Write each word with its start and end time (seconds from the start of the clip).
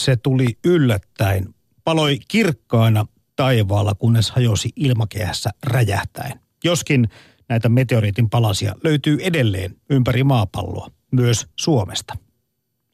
Se 0.00 0.16
tuli 0.16 0.58
yllättäen, 0.64 1.54
paloi 1.84 2.18
kirkkaana 2.28 3.06
taivaalla, 3.36 3.94
kunnes 3.94 4.30
hajosi 4.30 4.70
ilmakehässä 4.76 5.50
räjähtäen. 5.62 6.40
Joskin 6.64 7.08
näitä 7.48 7.68
meteoriitin 7.68 8.30
palasia 8.30 8.74
löytyy 8.84 9.18
edelleen 9.22 9.76
ympäri 9.90 10.24
maapalloa, 10.24 10.90
myös 11.10 11.46
Suomesta. 11.56 12.14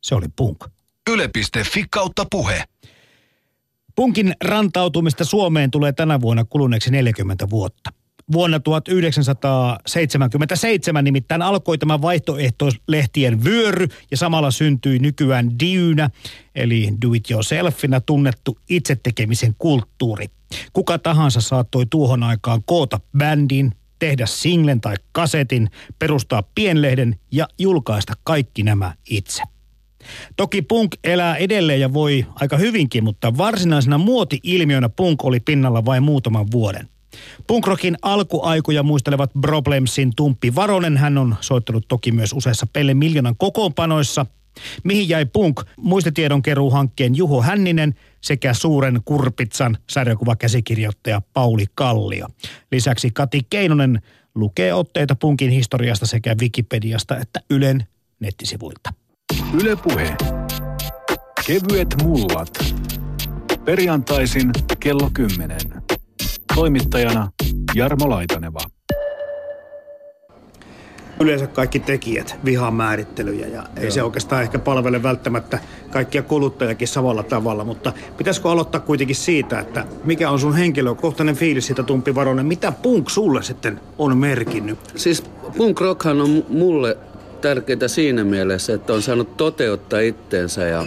Se 0.02 0.14
oli 0.14 0.26
punk. 0.36 0.64
Yle.fi 1.10 1.84
kautta 1.90 2.26
puhe. 2.30 2.64
Punkin 3.94 4.34
rantautumista 4.44 5.24
Suomeen 5.24 5.70
tulee 5.70 5.92
tänä 5.92 6.20
vuonna 6.20 6.44
kuluneeksi 6.44 6.90
40 6.90 7.50
vuotta. 7.50 7.92
Vuonna 8.32 8.60
1977 8.60 11.04
nimittäin 11.04 11.42
alkoi 11.42 11.78
tämä 11.78 12.02
vaihtoehtoislehtien 12.02 13.44
vyöry 13.44 13.88
ja 14.10 14.16
samalla 14.16 14.50
syntyi 14.50 14.98
nykyään 14.98 15.58
DIYnä, 15.58 16.10
eli 16.54 16.88
do 17.02 17.12
it 17.12 17.30
yourselfina 17.30 18.00
tunnettu 18.00 18.58
itsetekemisen 18.70 19.54
kulttuuri. 19.58 20.26
Kuka 20.72 20.98
tahansa 20.98 21.40
saattoi 21.40 21.86
tuohon 21.86 22.22
aikaan 22.22 22.62
koota 22.64 23.00
bändin, 23.18 23.72
tehdä 23.98 24.26
singlen 24.26 24.80
tai 24.80 24.94
kasetin, 25.12 25.70
perustaa 25.98 26.42
pienlehden 26.54 27.16
ja 27.32 27.48
julkaista 27.58 28.12
kaikki 28.24 28.62
nämä 28.62 28.94
itse. 29.10 29.42
Toki 30.36 30.62
punk 30.62 30.94
elää 31.04 31.36
edelleen 31.36 31.80
ja 31.80 31.92
voi 31.92 32.26
aika 32.34 32.56
hyvinkin, 32.56 33.04
mutta 33.04 33.38
varsinaisena 33.38 33.98
muoti-ilmiönä 33.98 34.88
punk 34.88 35.24
oli 35.24 35.40
pinnalla 35.40 35.84
vain 35.84 36.02
muutaman 36.02 36.46
vuoden. 36.50 36.88
Punkrockin 37.46 37.96
alkuaikoja 38.02 38.82
muistelevat 38.82 39.30
Problemsin 39.40 40.12
Tumppi 40.16 40.54
Varonen. 40.54 40.96
Hän 40.96 41.18
on 41.18 41.36
soittanut 41.40 41.88
toki 41.88 42.12
myös 42.12 42.32
useissa 42.32 42.66
Pelle 42.72 42.94
Miljoonan 42.94 43.36
kokoonpanoissa. 43.36 44.26
Mihin 44.84 45.08
jäi 45.08 45.26
punk? 45.26 45.60
Muistitiedon 45.76 46.42
hankkeen 46.70 47.16
Juho 47.16 47.42
Hänninen 47.42 47.94
sekä 48.20 48.54
suuren 48.54 49.00
kurpitsan 49.04 49.78
sarjakuvakäsikirjoittaja 49.90 51.22
Pauli 51.32 51.64
Kallio. 51.74 52.26
Lisäksi 52.72 53.10
Kati 53.10 53.46
Keinonen 53.50 54.02
lukee 54.34 54.74
otteita 54.74 55.14
punkin 55.14 55.50
historiasta 55.50 56.06
sekä 56.06 56.36
Wikipediasta 56.40 57.16
että 57.16 57.40
Ylen 57.50 57.86
nettisivuilta. 58.20 58.92
Yle 59.62 59.76
Puhe. 59.76 60.16
Kevyet 61.46 62.02
mullat. 62.02 62.74
Perjantaisin 63.64 64.50
kello 64.80 65.10
10. 65.14 65.58
Toimittajana 66.56 67.30
Jarmo 67.74 68.10
Laitaneva. 68.10 68.58
Yleensä 71.20 71.46
kaikki 71.46 71.80
tekijät 71.80 72.36
vihaa 72.44 72.70
määrittelyjä 72.70 73.46
ja 73.46 73.62
ei 73.76 73.82
Joo. 73.82 73.90
se 73.90 74.02
oikeastaan 74.02 74.42
ehkä 74.42 74.58
palvele 74.58 75.02
välttämättä 75.02 75.58
kaikkia 75.90 76.22
kuluttajakin 76.22 76.88
samalla 76.88 77.22
tavalla, 77.22 77.64
mutta 77.64 77.92
pitäisikö 78.16 78.50
aloittaa 78.50 78.80
kuitenkin 78.80 79.16
siitä, 79.16 79.58
että 79.58 79.86
mikä 80.04 80.30
on 80.30 80.40
sun 80.40 80.54
henkilökohtainen 80.54 81.36
fiilis 81.36 81.66
siitä 81.66 81.82
Tumpi 81.82 82.14
Varonen, 82.14 82.46
mitä 82.46 82.72
punk 82.72 83.10
sulle 83.10 83.42
sitten 83.42 83.80
on 83.98 84.16
merkinnyt? 84.16 84.78
Siis 84.94 85.24
punk 85.56 85.80
rockhan 85.80 86.20
on 86.20 86.44
mulle 86.48 86.96
tärkeää 87.40 87.88
siinä 87.88 88.24
mielessä, 88.24 88.74
että 88.74 88.92
on 88.92 89.02
saanut 89.02 89.36
toteuttaa 89.36 90.00
itteensä 90.00 90.64
ja, 90.64 90.84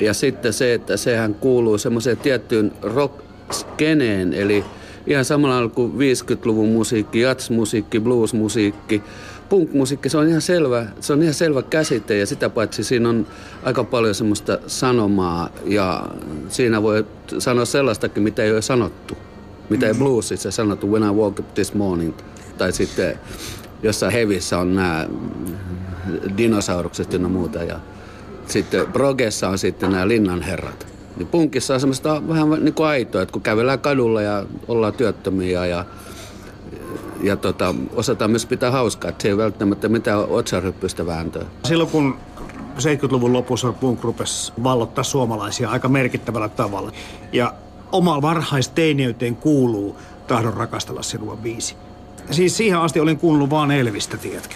ja 0.00 0.14
sitten 0.14 0.52
se, 0.52 0.74
että 0.74 0.96
sehän 0.96 1.34
kuuluu 1.34 1.78
semmoiseen 1.78 2.16
tiettyyn 2.16 2.72
rock-skeneen, 2.82 4.34
eli 4.34 4.64
ihan 5.08 5.24
samalla 5.24 5.54
lailla 5.54 5.70
kuin 5.70 5.92
50-luvun 5.92 6.68
musiikki, 6.68 7.20
jazz-musiikki, 7.20 8.00
blues-musiikki, 8.00 9.02
punk-musiikki, 9.48 10.08
se 10.08 10.18
on 10.18 10.28
ihan 10.28 10.40
selvä, 10.40 10.86
se 11.00 11.12
on 11.12 11.22
ihan 11.22 11.34
selvä 11.34 11.62
käsite 11.62 12.18
ja 12.18 12.26
sitä 12.26 12.50
paitsi 12.50 12.84
siinä 12.84 13.08
on 13.08 13.26
aika 13.62 13.84
paljon 13.84 14.14
semmoista 14.14 14.58
sanomaa 14.66 15.50
ja 15.64 16.06
siinä 16.48 16.82
voi 16.82 17.06
sanoa 17.38 17.64
sellaistakin, 17.64 18.22
mitä 18.22 18.42
ei 18.42 18.52
ole 18.52 18.62
sanottu, 18.62 19.16
mitä 19.70 19.86
ei 19.86 19.92
mm. 19.92 19.98
bluesissa 19.98 20.50
sanottu 20.50 20.90
When 20.90 21.10
I 21.10 21.14
Woke 21.14 21.40
Up 21.40 21.54
This 21.54 21.74
Morning 21.74 22.14
tai 22.58 22.72
sitten 22.72 23.18
jossain 23.82 24.12
hevissä 24.12 24.58
on 24.58 24.74
nämä 24.74 25.06
dinosaurukset 26.36 27.12
ja 27.12 27.18
muuta. 27.18 27.62
Ja 27.62 27.80
sitten 28.46 28.86
progessa 28.86 29.48
on 29.48 29.58
sitten 29.58 29.92
nämä 29.92 30.08
linnanherrat. 30.08 30.97
Niin 31.18 31.28
punkissa 31.28 31.74
on 31.74 31.80
semmoista 31.80 32.28
vähän 32.28 32.50
niin 32.64 32.74
kuin 32.74 32.86
aitoa, 32.86 33.22
että 33.22 33.32
kun 33.32 33.42
kävellään 33.42 33.78
kadulla 33.78 34.22
ja 34.22 34.44
ollaan 34.68 34.92
työttömiä 34.92 35.66
ja, 35.66 35.84
ja 37.22 37.36
tota, 37.36 37.74
osataan 37.94 38.30
myös 38.30 38.46
pitää 38.46 38.70
hauskaa, 38.70 39.08
että 39.08 39.22
se 39.22 39.28
ei 39.28 39.36
välttämättä 39.36 39.88
mitään 39.88 40.18
otsaryppystä 40.18 41.06
vääntöä. 41.06 41.44
Silloin 41.64 41.90
kun 41.90 42.16
70-luvun 42.78 43.32
lopussa 43.32 43.72
punk 43.72 44.04
rupesi 44.04 44.52
vallottaa 44.62 45.04
suomalaisia 45.04 45.70
aika 45.70 45.88
merkittävällä 45.88 46.48
tavalla. 46.48 46.92
Ja 47.32 47.54
oma 47.92 48.22
varhaisteiniyteen 48.22 49.36
kuuluu 49.36 49.96
Tahdon 50.26 50.54
rakastella 50.54 51.02
sinua 51.02 51.42
viisi. 51.42 51.76
Siis 52.30 52.56
siihen 52.56 52.78
asti 52.78 53.00
olin 53.00 53.18
kuunnellut 53.18 53.50
vaan 53.50 53.70
Elvistä, 53.70 54.16
tiedätkö? 54.16 54.54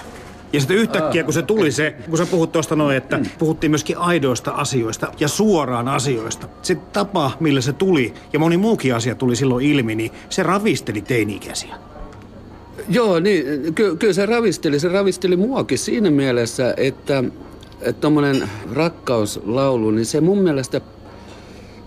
Ja 0.53 0.61
sitten 0.61 0.77
yhtäkkiä, 0.77 1.25
kun 1.25 1.33
se 1.33 1.43
tuli 1.43 1.73
se, 1.73 1.95
kun 2.09 2.19
sä 2.19 2.27
puhut 2.27 2.53
tuosta 2.53 2.77
noin, 2.77 2.97
että 2.97 3.21
puhuttiin 3.39 3.71
myöskin 3.71 3.99
aidoista 3.99 4.51
asioista 4.51 5.13
ja 5.21 5.29
suoraan 5.29 5.89
asioista. 5.89 6.49
Se 6.63 6.75
tapa, 6.75 7.33
millä 7.41 7.61
se 7.61 7.73
tuli, 7.73 8.15
ja 8.33 8.39
moni 8.39 8.57
muukin 8.57 8.95
asia 8.95 9.15
tuli 9.15 9.37
silloin 9.37 9.67
ilmi, 9.67 9.95
niin 9.95 10.11
se 10.29 10.43
ravisteli 10.43 11.01
teini-ikäisiä. 11.01 11.75
Joo, 12.89 13.21
niin, 13.21 13.75
ky- 13.75 13.97
kyllä 13.97 14.13
se 14.13 14.27
ravisteli. 14.27 14.81
Se 14.81 14.89
ravisteli 14.89 15.37
muakin 15.37 15.79
siinä 15.79 16.11
mielessä, 16.11 16.75
että 16.77 17.25
tuommoinen 18.01 18.49
rakkauslaulu, 18.73 19.91
niin 19.91 20.07
se 20.07 20.21
mun 20.21 20.39
mielestä 20.39 20.81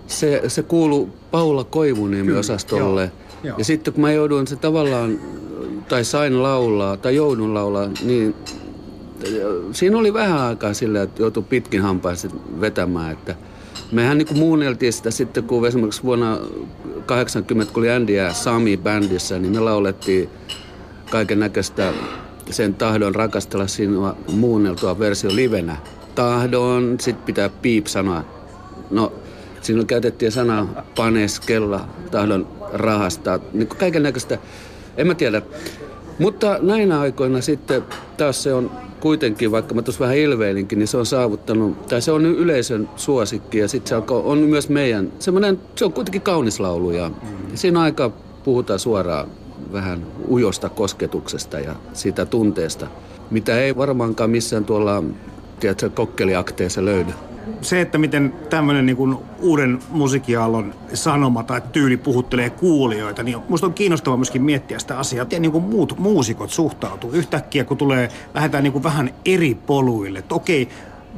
se, 0.07 0.41
se 0.47 0.63
kuuluu 0.63 1.09
Paula 1.31 1.63
Koivuniemen 1.63 2.37
osastolle. 2.37 3.01
Joo, 3.01 3.24
Ja 3.57 3.65
sitten 3.65 3.93
kun 3.93 4.01
mä 4.01 4.11
jouduin 4.11 4.47
se 4.47 4.55
tavallaan 4.55 5.19
tai 5.89 6.05
sain 6.05 6.43
laulaa 6.43 6.97
tai 6.97 7.15
joudun 7.15 7.53
laulaa, 7.53 7.89
niin 8.03 8.35
siinä 9.71 9.97
oli 9.97 10.13
vähän 10.13 10.41
aikaa 10.41 10.73
sillä, 10.73 11.01
että 11.01 11.21
joutui 11.21 11.43
pitkin 11.43 11.81
hampain 11.81 12.17
vetämään. 12.61 13.11
Että 13.11 13.35
mehän 13.91 14.17
niin 14.17 14.37
muunneltiin 14.37 14.93
sitä 14.93 15.11
sitten, 15.11 15.43
kun 15.43 15.67
esimerkiksi 15.67 16.03
vuonna 16.03 16.37
80, 17.05 17.73
kun 17.73 17.83
oli 17.83 17.91
Andy 17.91 18.13
ja 18.13 18.33
Sami 18.33 18.77
bändissä, 18.77 19.39
niin 19.39 19.53
me 19.53 19.59
laulettiin 19.59 20.29
kaiken 21.11 21.39
näköistä 21.39 21.93
sen 22.49 22.73
tahdon 22.75 23.15
rakastella 23.15 23.67
sinua 23.67 24.17
muunneltua 24.31 24.99
versio 24.99 25.35
livenä. 25.35 25.77
Tahdon, 26.15 26.95
sitten 26.99 27.25
pitää 27.25 27.49
piip 27.49 27.85
sanoa. 27.85 28.23
No, 28.91 29.13
siinä 29.65 29.83
käytettiin 29.83 30.31
sanaa 30.31 30.83
paneskella, 30.95 31.87
tahdon 32.11 32.47
rahastaa, 32.73 33.39
niin 33.53 33.67
kaiken 33.67 34.03
näköistä 34.03 34.37
en 34.97 35.07
mä 35.07 35.15
tiedä. 35.15 35.41
Mutta 36.19 36.59
näinä 36.61 36.99
aikoina 36.99 37.41
sitten 37.41 37.83
taas 38.17 38.43
se 38.43 38.53
on 38.53 38.71
kuitenkin, 38.99 39.51
vaikka 39.51 39.75
mä 39.75 39.81
tuossa 39.81 40.03
vähän 40.03 40.17
ilveilinkin, 40.17 40.79
niin 40.79 40.87
se 40.87 40.97
on 40.97 41.05
saavuttanut, 41.05 41.87
tai 41.87 42.01
se 42.01 42.11
on 42.11 42.25
yleisön 42.25 42.89
suosikki 42.95 43.57
ja 43.57 43.67
sitten 43.67 43.89
se 44.07 44.13
on 44.13 44.37
myös 44.37 44.69
meidän, 44.69 45.11
semmoinen, 45.19 45.59
se 45.75 45.85
on 45.85 45.93
kuitenkin 45.93 46.21
kaunis 46.21 46.59
laulu 46.59 46.91
ja 46.91 47.11
siinä 47.53 47.81
aika 47.81 48.11
puhutaan 48.43 48.79
suoraan 48.79 49.27
vähän 49.73 50.05
ujosta 50.29 50.69
kosketuksesta 50.69 51.59
ja 51.59 51.75
siitä 51.93 52.25
tunteesta, 52.25 52.87
mitä 53.31 53.59
ei 53.59 53.75
varmaankaan 53.75 54.29
missään 54.29 54.65
tuolla, 54.65 55.03
tiedätkö, 55.59 55.89
kokkeliakteessa 55.89 56.85
löydy 56.85 57.11
se, 57.61 57.81
että 57.81 57.97
miten 57.97 58.33
tämmöinen 58.49 58.85
niin 58.85 59.17
uuden 59.39 59.79
musiikkiaallon 59.89 60.73
sanoma 60.93 61.43
tai 61.43 61.61
tyyli 61.71 61.97
puhuttelee 61.97 62.49
kuulijoita, 62.49 63.23
niin 63.23 63.37
musta 63.49 63.67
on 63.67 63.73
kiinnostavaa 63.73 64.17
myöskin 64.17 64.43
miettiä 64.43 64.79
sitä 64.79 64.99
asiaa, 64.99 65.25
miten 65.25 65.41
niin 65.41 65.51
kuin 65.51 65.63
muut 65.63 65.97
muusikot 65.97 66.49
suhtautuu. 66.49 67.11
Yhtäkkiä, 67.11 67.63
kun 67.63 67.77
tulee, 67.77 68.09
lähdetään 68.33 68.63
niin 68.63 68.73
kuin 68.73 68.83
vähän 68.83 69.09
eri 69.25 69.55
poluille. 69.55 70.19
Että 70.19 70.35
okei, 70.35 70.69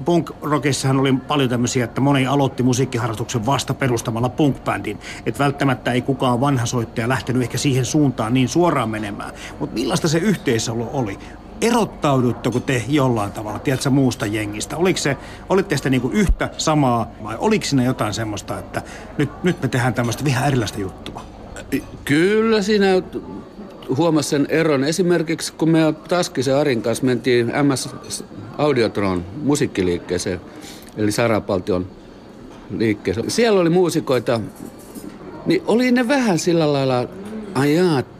punk 0.05 0.31
rockissahan 0.41 0.99
oli 0.99 1.13
paljon 1.27 1.49
tämmöisiä, 1.49 1.83
että 1.83 2.01
moni 2.01 2.27
aloitti 2.27 2.63
musiikkiharrastuksen 2.63 3.45
vasta 3.45 3.73
perustamalla 3.73 4.29
punk-bändin. 4.29 4.97
Että 5.25 5.43
välttämättä 5.43 5.91
ei 5.91 6.01
kukaan 6.01 6.41
vanha 6.41 6.65
soittaja 6.65 7.09
lähtenyt 7.09 7.41
ehkä 7.41 7.57
siihen 7.57 7.85
suuntaan 7.85 8.33
niin 8.33 8.49
suoraan 8.49 8.89
menemään. 8.89 9.33
Mutta 9.59 9.73
millaista 9.73 10.07
se 10.07 10.17
yhteisolo 10.17 10.89
oli? 10.93 11.19
Erottaudutteko 11.61 12.59
te 12.59 12.83
jollain 12.87 13.31
tavalla, 13.31 13.59
tiedätkö, 13.59 13.89
muusta 13.89 14.25
jengistä? 14.25 14.77
Oliko 14.77 14.97
se, 14.97 15.17
olitte 15.49 15.77
sitten 15.77 15.91
niinku 15.91 16.09
yhtä 16.09 16.49
samaa 16.57 17.11
vai 17.23 17.35
oliko 17.39 17.65
siinä 17.65 17.83
jotain 17.83 18.13
semmoista, 18.13 18.59
että 18.59 18.81
nyt, 19.17 19.29
nyt 19.43 19.61
me 19.61 19.67
tehdään 19.67 19.93
tämmöistä 19.93 20.25
vähän 20.25 20.47
erilaista 20.47 20.79
juttua? 20.79 21.21
Kyllä 22.05 22.61
siinä 22.61 22.87
huomasi 23.97 24.29
sen 24.29 24.47
eron. 24.49 24.83
Esimerkiksi 24.83 25.53
kun 25.53 25.69
me 25.69 25.79
Taskisen 26.07 26.55
Arin 26.55 26.81
kanssa 26.81 27.05
mentiin 27.05 27.53
MS 27.63 27.89
Audiotron 28.57 29.25
musiikkiliikkeeseen, 29.43 30.41
eli 30.97 31.11
Sarapaltion 31.11 31.87
liikkeeseen. 32.77 33.31
Siellä 33.31 33.59
oli 33.61 33.69
muusikoita, 33.69 34.41
niin 35.45 35.63
oli 35.67 35.91
ne 35.91 36.07
vähän 36.07 36.39
sillä 36.39 36.73
lailla 36.73 37.07
ai 37.53 37.75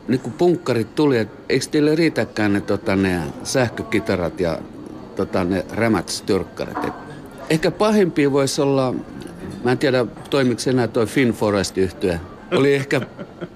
nyt 0.08 0.22
kun 0.22 0.32
punkkarit 0.32 0.94
tuli, 0.94 1.18
että 1.18 1.38
eikö 1.48 1.66
teille 1.70 1.94
riitäkään 1.94 2.52
ne, 2.52 2.60
tota, 2.60 2.96
ne 2.96 3.20
sähkökitarat 3.44 4.40
ja 4.40 4.58
tota, 5.16 5.44
ne 5.44 5.64
rämät 5.72 6.08
styrkkarit. 6.08 6.84
Et 6.84 6.94
ehkä 7.50 7.70
pahimpia 7.70 8.32
voisi 8.32 8.62
olla 8.62 8.94
Mä 9.64 9.72
en 9.72 9.78
tiedä, 9.78 10.06
toimiko 10.30 10.60
enää 10.70 10.88
toi 10.88 11.06
Finn 11.06 11.32
Forest 11.32 11.78
yhtyä. 11.78 12.18
Oli 12.52 12.74
ehkä 12.74 13.00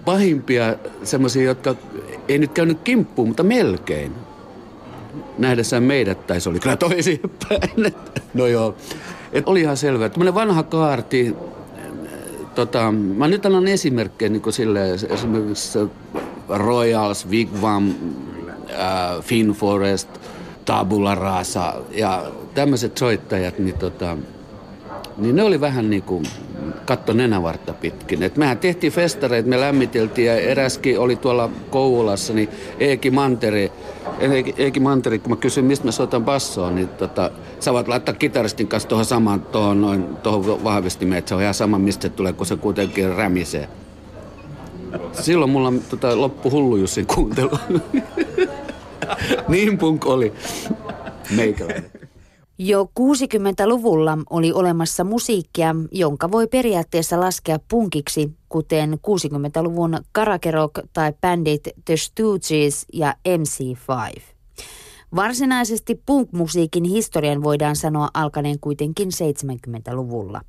pahimpia 0.05 0.77
semmoisia, 1.03 1.43
jotka 1.43 1.75
ei 2.29 2.39
nyt 2.39 2.53
käynyt 2.53 2.79
kimppuun, 2.85 3.29
mutta 3.29 3.43
melkein. 3.43 4.13
Nähdessään 5.39 5.83
meidät, 5.83 6.27
tai 6.27 6.41
se 6.41 6.49
oli 6.49 6.61
kyllä 6.61 6.77
toisinpäin. 6.77 7.61
No 8.35 8.47
joo. 8.47 8.75
Et 9.33 9.49
oli 9.49 9.61
ihan 9.61 9.77
selvä. 9.77 10.09
Tämmöinen 10.09 10.35
vanha 10.35 10.63
kaarti, 10.63 11.37
tota, 12.55 12.93
mä 12.93 13.29
nyt 13.29 13.47
annan 13.47 13.69
esimerkkejä 13.69 14.29
niin 14.29 14.53
sille, 14.53 14.93
esimerkiksi 14.93 15.79
Royals, 16.49 17.29
Wigwam, 17.29 17.89
äh, 18.71 19.23
Finn 19.23 19.51
Forest, 19.51 20.09
Tabula 20.65 21.15
Rasa 21.15 21.75
ja 21.91 22.25
tämmöiset 22.55 22.99
soittajat, 22.99 23.59
niin, 23.59 23.79
tota, 23.79 24.17
niin 25.17 25.37
ne 25.37 25.43
oli 25.43 25.61
vähän 25.61 25.91
niin 25.91 26.03
kuin 26.03 26.25
katto 26.85 27.13
nenävartta 27.13 27.73
pitkin. 27.73 28.23
Et 28.23 28.37
mehän 28.37 28.59
tehtiin 28.59 28.93
festareita, 28.93 29.49
me 29.49 29.61
lämmiteltiin 29.61 30.27
ja 30.27 30.37
eräskin 30.37 30.99
oli 30.99 31.17
tuolla 31.17 31.51
Kouvolassa, 31.71 32.33
niin 32.33 32.49
Eeki 32.81 33.11
Manteri, 33.11 33.73
Eeki, 34.19 34.55
Eeki 34.59 34.81
Manteri, 34.81 35.19
kun 35.19 35.33
mä 35.33 35.37
kysyin, 35.37 35.67
mistä 35.67 35.85
mä 35.85 35.93
soitan 35.93 36.25
bassoa, 36.25 36.71
niin 36.71 36.89
tota, 36.89 37.31
sä 37.61 37.73
voit 37.73 37.89
laittaa 37.89 38.15
kitaristin 38.15 38.69
kanssa 38.69 38.89
tuohon 38.89 39.05
samaan 39.05 39.41
tuohon 39.41 39.81
noin, 39.81 40.17
tuohon 40.17 40.65
vahvistimeen, 40.65 41.19
että 41.19 41.29
se 41.29 41.35
on 41.35 41.43
ihan 41.43 41.55
sama, 41.55 41.79
mistä 41.79 42.03
se 42.03 42.09
tulee, 42.09 42.33
kun 42.33 42.47
se 42.47 42.57
kuitenkin 42.57 43.17
rämisee. 43.17 43.69
Silloin 45.13 45.51
mulla 45.51 45.73
tota, 45.91 46.21
loppu 46.21 46.51
hullu 46.51 46.77
Jussin 46.77 47.07
kuuntelu. 47.07 47.51
niin 49.49 49.79
punk 49.79 50.07
oli 50.07 50.33
meikäläinen. 51.37 51.91
Jo 52.59 52.85
60-luvulla 53.01 54.19
oli 54.31 54.53
olemassa 54.53 55.05
musiikkia, 55.05 55.75
jonka 55.93 56.31
voi 56.31 56.47
periaatteessa 56.47 57.21
laskea 57.21 57.59
punkiksi, 57.71 58.33
kuten 58.49 58.93
60-luvun 58.93 59.99
karakerok 60.13 60.79
tai 60.93 61.13
bändit 61.21 61.69
The 61.85 61.97
Stooges 61.97 62.87
ja 62.93 63.15
MC5. 63.29 64.21
Varsinaisesti 65.17 66.03
punk-musiikin 66.07 66.85
historian 66.85 67.43
voidaan 67.43 67.77
sanoa 67.77 68.09
alkaneen 68.15 68.61
kuitenkin 68.61 69.09
70-luvulla. 69.09 70.41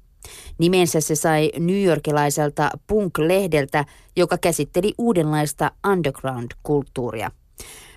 Nimensä 0.58 1.02
se 1.02 1.16
sai 1.16 1.52
newyorkilaiselta 1.60 2.70
punk-lehdeltä, 2.88 3.86
joka 4.16 4.38
käsitteli 4.38 4.94
uudenlaista 4.98 5.72
underground-kulttuuria– 5.88 7.32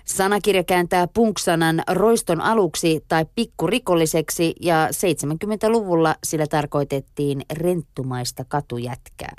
Sanakirja 0.07 0.63
kääntää 0.63 1.07
punk-sanan 1.07 1.83
roiston 1.91 2.41
aluksi 2.41 3.05
tai 3.07 3.25
pikkurikolliseksi 3.35 4.55
ja 4.61 4.87
70-luvulla 4.87 6.15
sillä 6.23 6.47
tarkoitettiin 6.47 7.41
renttumaista 7.53 8.45
katujätkää. 8.47 9.33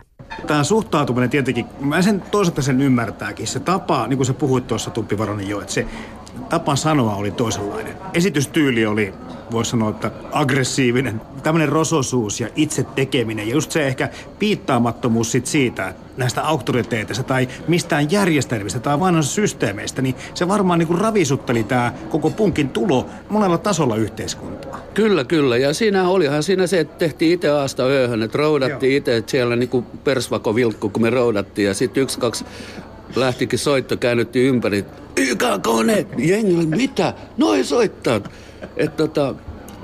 Tämä 0.46 0.64
suhtautuminen 0.64 1.31
tietenkin, 1.31 1.67
mä 1.81 2.02
sen 2.02 2.20
toisaalta 2.31 2.62
sen 2.62 2.81
ymmärtääkin. 2.81 3.46
Se 3.46 3.61
tapa, 3.61 4.06
niin 4.06 4.17
kuin 4.17 4.26
sä 4.26 4.34
puhuit 4.34 4.67
tuossa 4.67 4.91
Tuppi 4.91 5.19
Varonen 5.19 5.49
jo, 5.49 5.61
että 5.61 5.73
se 5.73 5.87
tapa 6.49 6.76
sanoa 6.76 7.14
oli 7.14 7.31
toisenlainen. 7.31 7.94
Esitystyyli 8.14 8.87
oli, 8.87 9.14
voisi 9.50 9.70
sanoa, 9.70 9.90
että 9.90 10.11
aggressiivinen. 10.32 11.20
Tämmöinen 11.43 11.69
rososuus 11.69 12.40
ja 12.40 12.49
itse 12.56 12.82
tekeminen 12.82 13.49
ja 13.49 13.55
just 13.55 13.70
se 13.70 13.87
ehkä 13.87 14.08
piittaamattomuus 14.38 15.32
sit 15.32 15.46
siitä, 15.46 15.94
näistä 16.17 16.43
auktoriteeteista 16.43 17.25
tai 17.25 17.49
mistään 17.69 18.11
järjestelmistä 18.11 18.81
tai 18.81 19.00
vanhoista 19.00 19.32
systeemeistä, 19.32 20.02
niin 20.02 20.14
se 20.35 20.49
varmaan 20.49 20.79
niin 20.79 20.87
kuin 20.87 21.00
ravisutteli 21.00 21.64
tämä 21.64 21.93
koko 22.11 22.31
punkin 22.31 22.69
tulo 22.69 23.06
monella 23.29 23.58
tasolla 23.58 23.96
yhteiskuntaa. 23.96 24.81
Kyllä, 24.94 25.25
kyllä. 25.25 25.56
Ja 25.56 25.75
siinä 25.75 26.08
olihan 26.08 26.43
siinä 26.43 26.67
se, 26.67 26.81
että 26.81 26.99
tehtiin 26.99 27.32
itse 27.32 27.49
aasta 27.49 27.82
ööhön, 27.82 28.23
että 28.23 28.38
roudattiin 28.38 28.96
itse 28.96 29.25
siellä 29.26 29.56
niin 29.56 29.69
kuin 29.69 29.87
persvako 30.05 30.55
vilkku, 30.55 30.88
kun 30.88 31.02
me 31.02 31.11
roudattiin. 31.11 31.69
Ja 31.69 31.75
sitten 31.75 32.02
yksi, 32.02 32.19
kaksi 32.19 32.44
lähtikin 33.17 33.58
soitto, 33.58 33.96
käännyttiin 33.96 34.46
ympäri. 34.46 34.84
YK-kone! 35.19 36.06
Jengille, 36.19 36.76
mitä? 36.76 37.15
Noin 37.37 37.65
soittaa. 37.65 38.20
Et 38.76 38.97
tota, 38.97 39.35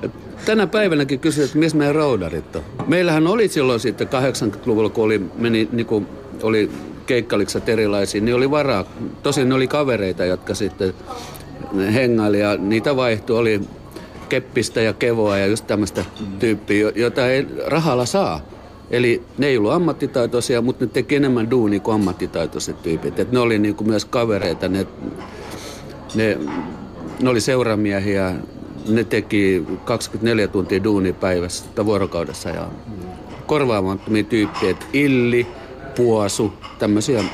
et 0.03 0.11
tänä 0.45 0.67
päivänäkin 0.67 1.21
kysyt, 1.21 1.45
että 1.45 1.59
missä 1.59 1.79
meidän 1.79 1.95
roudarit 1.95 2.57
on. 2.57 2.63
Meillähän 2.87 3.27
oli 3.27 3.49
silloin 3.49 3.81
sitten 3.81 4.09
80-luvulla, 4.09 4.89
kun 4.89 5.05
oli, 5.05 5.19
meni, 5.35 5.69
niin 5.73 5.87
kuin, 5.87 6.07
oli 6.43 6.71
keikkalikset 7.07 7.69
erilaisia, 7.69 8.21
niin 8.21 8.35
oli 8.35 8.51
varaa. 8.51 8.85
Tosin 9.23 9.49
ne 9.49 9.55
oli 9.55 9.69
kavereita, 9.69 10.25
jotka 10.25 10.55
sitten 10.55 10.95
hengaili 11.95 12.41
ja 12.41 12.57
niitä 12.57 12.97
vaihtui. 12.97 13.39
Oli 13.39 13.61
keppistä 14.29 14.81
ja 14.81 14.93
kevoa 14.93 15.39
ja 15.39 15.47
just 15.47 15.67
tämmöistä 15.67 16.05
tyyppiä, 16.39 16.93
jota 16.95 17.27
ei 17.27 17.47
rahalla 17.67 18.07
saa. 18.07 18.41
Eli 18.91 19.23
ne 19.39 19.47
ei 19.47 19.59
ollut 19.59 19.73
ammattitaitoisia, 19.73 20.63
mutta 20.63 20.85
ne 20.85 20.91
teki 20.91 21.17
enemmän 21.17 21.51
duunia 21.51 21.81
kuin 21.81 21.95
ammattitaitoiset 21.95 22.83
tyypit. 22.83 23.19
Et 23.19 23.33
ne 23.33 23.39
oli 23.39 23.59
niinku 23.59 23.85
myös 23.85 24.05
kavereita, 24.05 24.69
ne, 24.69 24.87
ne, 26.15 26.39
ne 27.23 27.31
oli 27.31 27.41
seuramiehiä, 27.41 28.35
ne 28.89 29.05
teki 29.05 29.65
24 29.85 30.49
tuntia 30.49 30.85
duunia 30.85 31.13
päivässä 31.13 31.65
tai 31.75 31.87
vuorokaudessa 31.87 32.49
ja 32.49 32.69
korvaamattomia 33.47 34.25
tyyppejä. 34.25 34.71
Et 34.71 34.87
illi, 34.93 35.47
puosu, 35.97 36.53
tämmöisiä 36.79 37.25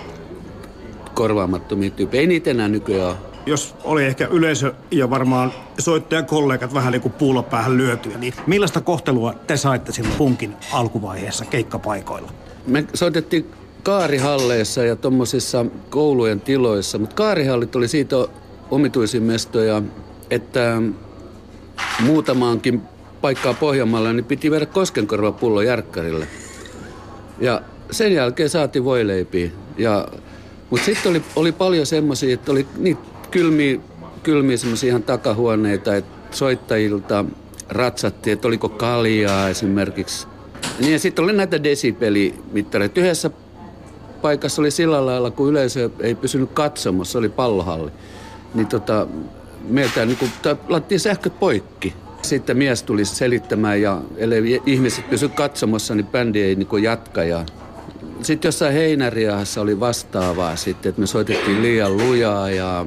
korvaamattomia 1.15 1.91
tyyppejä. 1.91 2.21
Ei 2.21 2.27
niitä 2.27 2.51
enää 2.51 2.69
nykyään 2.69 3.17
jos 3.47 3.75
oli 3.85 4.05
ehkä 4.05 4.27
yleisö 4.27 4.75
ja 4.91 5.11
varmaan 5.11 5.53
soittajan 5.79 6.27
kollegat 6.27 6.75
vähän 6.75 6.93
niin 6.93 7.03
kuin 7.03 7.13
puulopäähän 7.13 7.77
lyötyä, 7.77 8.19
niin 8.19 8.35
millaista 8.47 8.81
kohtelua 8.81 9.35
te 9.47 9.57
saitte 9.57 9.93
silloin 9.93 10.17
punkin 10.17 10.57
alkuvaiheessa 10.73 11.45
keikkapaikoilla? 11.45 12.33
Me 12.67 12.85
soitettiin 12.95 13.51
kaarihalleissa 13.83 14.85
ja 14.85 14.97
tuommoisissa 14.97 15.67
koulujen 15.91 16.41
tiloissa, 16.41 16.99
mutta 16.99 17.17
kaarihallit 17.17 17.77
oli 17.77 17.89
siitä 17.89 18.17
omituisin 18.71 19.23
mestoja, 19.23 19.83
että 20.31 20.83
muutamaankin 22.01 22.83
paikkaa 23.21 23.55
Pohjanmaalla 23.55 24.13
niin 24.13 24.25
piti 24.25 24.51
viedä 24.51 24.67
koskenkorva 24.67 25.33
pullo 25.33 25.63
järkkärille. 25.63 26.27
Ja 27.41 27.63
sen 27.91 28.13
jälkeen 28.15 28.51
saatiin 28.51 28.85
voileipiä. 28.85 29.51
Ja, 29.79 30.09
mutta 30.71 30.85
sitten 30.85 31.11
oli, 31.11 31.23
oli 31.37 31.53
paljon 31.53 31.87
semmoisia, 31.87 32.35
että 32.35 32.53
oli 32.53 32.67
niitä 32.77 33.10
kylmiä, 33.31 33.81
kylmiä 34.23 34.57
semmoisia 34.57 34.89
ihan 34.89 35.03
takahuoneita, 35.03 35.97
että 35.97 36.37
soittajilta 36.37 37.25
ratsattiin, 37.69 38.33
että 38.33 38.49
oliko 38.49 38.69
kaljaa 38.69 39.49
esimerkiksi. 39.49 40.27
Niin 40.81 40.93
ja 40.93 40.99
sitten 40.99 41.25
oli 41.25 41.33
näitä 41.33 41.63
desibelimittareita. 41.63 43.01
Yhdessä 43.01 43.31
paikassa 44.23 44.63
oli 44.63 44.71
sillä 44.71 45.07
lailla, 45.07 45.31
kun 45.31 45.49
yleisö 45.49 45.91
ei 46.01 46.15
pysynyt 46.15 46.51
katsomassa, 46.55 47.19
oli 47.19 47.29
pallohalli. 47.29 47.91
Niin 48.55 48.67
tota, 48.67 49.07
meiltä 49.69 50.07
niin 50.07 50.17
kuin, 50.17 50.31
lattiin 50.69 51.01
sähköt 51.01 51.41
poikki. 51.41 51.95
Sitten 52.23 52.57
mies 52.57 52.83
tuli 52.83 53.05
selittämään 53.05 53.83
ja 53.83 54.01
ellei 54.17 54.63
ihmiset 54.67 55.11
pysy 55.11 55.29
katsomassa, 55.29 55.95
niin 55.95 56.07
bändi 56.07 56.43
ei 56.43 56.55
niin 56.55 56.83
jatka. 56.83 57.25
Ja 57.25 57.45
sitten 58.23 58.49
jossain 58.49 58.73
heinäriahassa 58.73 59.61
oli 59.61 59.81
vastaavaa 59.81 60.57
sitten, 60.57 60.91
että 60.91 61.01
me 61.01 61.07
soitettiin 61.07 61.63
liian 61.63 61.97
lujaa 61.97 62.51
ja 62.51 62.87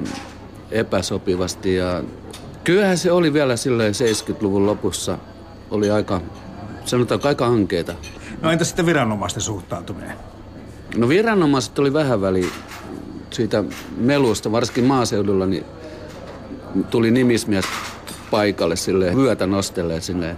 epäsopivasti. 0.70 1.74
Ja 1.74 2.04
kyllähän 2.64 2.98
se 2.98 3.12
oli 3.12 3.32
vielä 3.32 3.56
silleen 3.56 3.94
70-luvun 3.94 4.66
lopussa. 4.66 5.18
Oli 5.70 5.90
aika, 5.90 6.20
sanotaanko 6.84 7.28
aika 7.28 7.46
ankeeta. 7.46 7.94
No 8.42 8.50
entä 8.50 8.64
sitten 8.64 8.86
viranomaisten 8.86 9.42
suhtautuminen? 9.42 10.16
No 10.96 11.08
viranomaiset 11.08 11.78
oli 11.78 11.92
vähän 11.92 12.20
väli 12.20 12.50
siitä 13.30 13.64
melusta, 13.96 14.52
varsinkin 14.52 14.84
maaseudulla, 14.84 15.46
niin 15.46 15.64
tuli 16.90 17.10
nimismies 17.10 17.64
paikalle 18.30 18.76
sille 18.76 19.16
vyötä 19.16 19.46
nostelee 19.46 20.00
sinne. 20.00 20.36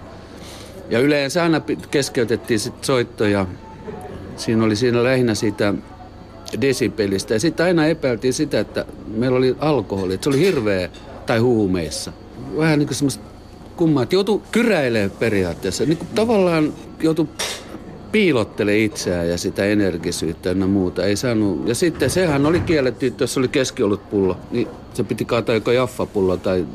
Ja 0.91 0.99
yleensä 0.99 1.43
aina 1.43 1.61
keskeytettiin 1.91 2.61
sit 2.61 2.85
soittoja. 2.85 3.47
Siinä 4.37 4.65
oli 4.65 4.77
siinä 4.77 5.05
lähinnä 5.05 5.35
siitä 5.35 5.75
desibelistä. 6.61 7.35
Ja 7.35 7.41
sitten 7.41 7.67
aina 7.67 7.87
epäiltiin 7.87 8.35
sitä, 8.35 8.61
että 8.61 8.85
meillä 9.09 9.39
oli 9.39 9.57
alkoholi, 9.59 10.15
että 10.15 10.25
se 10.25 10.31
oli 10.31 10.39
hirveä 10.39 10.89
tai 11.27 11.39
huumeissa. 11.39 12.13
Vähän 12.57 12.79
niin 12.79 12.87
kuin 12.87 12.97
semmoista 12.97 13.25
kummaa, 13.77 14.03
että 14.03 14.15
joutui 14.15 14.43
kyräilemään 14.53 15.11
periaatteessa. 15.11 15.85
Niin 15.85 15.99
kuin 15.99 16.09
tavallaan 16.15 16.73
joutui 17.01 17.29
piilottele 18.13 18.79
itseään 18.79 19.29
ja 19.29 19.39
sitä 19.39 19.65
energisyyttä 19.65 20.49
ja 20.49 20.67
muuta. 20.67 21.05
Ei 21.05 21.17
saanut. 21.17 21.69
Ja 21.69 21.75
sitten 21.75 22.11
sehän 22.11 22.47
oli 22.47 22.61
kielletty, 22.61 23.07
että 23.07 23.23
jos 23.23 23.39
oli 23.39 23.49
keskiolutpullo, 23.49 24.37
niin 24.51 24.69
se 24.95 25.05
piti 25.05 25.25
kaataa 25.25 25.55
joko 25.55 25.73
jaffapullo 25.73 26.37
tai, 26.37 26.67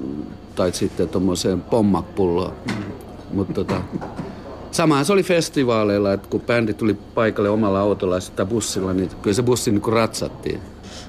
tai 0.55 0.73
sitten 0.73 1.09
tuommoiseen 1.09 1.61
pommakpulloon. 1.61 2.53
Mm. 2.67 2.73
Mutta 3.33 3.53
tota, 3.53 3.81
Samahan 4.71 5.05
se 5.05 5.13
oli 5.13 5.23
festivaaleilla, 5.23 6.13
että 6.13 6.29
kun 6.29 6.41
bändi 6.41 6.73
tuli 6.73 6.93
paikalle 6.93 7.49
omalla 7.49 7.79
autolla 7.79 8.15
tai 8.35 8.45
bussilla, 8.45 8.93
niin 8.93 9.09
kyllä 9.21 9.35
se 9.35 9.43
bussi 9.43 9.71
niin 9.71 9.93
ratsattiin. 9.93 10.59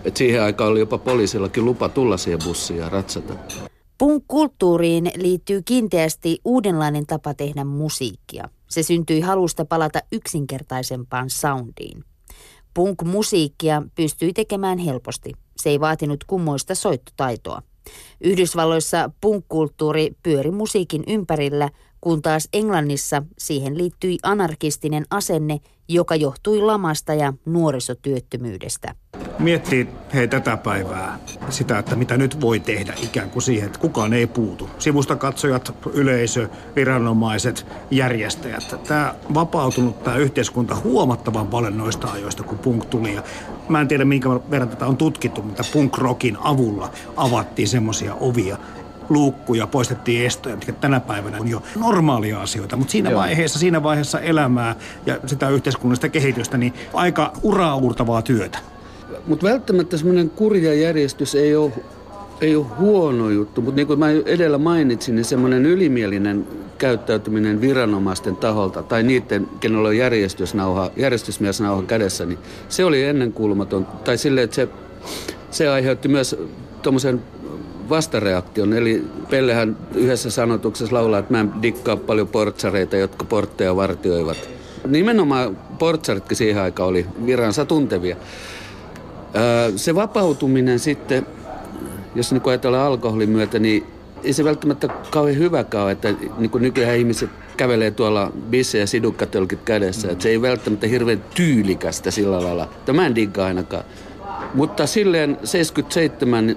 Et 0.04 0.16
siihen 0.16 0.42
aikaan 0.42 0.70
oli 0.70 0.80
jopa 0.80 0.98
poliisillakin 0.98 1.64
lupa 1.64 1.88
tulla 1.88 2.16
siihen 2.16 2.40
bussiin 2.44 2.78
ja 2.78 2.88
ratsata. 2.88 3.34
Punk-kulttuuriin 3.98 5.10
liittyy 5.16 5.62
kiinteästi 5.62 6.40
uudenlainen 6.44 7.06
tapa 7.06 7.34
tehdä 7.34 7.64
musiikkia. 7.64 8.48
Se 8.70 8.82
syntyi 8.82 9.20
halusta 9.20 9.64
palata 9.64 10.00
yksinkertaisempaan 10.12 11.30
soundiin. 11.30 12.04
Punk-musiikkia 12.74 13.82
pystyi 13.94 14.32
tekemään 14.32 14.78
helposti. 14.78 15.32
Se 15.56 15.70
ei 15.70 15.80
vaatinut 15.80 16.24
kummoista 16.24 16.74
soittotaitoa. 16.74 17.62
Yhdysvalloissa 18.20 19.10
punk-kulttuuri 19.20 20.16
pyöri 20.22 20.50
musiikin 20.50 21.04
ympärillä, 21.06 21.68
kun 22.02 22.22
taas 22.22 22.48
Englannissa 22.52 23.22
siihen 23.38 23.78
liittyi 23.78 24.18
anarkistinen 24.22 25.04
asenne, 25.10 25.60
joka 25.88 26.14
johtui 26.14 26.60
lamasta 26.60 27.14
ja 27.14 27.32
nuorisotyöttömyydestä. 27.44 28.94
Miettii 29.38 29.88
hei 30.14 30.28
tätä 30.28 30.56
päivää, 30.56 31.18
sitä, 31.48 31.78
että 31.78 31.96
mitä 31.96 32.16
nyt 32.16 32.40
voi 32.40 32.60
tehdä 32.60 32.94
ikään 33.02 33.30
kuin 33.30 33.42
siihen, 33.42 33.66
että 33.66 33.78
kukaan 33.78 34.12
ei 34.12 34.26
puutu. 34.26 34.70
Sivusta 34.78 35.16
katsojat, 35.16 35.74
yleisö, 35.92 36.48
viranomaiset, 36.76 37.66
järjestäjät. 37.90 38.76
Tämä 38.88 39.14
vapautunut 39.34 40.04
tämä 40.04 40.16
yhteiskunta 40.16 40.76
huomattavan 40.84 41.46
paljon 41.46 41.78
noista 41.78 42.12
ajoista, 42.12 42.42
kun 42.42 42.58
punk 42.58 42.84
tuli. 42.84 43.14
Ja 43.14 43.22
mä 43.68 43.80
en 43.80 43.88
tiedä, 43.88 44.04
minkä 44.04 44.28
verran 44.28 44.68
tätä 44.68 44.86
on 44.86 44.96
tutkittu, 44.96 45.42
mutta 45.42 45.64
punk-rockin 45.72 46.38
avulla 46.40 46.90
avattiin 47.16 47.68
semmoisia 47.68 48.14
ovia, 48.14 48.58
luukkuja, 49.08 49.66
poistettiin 49.66 50.26
estoja, 50.26 50.56
mitkä 50.56 50.72
tänä 50.72 51.00
päivänä 51.00 51.38
on 51.40 51.48
jo 51.48 51.62
normaalia 51.76 52.42
asioita. 52.42 52.76
Mutta 52.76 52.92
siinä 52.92 53.10
Joo. 53.10 53.20
vaiheessa, 53.20 53.58
siinä 53.58 53.82
vaiheessa 53.82 54.20
elämää 54.20 54.76
ja 55.06 55.18
sitä 55.26 55.48
yhteiskunnallista 55.48 56.08
kehitystä, 56.08 56.58
niin 56.58 56.72
aika 56.94 57.32
uraauurtavaa 57.42 58.22
työtä. 58.22 58.58
Mutta 59.26 59.46
välttämättä 59.46 59.96
semmoinen 59.96 60.30
kurja 60.30 60.74
järjestys 60.74 61.34
ei 61.34 61.56
ole, 61.56 61.72
ei 62.40 62.56
ole 62.56 62.66
huono 62.78 63.30
juttu, 63.30 63.60
mutta 63.60 63.76
niin 63.76 63.86
kuin 63.86 63.98
mä 63.98 64.10
edellä 64.10 64.58
mainitsin, 64.58 65.14
niin 65.14 65.24
semmoinen 65.24 65.66
ylimielinen 65.66 66.46
käyttäytyminen 66.78 67.60
viranomaisten 67.60 68.36
taholta 68.36 68.82
tai 68.82 69.02
niiden, 69.02 69.48
kenellä 69.60 69.88
on 69.88 69.96
järjestysnauha, 69.96 70.90
järjestysmiesnauha 70.96 71.82
kädessä, 71.82 72.26
niin 72.26 72.38
se 72.68 72.84
oli 72.84 73.04
ennenkuulumaton. 73.04 73.86
Tai 74.04 74.18
silleen, 74.18 74.44
että 74.44 74.56
se, 74.56 74.68
se 75.50 75.68
aiheutti 75.68 76.08
myös 76.08 76.36
tuommoisen 76.82 77.22
vastareaktion. 77.88 78.72
Eli 78.72 79.04
Pellehän 79.30 79.76
yhdessä 79.94 80.30
sanotuksessa 80.30 80.96
laulaa, 80.96 81.18
että 81.18 81.32
mä 81.32 81.40
en 81.40 81.52
dikkaa 81.62 81.96
paljon 81.96 82.28
portsareita, 82.28 82.96
jotka 82.96 83.24
portteja 83.24 83.76
vartioivat. 83.76 84.48
Nimenomaan 84.86 85.56
portsaritkin 85.78 86.36
siihen 86.36 86.62
aikaan 86.62 86.88
oli 86.88 87.06
viransa 87.26 87.64
tuntevia. 87.64 88.16
Se 89.76 89.94
vapautuminen 89.94 90.78
sitten, 90.78 91.26
jos 92.14 92.32
niin 92.32 92.42
ajatellaan 92.46 92.86
alkoholin 92.86 93.30
myötä, 93.30 93.58
niin 93.58 93.86
ei 94.24 94.32
se 94.32 94.44
välttämättä 94.44 94.88
kauhean 95.10 95.38
hyväkään 95.38 95.84
ole, 95.84 95.92
että 95.92 96.14
niin 96.38 96.50
kuin 96.50 96.62
nykyään 96.62 96.96
ihmiset 96.96 97.30
kävelee 97.56 97.90
tuolla 97.90 98.32
bisse- 98.50 98.78
ja 98.78 98.86
sidukkatölkit 98.86 99.62
kädessä. 99.64 100.10
Että 100.10 100.22
se 100.22 100.28
ei 100.28 100.42
välttämättä 100.42 100.86
hirveän 100.86 101.24
tyylikästä 101.34 102.10
sillä 102.10 102.42
lailla. 102.42 102.68
Tämä 102.84 103.06
en 103.06 103.14
digga 103.14 103.44
ainakaan. 103.44 103.84
Mutta 104.54 104.86
silleen 104.86 105.38
77 105.44 106.56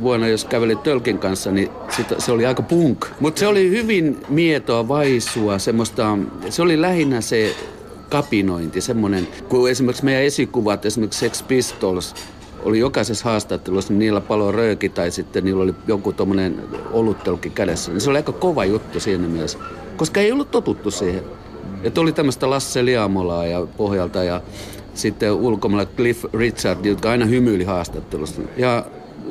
vuonna, 0.00 0.28
jos 0.28 0.44
käveli 0.44 0.76
tölkin 0.76 1.18
kanssa, 1.18 1.50
niin 1.50 1.68
sit, 1.96 2.06
se 2.18 2.32
oli 2.32 2.46
aika 2.46 2.62
punk. 2.62 3.06
Mutta 3.20 3.38
se 3.38 3.46
oli 3.46 3.70
hyvin 3.70 4.22
mietoa, 4.28 4.88
vaisua, 4.88 5.58
semmoista, 5.58 6.18
se 6.50 6.62
oli 6.62 6.80
lähinnä 6.80 7.20
se 7.20 7.56
kapinointi, 8.08 8.80
semmoinen, 8.80 9.28
kun 9.48 9.70
esimerkiksi 9.70 10.04
meidän 10.04 10.22
esikuvat, 10.22 10.86
esimerkiksi 10.86 11.20
Sex 11.20 11.46
Pistols, 11.48 12.14
oli 12.64 12.78
jokaisessa 12.78 13.24
haastattelussa, 13.24 13.92
niin 13.92 13.98
niillä 13.98 14.20
palo 14.20 14.52
rööki 14.52 14.88
tai 14.88 15.10
sitten 15.10 15.44
niillä 15.44 15.62
oli 15.62 15.74
joku 15.86 16.12
tuommoinen 16.12 16.62
oluttölkki 16.92 17.50
kädessä. 17.50 17.92
Niin 17.92 18.00
se 18.00 18.10
oli 18.10 18.18
aika 18.18 18.32
kova 18.32 18.64
juttu 18.64 19.00
siinä 19.00 19.28
mielessä, 19.28 19.58
koska 19.96 20.20
ei 20.20 20.32
ollut 20.32 20.50
totuttu 20.50 20.90
siihen. 20.90 21.22
Että 21.82 22.00
oli 22.00 22.12
tämmöistä 22.12 22.50
Lasse 22.50 22.84
Liamolaa 22.84 23.46
ja 23.46 23.66
pohjalta 23.76 24.24
ja 24.24 24.40
sitten 24.94 25.32
ulkomailla 25.32 25.90
Cliff 25.96 26.24
Richard, 26.34 26.84
jotka 26.84 27.10
aina 27.10 27.26
hymyili 27.26 27.64
haastattelussa. 27.64 28.42
Ja 28.56 28.84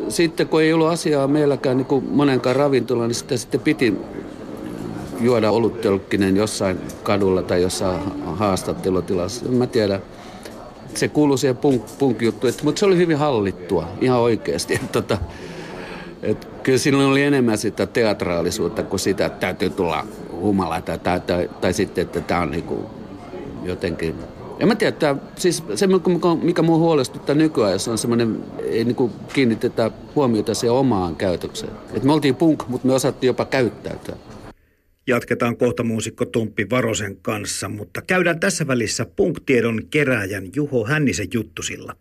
sitten 0.10 0.48
kun 0.48 0.62
ei 0.62 0.74
ollut 0.74 0.88
asiaa 0.88 1.28
meilläkään 1.28 1.78
niin 1.78 1.86
kuin 1.86 2.06
monenkaan 2.12 2.56
ravintola, 2.56 3.08
niin 3.08 3.16
sitä 3.16 3.38
sitten 3.38 3.60
piti 3.60 3.94
juoda 5.20 5.52
oluttölkkinen 5.52 6.38
jossain 6.38 6.80
kadulla 7.04 7.44
tai 7.44 7.62
jossain 7.62 8.02
haastattelutilassa. 8.26 9.46
Mä 9.46 9.68
tiedän, 9.68 10.02
se 10.94 11.08
kuului 11.08 11.38
siihen 11.38 11.58
punk, 11.58 11.84
punk-juttuun, 12.00 12.54
mutta 12.64 12.80
se 12.80 12.86
oli 12.86 12.98
hyvin 12.98 13.18
hallittua, 13.18 13.88
ihan 14.02 14.20
oikeasti. 14.20 14.74
Et, 14.74 14.92
tota, 14.92 15.18
et, 16.24 16.48
kyllä 16.64 16.78
silloin 16.78 17.10
oli 17.10 17.24
enemmän 17.24 17.58
sitä 17.58 17.86
teatraalisuutta 17.86 18.84
kuin 18.84 19.00
sitä, 19.00 19.26
että 19.26 19.40
täytyy 19.40 19.70
tulla 19.70 20.08
humala 20.32 20.82
tai, 20.82 21.00
tai, 21.00 21.20
tai, 21.20 21.50
tai 21.62 21.74
sitten, 21.74 22.02
että 22.02 22.22
tämä 22.22 22.42
on 22.42 22.52
niinku 22.52 22.86
jotenkin 23.64 24.16
en 24.60 24.68
mä 24.68 24.76
tiedä, 24.76 24.90
että 24.90 25.16
siis 25.36 25.64
se, 25.76 25.88
mikä, 26.42 26.62
mua 26.62 26.78
huolestuttaa 26.78 27.36
nykyään, 27.36 27.80
on 27.90 27.98
semmoinen, 27.98 28.44
ei 28.60 28.84
niinku 28.84 29.12
kiinnitetä 29.34 29.92
huomiota 30.16 30.54
siihen 30.54 30.74
omaan 30.74 31.16
käytökseen. 31.16 31.72
Et 31.94 32.04
me 32.04 32.14
oltiin 32.14 32.36
punk, 32.36 32.68
mutta 32.68 32.88
me 32.88 32.94
osattiin 32.94 33.28
jopa 33.28 33.46
käyttäytyä. 33.46 34.16
Jatketaan 35.08 35.58
kohta 35.58 35.84
muusikko 35.84 36.26
Tumppi 36.26 36.70
Varosen 36.70 37.18
kanssa, 37.22 37.70
mutta 37.70 38.02
käydään 38.02 38.40
tässä 38.40 38.68
välissä 38.68 39.06
punktiedon 39.16 39.82
kerääjän 39.90 40.44
Juho 40.56 40.86
Hännisen 40.86 41.28
juttusilla. 41.34 41.96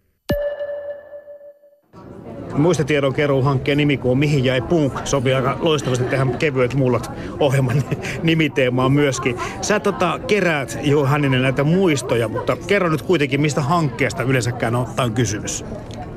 Muistitiedon 2.56 3.14
keruuhankkeen 3.14 3.78
nimi, 3.78 3.96
kun 3.96 4.10
on 4.10 4.18
Mihin 4.18 4.44
jäi 4.44 4.60
punk, 4.60 4.92
sopii 5.04 5.34
aika 5.34 5.56
loistavasti 5.60 6.04
tähän 6.04 6.38
kevyet 6.38 6.74
mullat 6.74 7.10
ohjelman 7.40 7.82
nimiteemaan 8.22 8.92
myöskin. 8.92 9.36
Sä 9.60 9.80
tota, 9.80 10.20
keräät 10.26 10.78
Juho 10.82 11.06
Hänninen 11.06 11.42
näitä 11.42 11.64
muistoja, 11.64 12.28
mutta 12.28 12.56
kerro 12.66 12.88
nyt 12.88 13.02
kuitenkin, 13.02 13.40
mistä 13.40 13.60
hankkeesta 13.60 14.22
yleensäkään 14.22 14.76
ottaa 14.76 15.10
kysymys. 15.10 15.64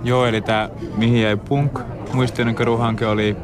Joo, 0.03 0.25
eli 0.25 0.41
tämä 0.41 0.69
Mihin 0.97 1.21
jäi 1.21 1.37
punk 1.37 1.79
muistitiedon 2.13 2.55
keruuhanke 2.55 3.07
oli 3.07 3.35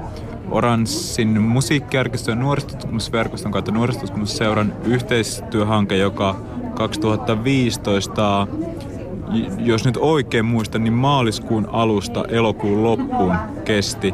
Oranssin 0.51 1.41
musiikkiarkiston 1.41 2.39
nuorisotutkimusverkoston 2.39 3.51
kautta 3.51 3.71
nuorisotutkimusseuran 3.71 4.73
yhteistyöhanke, 4.85 5.97
joka 5.97 6.35
2015 6.75 8.47
jos 9.57 9.85
nyt 9.85 9.97
oikein 9.97 10.45
muistan, 10.45 10.83
niin 10.83 10.93
maaliskuun 10.93 11.69
alusta 11.71 12.25
elokuun 12.27 12.83
loppuun 12.83 13.35
kesti. 13.65 14.13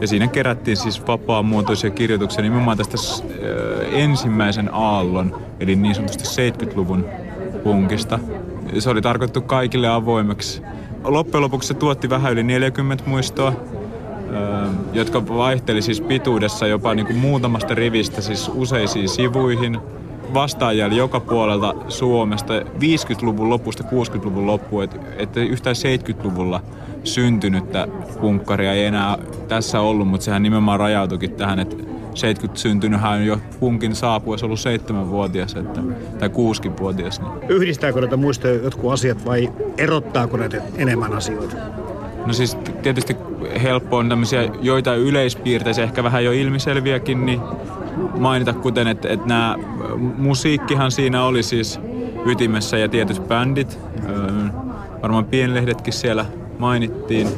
Ja 0.00 0.08
siinä 0.08 0.26
kerättiin 0.26 0.76
siis 0.76 1.06
vapaa-muotoisia 1.06 1.90
kirjoituksia 1.90 2.42
nimenomaan 2.42 2.78
tästä 2.78 3.24
ensimmäisen 3.92 4.70
aallon, 4.72 5.36
eli 5.60 5.76
niin 5.76 5.94
sanotusti 5.94 6.24
70-luvun 6.24 7.04
punkista. 7.64 8.18
Se 8.78 8.90
oli 8.90 9.02
tarkoitettu 9.02 9.40
kaikille 9.40 9.88
avoimeksi. 9.88 10.62
Loppujen 11.04 11.42
lopuksi 11.42 11.68
se 11.68 11.74
tuotti 11.74 12.10
vähän 12.10 12.32
yli 12.32 12.42
40 12.42 13.04
muistoa, 13.06 13.52
jotka 14.92 15.28
vaihteli 15.28 15.82
siis 15.82 16.00
pituudessa 16.00 16.66
jopa 16.66 16.94
niin 16.94 17.06
kuin 17.06 17.18
muutamasta 17.18 17.74
rivistä 17.74 18.20
siis 18.20 18.50
useisiin 18.54 19.08
sivuihin. 19.08 19.78
Vastaajia 20.34 20.86
joka 20.86 21.20
puolelta 21.20 21.74
Suomesta 21.88 22.60
50-luvun 22.60 23.50
lopusta 23.50 23.84
60-luvun 23.84 24.46
loppuun, 24.46 24.84
että 24.84 24.98
et 25.18 25.36
yhtään 25.36 25.76
70-luvulla 25.76 26.60
syntynyttä 27.04 27.88
punkkaria 28.20 28.72
ei 28.72 28.84
enää 28.84 29.18
tässä 29.48 29.80
ollut, 29.80 30.08
mutta 30.08 30.24
sehän 30.24 30.42
nimenomaan 30.42 30.80
rajautuikin 30.80 31.32
tähän, 31.32 31.58
että 31.58 31.76
70 32.14 32.60
syntynyt 32.60 33.00
on 33.04 33.26
jo 33.26 33.38
punkin 33.60 33.94
saapuessa 33.94 34.46
ollut 34.46 34.60
seitsemänvuotias 34.60 35.54
että, 35.54 35.80
tai 36.18 36.28
kuusivuotias. 36.28 37.20
Niin. 37.20 37.32
Yhdistääkö 37.48 38.00
näitä 38.00 38.16
muistoja 38.16 38.54
jotkut 38.54 38.92
asiat 38.92 39.26
vai 39.26 39.52
erottaako 39.78 40.36
näitä 40.36 40.62
enemmän 40.76 41.12
asioita? 41.12 41.56
No 42.26 42.32
siis 42.32 42.56
tietysti 42.82 43.16
helppo 43.62 43.96
on 43.96 44.08
tämmöisiä 44.08 44.50
joita 44.62 44.94
yleispiirteisiä, 44.94 45.84
ehkä 45.84 46.04
vähän 46.04 46.24
jo 46.24 46.32
ilmiselviäkin, 46.32 47.26
niin 47.26 47.40
mainita, 48.18 48.52
kuten 48.52 48.86
että, 48.86 49.08
että 49.08 49.26
nämä 49.26 49.56
musiikkihan 50.18 50.90
siinä 50.90 51.24
oli 51.24 51.42
siis 51.42 51.80
ytimessä 52.26 52.78
ja 52.78 52.88
tietyt 52.88 53.28
bändit. 53.28 53.78
Öö, 54.08 54.30
varmaan 55.02 55.24
pienlehdetkin 55.24 55.92
siellä 55.92 56.26
mainittiin. 56.58 57.28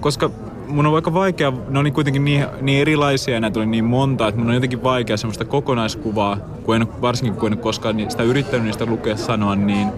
Koska 0.00 0.30
mun 0.68 0.86
on 0.86 0.94
aika 0.94 1.14
vaikea, 1.14 1.52
ne 1.68 1.78
oli 1.78 1.90
kuitenkin 1.90 2.24
niin, 2.24 2.46
niin 2.60 2.80
erilaisia 2.80 3.34
ja 3.34 3.40
näitä 3.40 3.58
oli 3.58 3.66
niin 3.66 3.84
monta, 3.84 4.28
että 4.28 4.40
mun 4.40 4.48
on 4.48 4.54
jotenkin 4.54 4.82
vaikea 4.82 5.16
semmoista 5.16 5.44
kokonaiskuvaa, 5.44 6.36
kun 6.62 6.76
en, 6.76 6.86
varsinkin 7.00 7.40
kun 7.40 7.52
en 7.52 7.58
koskaan 7.58 7.96
sitä 8.08 8.22
yrittänyt 8.22 8.64
niistä 8.64 8.86
lukea 8.86 9.16
sanoa, 9.16 9.56
niin, 9.56 9.88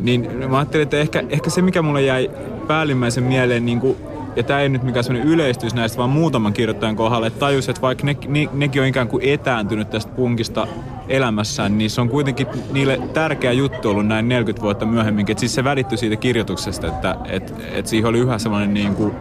niin 0.00 0.30
mä 0.50 0.58
ajattelin, 0.58 0.82
että 0.82 0.96
ehkä, 0.96 1.24
ehkä 1.28 1.50
se 1.50 1.62
mikä 1.62 1.82
mulle 1.82 2.02
jäi 2.02 2.30
päällimmäisen 2.66 3.24
mieleen 3.24 3.64
niin 3.64 3.80
kuin 3.80 3.96
ja 4.36 4.42
tämä 4.42 4.60
ei 4.60 4.68
nyt 4.68 4.82
mikään 4.82 5.04
sellainen 5.04 5.32
yleistys 5.32 5.74
näistä, 5.74 5.98
vaan 5.98 6.10
muutaman 6.10 6.52
kirjoittajan 6.52 6.96
kohdalla, 6.96 7.26
että 7.26 7.38
tajus, 7.38 7.68
että 7.68 7.82
vaikka 7.82 8.04
ne, 8.04 8.16
ne, 8.28 8.48
nekin 8.52 8.82
on 8.82 8.88
ikään 8.88 9.08
kuin 9.08 9.28
etääntynyt 9.28 9.90
tästä 9.90 10.12
punkista 10.12 10.66
elämässään, 11.08 11.78
niin 11.78 11.90
se 11.90 12.00
on 12.00 12.08
kuitenkin 12.08 12.46
niille 12.72 13.00
tärkeä 13.12 13.52
juttu 13.52 13.90
ollut 13.90 14.06
näin 14.06 14.28
40 14.28 14.62
vuotta 14.62 14.86
myöhemmin. 14.86 15.26
Että 15.30 15.40
siis 15.40 15.54
se 15.54 15.64
välittyi 15.64 15.98
siitä 15.98 16.16
kirjoituksesta, 16.16 16.86
että 16.86 17.16
et, 17.28 17.54
et 17.72 17.86
siihen 17.86 18.08
oli 18.08 18.18
yhä 18.18 18.38
sellainen 18.38 18.74
niin 18.74 18.94
kuin 18.94 19.12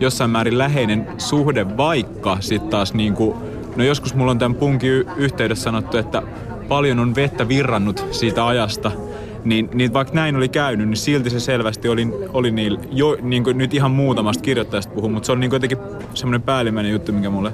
jossain 0.00 0.30
määrin 0.30 0.58
läheinen 0.58 1.06
suhde, 1.18 1.76
vaikka 1.76 2.36
sitten 2.40 2.70
taas 2.70 2.94
niin 2.94 3.14
kuin 3.14 3.36
no 3.76 3.84
joskus 3.84 4.14
mulla 4.14 4.30
on 4.30 4.38
tämän 4.38 4.54
punkin 4.54 5.04
yhteydessä 5.16 5.64
sanottu, 5.64 5.96
että 5.96 6.22
paljon 6.68 6.98
on 6.98 7.14
vettä 7.14 7.48
virrannut 7.48 8.06
siitä 8.10 8.46
ajasta, 8.46 8.90
niin, 9.44 9.68
niin 9.74 9.92
vaikka 9.92 10.14
näin 10.14 10.36
oli 10.36 10.48
käynyt, 10.48 10.88
niin 10.88 10.96
silti 10.96 11.30
se 11.30 11.40
selvästi 11.40 11.88
oli, 11.88 12.28
oli 12.32 12.50
niillä, 12.50 12.80
jo, 12.90 13.16
niin 13.22 13.44
kuin 13.44 13.58
nyt 13.58 13.74
ihan 13.74 13.90
muutamasta 13.90 14.42
kirjoittajasta 14.42 14.94
puhun, 14.94 15.12
mutta 15.12 15.26
se 15.26 15.32
on 15.32 15.40
niin 15.40 15.52
jotenkin 15.52 15.78
semmoinen 16.14 16.42
päällimmäinen 16.42 16.92
juttu, 16.92 17.12
mikä 17.12 17.30
mulle, 17.30 17.52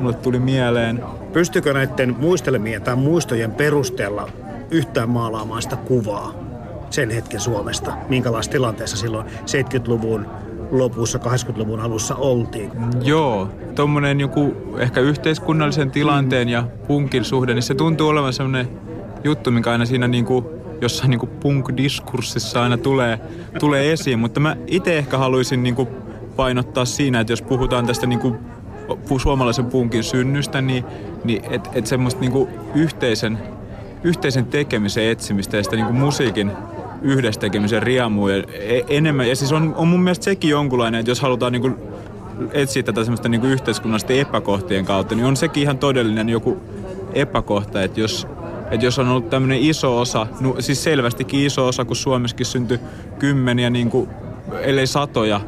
mulle 0.00 0.14
tuli 0.14 0.38
mieleen. 0.38 1.02
Pystykö 1.32 1.72
näiden 1.72 2.16
muistelemien 2.18 2.82
tai 2.82 2.96
muistojen 2.96 3.50
perusteella 3.50 4.28
yhtään 4.70 5.10
maalaamaan 5.10 5.62
sitä 5.62 5.76
kuvaa 5.76 6.34
sen 6.90 7.10
hetken 7.10 7.40
Suomesta? 7.40 7.92
Minkälaisessa 8.08 8.52
tilanteessa 8.52 8.96
silloin 8.96 9.26
70-luvun 9.26 10.26
lopussa, 10.70 11.18
80-luvun 11.18 11.80
alussa 11.80 12.14
oltiin? 12.14 12.70
Joo, 13.02 13.48
tuommoinen 13.74 14.20
joku 14.20 14.54
ehkä 14.78 15.00
yhteiskunnallisen 15.00 15.90
tilanteen 15.90 16.48
ja 16.48 16.64
punkin 16.86 17.24
suhde, 17.24 17.54
niin 17.54 17.62
se 17.62 17.74
tuntuu 17.74 18.08
olevan 18.08 18.32
semmoinen 18.32 18.68
juttu, 19.24 19.50
mikä 19.50 19.70
aina 19.70 19.84
siinä 19.84 20.08
niinku, 20.08 20.61
jossain 20.82 21.10
niinku 21.10 21.26
punk-diskurssissa 21.26 22.62
aina 22.62 22.76
tulee, 22.76 23.20
tulee 23.60 23.92
esiin. 23.92 24.18
Mutta 24.18 24.40
mä 24.40 24.56
itse 24.66 24.98
ehkä 24.98 25.18
haluaisin 25.18 25.62
niinku 25.62 25.88
painottaa 26.36 26.84
siinä, 26.84 27.20
että 27.20 27.32
jos 27.32 27.42
puhutaan 27.42 27.86
tästä 27.86 28.06
niinku 28.06 28.36
suomalaisen 29.18 29.64
punkin 29.64 30.02
synnystä, 30.02 30.60
niin, 30.60 30.84
niin 31.24 31.44
että 31.50 31.70
et 31.74 31.86
semmoista 31.86 32.20
niinku 32.20 32.48
yhteisen, 32.74 33.38
yhteisen 34.04 34.46
tekemisen 34.46 35.04
etsimistä 35.04 35.56
ja 35.56 35.64
sitä 35.64 35.76
niinku 35.76 35.92
musiikin 35.92 36.52
yhdessä 37.02 37.40
tekemisen 37.40 37.82
riemua 37.82 38.30
ja 38.30 38.44
e- 38.52 38.84
enemmän. 38.88 39.28
Ja 39.28 39.36
siis 39.36 39.52
on, 39.52 39.74
on 39.74 39.88
mun 39.88 40.02
mielestä 40.02 40.24
sekin 40.24 40.50
jonkunlainen, 40.50 40.98
että 40.98 41.10
jos 41.10 41.20
halutaan 41.20 41.52
niinku 41.52 41.70
etsiä 42.52 42.82
tätä 42.82 43.04
semmoista 43.04 43.28
niinku 43.28 43.46
yhteiskunnallisten 43.46 44.18
epäkohtien 44.18 44.84
kautta, 44.84 45.14
niin 45.14 45.26
on 45.26 45.36
sekin 45.36 45.62
ihan 45.62 45.78
todellinen 45.78 46.28
joku 46.28 46.58
epäkohta, 47.14 47.82
että 47.82 48.00
jos, 48.00 48.26
että 48.72 48.86
jos 48.86 48.98
on 48.98 49.08
ollut 49.08 49.30
tämmöinen 49.30 49.58
iso 49.60 50.00
osa, 50.00 50.26
no, 50.40 50.56
siis 50.58 50.84
selvästikin 50.84 51.46
iso 51.46 51.66
osa, 51.66 51.84
kun 51.84 51.96
Suomessakin 51.96 52.46
syntyi 52.46 52.80
kymmeniä, 53.18 53.70
niin 53.70 53.90
kuin, 53.90 54.08
ellei 54.60 54.86
satoja 54.86 55.40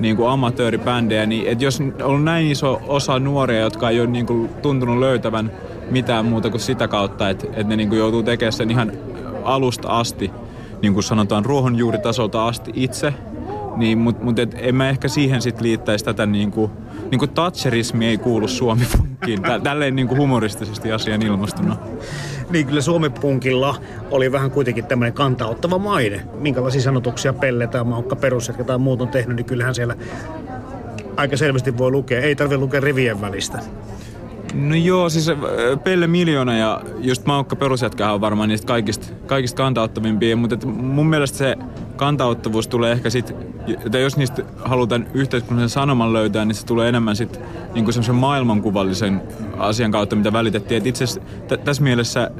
niin 0.00 0.16
kuin 0.16 0.30
amatööribändejä, 0.30 1.26
niin 1.26 1.46
että 1.46 1.64
jos 1.64 1.80
on 1.80 1.94
ollut 2.02 2.24
näin 2.24 2.46
iso 2.46 2.80
osa 2.86 3.18
nuoria, 3.18 3.60
jotka 3.60 3.90
ei 3.90 4.00
ole 4.00 4.08
niin 4.08 4.26
kuin, 4.26 4.48
tuntunut 4.62 4.98
löytävän 4.98 5.52
mitään 5.90 6.26
muuta 6.26 6.50
kuin 6.50 6.60
sitä 6.60 6.88
kautta, 6.88 7.30
että, 7.30 7.46
että 7.46 7.64
ne 7.64 7.76
niin 7.76 7.88
kuin, 7.88 7.98
joutuu 7.98 8.22
tekemään 8.22 8.52
sen 8.52 8.70
ihan 8.70 8.92
alusta 9.44 9.88
asti, 9.88 10.30
niin 10.82 10.94
kuin 10.94 11.04
sanotaan 11.04 11.44
ruohonjuuritasolta 11.44 12.46
asti 12.46 12.72
itse, 12.74 13.14
niin, 13.76 13.98
mutta 13.98 14.24
mut 14.24 14.38
et, 14.38 14.56
en 14.58 14.74
mä 14.74 14.88
ehkä 14.88 15.08
siihen 15.08 15.42
sit 15.42 15.60
liittäisi 15.60 16.04
tätä 16.04 16.26
niinku, 16.26 16.70
niinku 17.10 17.26
Thatcherismi 17.26 18.06
ei 18.06 18.18
kuulu 18.18 18.48
Suomi-punkkiin. 18.48 19.42
Tälleen 19.62 19.96
niinku 19.96 20.16
humoristisesti 20.16 20.92
asian 20.92 21.22
ilmastuna. 21.22 21.76
Niin 22.50 22.66
kyllä 22.66 22.80
Suomi-punkilla 22.80 23.76
oli 24.10 24.32
vähän 24.32 24.50
kuitenkin 24.50 24.86
tämmöinen 24.86 25.12
kantaottava 25.12 25.78
maine. 25.78 26.22
Minkälaisia 26.34 26.82
sanotuksia 26.82 27.32
Pelle 27.32 27.66
tai 27.66 27.84
Maukka 27.84 28.16
Perusjätkä 28.16 28.64
tai 28.64 28.78
muut 28.78 29.00
on 29.00 29.08
tehnyt, 29.08 29.36
niin 29.36 29.46
kyllähän 29.46 29.74
siellä 29.74 29.94
aika 31.16 31.36
selvästi 31.36 31.78
voi 31.78 31.90
lukea. 31.90 32.20
Ei 32.20 32.36
tarvitse 32.36 32.60
lukea 32.60 32.80
rivien 32.80 33.20
välistä. 33.20 33.58
No 34.54 34.74
joo, 34.74 35.08
siis 35.08 35.30
Pelle 35.84 36.06
Miljoona 36.06 36.58
ja 36.58 36.80
just 36.98 37.26
Maukka 37.26 37.56
Perusjätkähän 37.56 38.14
on 38.14 38.20
varmaan 38.20 38.48
niistä 38.48 38.66
kaikista, 38.66 39.06
kaikista 39.26 39.56
kantauttavimpia, 39.56 40.36
mutta 40.36 40.66
mun 40.66 41.06
mielestä 41.06 41.38
se 41.38 41.56
kantauttavuus 41.98 42.68
tulee 42.68 42.92
ehkä 42.92 43.10
sit, 43.10 43.34
että 43.84 43.98
jos 43.98 44.16
niistä 44.16 44.42
halutaan 44.64 45.06
yhteiskunnallisen 45.14 45.74
sanoman 45.74 46.12
löytää, 46.12 46.44
niin 46.44 46.54
se 46.54 46.66
tulee 46.66 46.88
enemmän 46.88 47.16
sit 47.16 47.40
niin 47.74 47.92
semmoisen 47.92 48.14
maailmankuvallisen 48.14 49.22
asian 49.58 49.90
kautta, 49.90 50.16
mitä 50.16 50.32
välitettiin. 50.32 50.78
Et 50.78 50.86
itse 50.86 51.04
asiassa 51.04 51.20
tässä 51.64 51.82
mielessä 51.82 52.30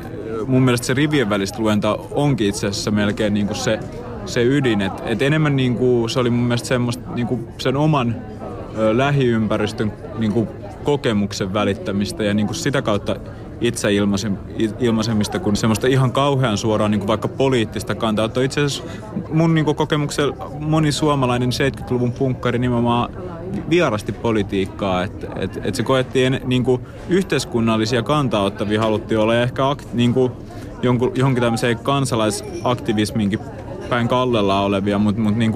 mun 0.47 0.63
mielestä 0.63 0.87
se 0.87 0.95
rivien 0.95 1.31
välistä 1.31 1.59
luenta 1.59 1.99
onkin 2.11 2.49
itse 2.49 2.67
asiassa 2.67 2.91
melkein 2.91 3.35
niin 3.35 3.55
se, 3.55 3.81
se 4.27 4.45
ydin. 4.45 4.81
Et, 4.81 4.93
et 5.07 5.23
enemmän 5.23 5.57
niin 5.57 5.77
kuin, 5.77 6.11
se 6.11 6.21
oli 6.21 6.31
mun 6.31 6.45
mielestä 6.45 6.69
semmoista 6.69 7.11
niin 7.15 7.27
kuin 7.27 7.49
sen 7.59 7.77
oman 7.77 8.17
ö, 8.79 8.99
lähiympäristön 8.99 9.93
niin 10.19 10.33
kuin 10.33 10.49
kokemuksen 10.85 11.55
välittämistä 11.55 12.25
ja 12.25 12.35
niin 12.35 12.47
kuin 12.47 12.57
sitä 12.57 12.83
kautta 12.83 13.17
itse 13.61 13.89
ilmaisemista 14.81 15.39
kuin 15.39 15.57
semmoista 15.57 15.87
ihan 15.87 16.13
kauhean 16.13 16.59
suoraan 16.59 16.91
niin 16.91 16.99
kuin 16.99 17.09
vaikka 17.09 17.29
poliittista 17.29 17.95
kantaa. 17.95 18.31
Itse 18.45 18.61
asiassa 18.61 18.83
mun 19.33 19.55
niin 19.55 19.65
kokemuksella 19.65 20.51
moni 20.61 20.93
suomalainen 20.93 21.51
70-luvun 21.51 22.13
punkkari 22.13 22.59
nimenomaan 22.59 23.11
vierasti 23.71 24.13
politiikkaa, 24.13 25.05
että 25.05 25.27
et, 25.37 25.61
et 25.63 25.75
se 25.75 25.83
koettiin 25.83 26.41
niin 26.45 26.65
kuin 26.65 26.83
yhteiskunnallisia 27.09 28.03
kantaottavia 28.03 28.81
haluttiin 28.81 29.21
olla. 29.21 29.35
Ja 29.35 29.43
ehkä 29.43 29.69
akt, 29.69 29.93
niin 29.93 30.15
kuin 30.15 30.33
jonkun, 30.83 31.13
johonkin 31.15 31.43
tämmöiseen 31.43 31.79
kansalaisaktivisminkin 31.79 33.41
päin 33.89 34.09
kallella 34.09 34.61
olevia, 34.61 34.99
mutta 34.99 35.21
mut 35.21 35.37
niin 35.37 35.53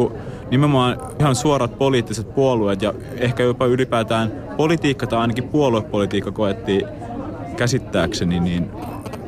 nimenomaan 0.50 0.96
ihan 1.20 1.34
suorat 1.34 1.78
poliittiset 1.78 2.34
puolueet 2.34 2.82
ja 2.82 2.94
ehkä 3.16 3.42
jopa 3.42 3.66
ylipäätään 3.66 4.32
politiikka 4.56 5.06
tai 5.06 5.18
ainakin 5.18 5.48
puoluepolitiikka 5.48 6.32
koettiin 6.32 6.86
käsittääkseni 7.56 8.40
niin 8.40 8.70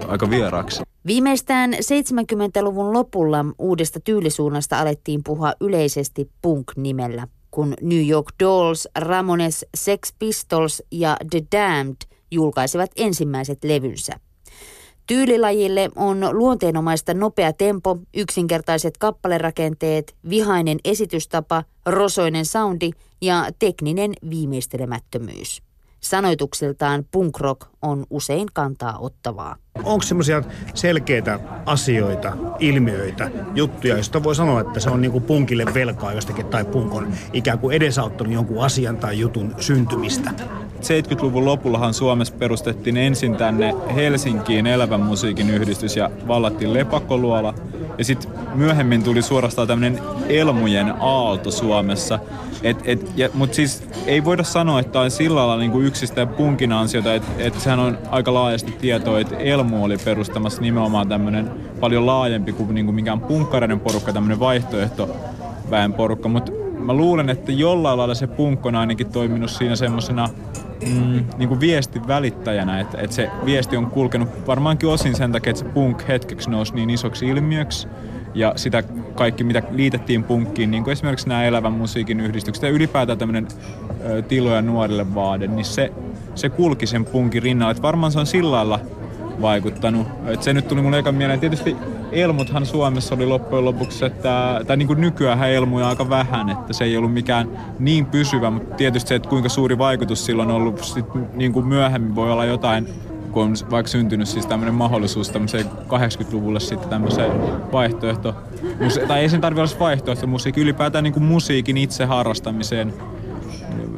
aika 0.08 0.30
vieraaksi. 0.30 0.82
Viimeistään 1.06 1.72
70-luvun 1.72 2.92
lopulla 2.92 3.44
uudesta 3.58 4.00
tyylisuunnasta 4.00 4.78
alettiin 4.78 5.20
puhua 5.24 5.52
yleisesti 5.60 6.30
punk-nimellä, 6.42 7.28
kun 7.50 7.74
New 7.82 8.08
York 8.08 8.26
Dolls, 8.40 8.88
Ramones, 8.98 9.66
Sex 9.74 10.14
Pistols 10.18 10.82
ja 10.90 11.16
The 11.30 11.42
Damned 11.52 11.96
julkaisivat 12.30 12.90
ensimmäiset 12.96 13.64
levynsä. 13.64 14.12
Tyylilajille 15.06 15.90
on 15.96 16.28
luonteenomaista 16.32 17.14
nopea 17.14 17.52
tempo, 17.52 17.98
yksinkertaiset 18.14 18.98
kappalerakenteet, 18.98 20.16
vihainen 20.28 20.78
esitystapa, 20.84 21.64
rosoinen 21.87 22.46
soundi 22.46 22.90
ja 23.22 23.46
tekninen 23.58 24.12
viimeistelemättömyys. 24.30 25.62
Sanoituksiltaan 26.04 27.04
punk 27.10 27.38
rock 27.40 27.68
on 27.82 28.06
usein 28.10 28.48
kantaa 28.52 28.98
ottavaa. 28.98 29.56
Onko 29.82 30.02
semmoisia 30.02 30.42
selkeitä 30.74 31.40
asioita, 31.66 32.32
ilmiöitä, 32.58 33.30
juttuja, 33.54 33.94
joista 33.94 34.22
voi 34.22 34.34
sanoa, 34.34 34.60
että 34.60 34.80
se 34.80 34.90
on 34.90 35.00
niinku 35.00 35.20
punkille 35.20 35.64
velkaa 35.74 36.12
jostakin 36.12 36.46
tai 36.46 36.64
punk 36.64 36.94
on 36.94 37.12
ikään 37.32 37.58
kuin 37.58 37.76
edesauttanut 37.76 38.32
jonkun 38.32 38.64
asian 38.64 38.96
tai 38.96 39.18
jutun 39.18 39.54
syntymistä? 39.60 40.30
70-luvun 40.80 41.44
lopullahan 41.44 41.94
Suomessa 41.94 42.34
perustettiin 42.38 42.96
ensin 42.96 43.37
tänne 43.37 43.74
Helsinkiin 43.94 44.66
elävän 44.66 45.00
musiikin 45.00 45.50
yhdistys 45.50 45.96
ja 45.96 46.10
vallattiin 46.28 46.74
lepakkoluola. 46.74 47.54
Ja 47.98 48.04
sitten 48.04 48.30
myöhemmin 48.54 49.02
tuli 49.02 49.22
suorastaan 49.22 49.68
tämmöinen 49.68 50.02
elmujen 50.28 50.94
aalto 51.00 51.50
Suomessa. 51.50 52.18
Mutta 53.34 53.56
siis 53.56 53.84
ei 54.06 54.24
voida 54.24 54.44
sanoa, 54.44 54.80
että 54.80 55.00
on 55.00 55.10
sillä 55.10 55.37
lailla 55.37 55.56
niinku 55.56 55.80
yksistään 55.80 56.28
punkin 56.28 56.72
ansiota, 56.72 57.14
että 57.14 57.28
et 57.38 57.60
sehän 57.60 57.80
on 57.80 57.98
aika 58.10 58.34
laajasti 58.34 58.72
tietoa, 58.72 59.20
että 59.20 59.37
oli 59.72 59.96
perustamassa 60.05 60.62
nimenomaan 60.62 61.09
tämmöinen 61.09 61.50
paljon 61.81 62.07
laajempi 62.07 62.53
kuin 62.53 62.74
niinku 62.74 62.92
mikään 62.92 63.20
punkkareiden 63.20 63.81
porukka, 63.81 64.12
tämmöinen 64.12 64.40
vaihtoehtoväen 64.40 65.92
porukka. 65.92 66.29
Mutta 66.29 66.53
mä 66.79 66.92
luulen, 66.92 67.31
että 67.31 67.53
jollain 67.53 67.98
lailla 67.98 68.14
se 68.14 68.27
punk 68.27 68.66
on 68.66 68.74
ainakin 68.74 69.12
toiminut 69.12 69.50
siinä 69.50 69.77
semmoisena 69.77 70.29
mm, 70.87 71.24
niin 71.38 71.48
kuin 71.48 71.61
viestin 71.61 72.09
välittäjänä, 72.09 72.81
että, 72.81 72.98
että 73.00 73.16
se 73.16 73.31
viesti 73.44 73.77
on 73.77 73.87
kulkenut 73.87 74.29
varmaankin 74.46 74.88
osin 74.88 75.14
sen 75.14 75.33
takia, 75.33 75.50
että 75.50 75.62
se 75.62 75.68
punk 75.68 76.09
hetkeksi 76.09 76.50
nousi 76.50 76.74
niin 76.74 76.90
isoksi 76.90 77.29
ilmiöksi 77.29 77.88
ja 78.35 78.53
sitä 78.57 78.83
kaikki, 79.14 79.44
mitä 79.44 79.62
liitettiin 79.70 80.24
punkkiin, 80.24 80.70
niin 80.70 80.85
kuin 80.85 80.92
esimerkiksi 80.92 81.29
nämä 81.29 81.44
elävän 81.44 81.72
musiikin 81.72 82.20
yhdistykset 82.20 82.62
ja 82.62 82.70
ylipäätään 82.70 83.18
tämmöinen 83.18 83.48
tiloja 84.29 84.62
nuorille 84.62 85.14
vaade, 85.14 85.46
niin 85.46 85.64
se, 85.64 85.92
se 86.35 86.48
kulki 86.48 86.87
sen 86.87 87.05
punkin 87.05 87.42
rinnalla. 87.42 87.70
Että 87.70 87.83
varmaan 87.83 88.12
se 88.12 88.18
on 88.18 88.27
sillä 88.27 88.50
lailla 88.50 88.81
vaikuttanut. 89.40 90.07
Et 90.27 90.42
se 90.42 90.53
nyt 90.53 90.68
tuli 90.68 90.83
mulle 90.83 90.99
eka 90.99 91.12
mieleen. 91.12 91.40
Tietysti 91.40 91.77
elmuthan 92.12 92.66
Suomessa 92.66 93.14
oli 93.14 93.27
loppujen 93.27 93.64
lopuksi, 93.64 94.05
että, 94.05 94.61
tai 94.66 94.77
niin 94.77 94.88
kuin 94.88 95.01
nykyään 95.01 95.51
elmuja 95.51 95.88
aika 95.88 96.11
vähän, 96.11 96.51
että 96.51 96.73
se 96.73 96.85
ei 96.85 96.97
ollut 96.97 97.12
mikään 97.12 97.49
niin 97.79 98.07
pysyvä, 98.07 98.51
mutta 98.51 98.75
tietysti 98.75 99.09
se, 99.09 99.14
että 99.14 99.29
kuinka 99.29 99.49
suuri 99.49 99.79
vaikutus 99.79 100.27
silloin 100.27 100.51
on 100.51 100.57
ollut 100.57 100.85
sit 100.85 101.07
niin 101.35 101.53
kuin 101.53 101.66
myöhemmin 101.66 102.14
voi 102.14 102.33
olla 102.33 102.44
jotain 102.44 102.88
kun 103.35 103.42
on 103.42 103.55
vaikka 103.70 103.90
syntynyt 103.90 104.29
siis 104.29 104.47
tämmöinen 104.47 104.75
mahdollisuus 104.75 105.31
tämmöiseen 105.31 105.66
80-luvulle 105.66 106.61
sitten 106.61 106.88
tämmöiseen 106.88 107.33
vaihtoehto, 107.73 108.35
tai 109.09 109.20
ei 109.20 109.29
sen 109.29 109.40
tarvitse 109.40 109.75
olla 109.75 109.81
vaihtoehto 109.81 110.27
musiikki, 110.27 110.61
ylipäätään 110.61 111.05
niin 111.05 111.12
kuin 111.12 111.25
musiikin 111.25 111.77
itse 111.77 112.05
harrastamiseen. 112.05 112.94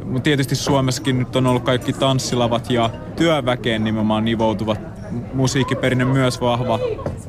Mutta 0.05 0.20
tietysti 0.20 0.55
Suomessakin 0.55 1.18
nyt 1.18 1.37
on 1.37 1.46
ollut 1.46 1.62
kaikki 1.62 1.92
tanssilavat 1.92 2.70
ja 2.70 2.90
työväkeen 3.16 3.85
nimenomaan 3.85 4.25
nivoutuvat 4.25 4.95
musiikkiperinne 5.34 6.04
myös 6.04 6.40
vahva, 6.40 6.78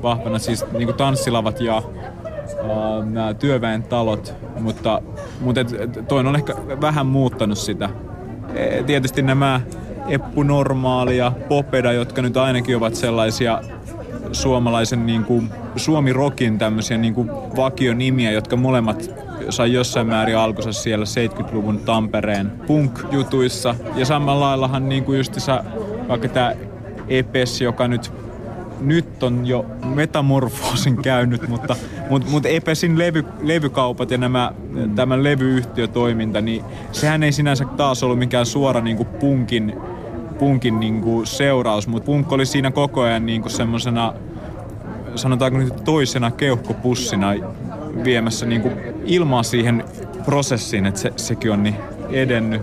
vahvana, 0.04 0.40
siis 0.40 0.66
niin 0.72 0.86
kuin 0.86 0.98
tanssilavat 0.98 1.62
ja 1.62 1.78
uh, 1.78 3.06
nämä 3.06 3.34
työväen 3.34 3.84
talot, 3.84 4.34
mutta, 4.60 5.02
mutta 5.42 5.62
et, 5.62 6.08
toi 6.08 6.20
on 6.20 6.36
ehkä 6.36 6.56
vähän 6.82 7.06
muuttanut 7.06 7.58
sitä. 7.58 7.90
E, 8.56 8.84
tietysti 8.84 9.22
nämä 9.22 9.62
Eppu 10.08 10.44
Normaali 10.44 11.18
ja 11.18 11.32
Popeda, 11.50 11.92
jotka 11.92 12.22
nyt 12.22 12.38
ainakin 12.38 12.78
ovat 12.78 12.96
sellaisia 12.96 13.62
suomalaisen 14.32 15.06
niin 15.06 15.24
kuin, 15.24 15.50
Suomi-rokin 15.76 16.58
tämmöisiä 16.58 16.98
niin 16.98 17.14
kuin 17.14 17.32
vakionimiä, 17.56 18.32
jotka 18.32 18.56
molemmat 18.56 19.12
sai 19.50 19.74
jossain 19.74 20.08
määrin 20.08 20.38
alkunsa 20.38 20.74
siellä 20.74 21.06
70-luvun 21.06 21.80
Tampereen 21.80 22.52
punk-jutuissa. 22.68 23.76
Ja 23.96 24.06
samalla 24.06 24.46
laillahan 24.46 24.90
niin 24.90 25.04
kuin 25.04 25.18
justissa, 25.18 25.64
vaikka 26.08 26.28
tämä 26.28 26.54
Epes, 27.08 27.62
joka 27.62 27.88
nyt 27.88 28.12
nyt 28.82 29.24
on 29.24 29.48
jo 29.48 29.66
metamorfoosin 29.96 30.98
käynyt, 31.02 31.48
mutta, 31.48 31.76
mutta, 32.10 32.30
mutta 32.32 32.50
Epesin 32.50 33.00
levy, 33.00 33.26
levykaupat 33.42 34.12
ja 34.12 34.18
nämä, 34.18 34.52
tämän 34.96 35.24
levyyhtiötoiminta, 35.24 36.42
niin 36.42 36.64
sehän 36.92 37.24
ei 37.24 37.32
sinänsä 37.32 37.66
taas 37.66 38.04
ollut 38.04 38.20
mikään 38.20 38.46
suora 38.46 38.82
niin 38.82 38.98
kuin 38.98 39.08
punkin, 39.08 39.74
punkin 40.40 40.80
niin 40.80 41.02
kuin 41.02 41.28
seuraus, 41.28 41.88
mutta 41.88 42.06
punk 42.06 42.32
oli 42.32 42.46
siinä 42.46 42.72
koko 42.72 43.02
ajan 43.02 43.26
niin 43.26 43.42
kuin 43.42 43.52
semmoisena, 43.52 44.14
sanotaanko 45.16 45.60
nyt 45.60 45.84
toisena 45.86 46.32
keuhkopussina 46.32 47.28
viemässä 48.04 48.46
niin 48.46 48.62
kuin 48.62 48.74
ilmaa 49.06 49.44
siihen 49.44 49.84
prosessiin, 50.26 50.86
että 50.86 51.00
se, 51.00 51.14
sekin 51.16 51.52
on 51.52 51.64
niin 51.64 51.76
edennyt. 52.10 52.62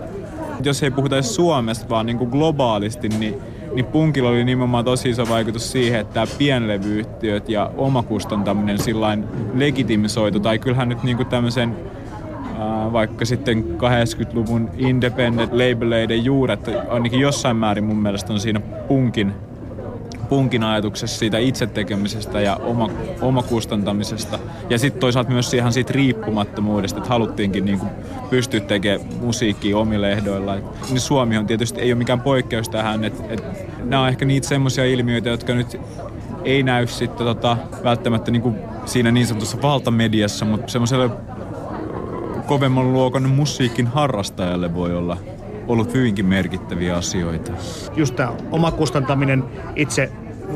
Jos 0.64 0.82
ei 0.82 0.90
puhuta 0.90 1.16
edes 1.16 1.34
Suomesta, 1.34 1.88
vaan 1.88 2.06
niin 2.06 2.18
kuin 2.18 2.30
globaalisti, 2.30 3.08
niin 3.08 3.34
niin 3.74 3.86
punkilla 3.86 4.28
oli 4.28 4.44
nimenomaan 4.44 4.84
tosi 4.84 5.10
iso 5.10 5.28
vaikutus 5.28 5.72
siihen, 5.72 6.00
että 6.00 6.14
tämä 6.14 6.26
pienlevyyhtiöt 6.38 7.48
ja 7.48 7.70
omakustantaminen 7.76 8.78
sillain 8.78 9.24
legitimisoitu, 9.54 10.40
tai 10.40 10.58
kyllähän 10.58 10.88
nyt 10.88 11.02
niinku 11.02 11.24
tämmöisen 11.24 11.76
vaikka 12.92 13.24
sitten 13.24 13.64
80-luvun 13.76 14.70
independent 14.76 15.52
labeleiden 15.52 16.24
juuret 16.24 16.60
ainakin 16.88 17.20
jossain 17.20 17.56
määrin 17.56 17.84
mun 17.84 17.96
mielestä 17.96 18.32
on 18.32 18.40
siinä 18.40 18.60
punkin 18.60 19.32
punkin 20.24 20.64
ajatuksessa 20.64 21.18
siitä 21.18 21.38
itse 21.38 21.66
tekemisestä 21.66 22.40
ja 22.40 22.56
oma, 22.56 22.90
omakustantamisesta. 23.20 24.38
Ja 24.70 24.78
sitten 24.78 25.00
toisaalta 25.00 25.30
myös 25.30 25.50
siihen 25.50 25.72
siitä 25.72 25.92
riippumattomuudesta, 25.92 26.98
että 26.98 27.08
haluttiinkin 27.08 27.64
niin 27.64 27.80
pystyä 28.30 28.60
tekemään 28.60 29.08
musiikkia 29.20 29.78
omille 29.78 30.12
ehdoilla. 30.12 30.56
Et, 30.56 30.64
niin 30.88 31.00
Suomi 31.00 31.38
on 31.38 31.46
tietysti 31.46 31.80
ei 31.80 31.92
ole 31.92 31.98
mikään 31.98 32.20
poikkeus 32.20 32.68
tähän, 32.68 33.04
että 33.04 33.22
et, 33.28 33.44
nämä 33.84 34.02
on 34.02 34.08
ehkä 34.08 34.24
niitä 34.24 34.48
semmoisia 34.48 34.84
ilmiöitä, 34.84 35.28
jotka 35.28 35.54
nyt 35.54 35.80
ei 36.44 36.62
näy 36.62 36.86
sitten 36.86 37.26
tota, 37.26 37.56
välttämättä 37.84 38.30
niin 38.30 38.42
kuin 38.42 38.56
siinä 38.86 39.10
niin 39.10 39.26
sanotussa 39.26 39.62
valtamediassa, 39.62 40.44
mutta 40.44 40.72
semmoiselle 40.72 41.10
kovemman 42.46 42.92
luokan 42.92 43.28
musiikin 43.28 43.86
harrastajalle 43.86 44.74
voi 44.74 44.96
olla 44.96 45.16
ollut 45.68 45.94
hyvinkin 45.94 46.26
merkittäviä 46.26 46.96
asioita. 46.96 47.52
Just 47.96 48.16
tämä 48.16 48.32
omakustantaminen, 48.50 49.44
itse 49.76 50.12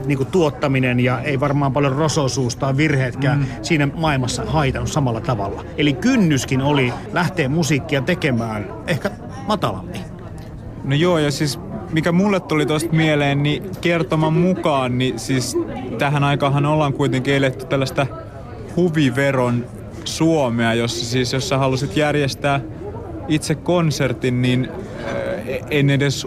niin 0.06 0.18
kuin 0.18 0.30
tuottaminen 0.30 1.00
ja 1.00 1.20
ei 1.20 1.40
varmaan 1.40 1.72
paljon 1.72 1.92
rososuus 1.92 2.56
tai 2.56 2.76
virheetkään 2.76 3.38
mm. 3.38 3.46
siinä 3.62 3.88
maailmassa 3.94 4.44
haitannut 4.46 4.92
samalla 4.92 5.20
tavalla. 5.20 5.64
Eli 5.76 5.92
kynnyskin 5.92 6.62
oli 6.62 6.92
lähteä 7.12 7.48
musiikkia 7.48 8.00
tekemään 8.02 8.66
ehkä 8.86 9.10
matalampi. 9.46 9.98
No 10.84 10.94
joo, 10.94 11.18
ja 11.18 11.30
siis 11.30 11.60
mikä 11.92 12.12
mulle 12.12 12.40
tuli 12.40 12.66
tuosta 12.66 12.92
mieleen, 12.92 13.42
niin 13.42 13.62
kertoman 13.80 14.32
mukaan, 14.32 14.98
niin 14.98 15.18
siis 15.18 15.56
tähän 15.98 16.24
aikaan 16.24 16.66
ollaan 16.66 16.92
kuitenkin 16.92 17.34
eletty 17.34 17.66
tällaista 17.66 18.06
huviveron 18.76 19.66
Suomea, 20.04 20.74
jossa 20.74 21.06
siis 21.06 21.32
jos 21.32 21.48
sä 21.48 21.58
halusit 21.58 21.96
järjestää 21.96 22.60
itse 23.28 23.54
konsertin, 23.54 24.42
niin 24.42 24.68
en 25.70 25.90
edes 25.90 26.26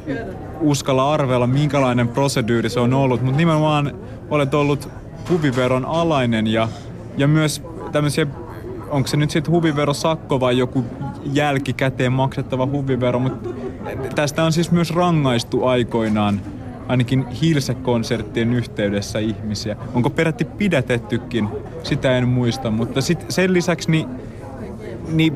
uskalla 0.62 1.14
arvella, 1.14 1.48
minkälainen 1.48 2.08
prosedyyri 2.08 2.70
se 2.70 2.80
on 2.80 2.94
ollut, 2.94 3.22
mutta 3.22 3.38
nimenomaan 3.38 3.96
olet 4.30 4.54
ollut 4.54 4.90
huviveron 5.30 5.86
alainen 5.86 6.48
ja, 6.48 6.68
ja 7.18 7.28
myös 7.28 7.62
tämmöisiä, 7.92 8.28
onko 8.90 9.08
se 9.08 9.18
nyt 9.18 9.32
sitten 9.32 9.52
huviverosakko 9.54 10.40
vai 10.40 10.58
joku 10.58 10.86
jälkikäteen 11.34 12.12
maksettava 12.14 12.66
huvivero, 12.66 13.20
mutta 13.20 13.50
tästä 14.16 14.44
on 14.44 14.54
siis 14.54 14.72
myös 14.72 14.96
rangaistu 14.96 15.66
aikoinaan 15.66 16.42
ainakin 16.88 17.28
Hilse-konserttien 17.28 18.54
yhteydessä 18.54 19.20
ihmisiä. 19.20 19.76
Onko 19.94 20.10
peräti 20.10 20.46
pidätettykin, 20.46 21.48
sitä 21.84 22.18
en 22.18 22.28
muista, 22.28 22.72
mutta 22.72 23.02
sit 23.02 23.26
sen 23.30 23.54
lisäksi 23.54 23.92
niin, 23.92 24.08
niin 25.08 25.34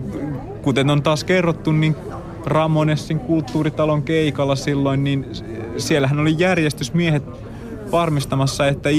kuten 0.61 0.89
on 0.89 1.03
taas 1.03 1.23
kerrottu, 1.23 1.71
niin 1.71 1.95
Ramonessin 2.45 3.19
kulttuuritalon 3.19 4.03
keikalla 4.03 4.55
silloin, 4.55 5.03
niin 5.03 5.25
siellähän 5.77 6.19
oli 6.19 6.35
järjestysmiehet 6.37 7.23
varmistamassa, 7.91 8.67
että 8.67 8.89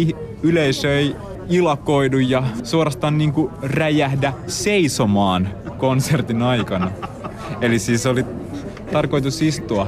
yleisö 0.43 0.99
ei 0.99 1.17
ilakoidu 1.49 2.19
ja 2.19 2.43
suorastaan 2.63 3.19
niin 3.19 3.33
kuin 3.33 3.51
räjähdä 3.63 4.33
seisomaan 4.47 5.49
konsertin 5.79 6.43
aikana. 6.43 6.91
Eli 7.61 7.79
siis 7.79 8.07
oli 8.07 8.25
tarkoitus 8.93 9.43
istua. 9.43 9.87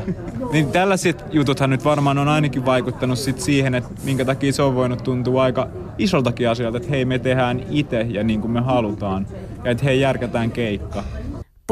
Niin 0.53 0.73
tällaiset 0.73 1.25
jututhan 1.33 1.71
nyt 1.71 1.85
varmaan 1.85 2.19
on 2.19 2.29
ainakin 2.29 2.67
vaikuttanut 2.67 3.19
sit 3.19 3.41
siihen, 3.41 3.75
että 3.75 3.91
minkä 4.05 4.25
takia 4.25 4.53
se 4.53 4.63
on 4.63 4.75
voinut 4.75 5.05
tuntua 5.05 5.43
aika 5.43 5.69
isoltakin 5.99 6.49
asialta, 6.49 6.77
että 6.77 6.91
hei 6.91 7.05
me 7.05 7.19
tehdään 7.19 7.63
itse 7.71 8.01
ja 8.01 8.25
niin 8.25 8.41
kuin 8.41 8.51
me 8.51 8.61
halutaan. 8.61 9.27
Ja 9.65 9.71
että 9.71 9.85
hei 9.85 10.01
järkätään 10.01 10.51
keikka. 10.51 11.05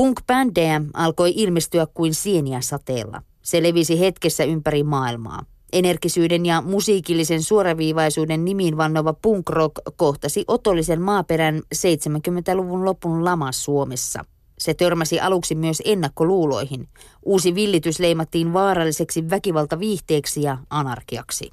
Punk-bändejä 0.01 0.81
alkoi 0.95 1.33
ilmestyä 1.37 1.87
kuin 1.95 2.15
sieniä 2.15 2.61
sateella. 2.61 3.23
Se 3.43 3.63
levisi 3.63 4.01
hetkessä 4.01 4.45
ympäri 4.45 4.83
maailmaa. 4.83 5.43
Energisyyden 5.73 6.47
ja 6.47 6.61
musiikillisen 6.61 7.43
suoraviivaisuuden 7.43 8.45
nimiin 8.45 8.77
vannova 8.77 9.13
punk 9.13 9.51
rock 9.51 9.75
kohtasi 9.97 10.45
otollisen 10.49 11.03
maaperän 11.03 11.63
70-luvun 11.75 12.85
lopun 12.85 13.25
lama 13.25 13.53
Suomessa. 13.53 14.25
Se 14.59 14.75
törmäsi 14.75 15.21
aluksi 15.21 15.55
myös 15.55 15.83
ennakkoluuloihin. 15.85 16.89
Uusi 17.23 17.55
villitys 17.55 18.01
leimattiin 18.01 18.53
vaaralliseksi 18.53 19.31
väkivaltaviihteeksi 19.31 20.43
ja 20.43 20.59
anarkiaksi. 20.71 21.51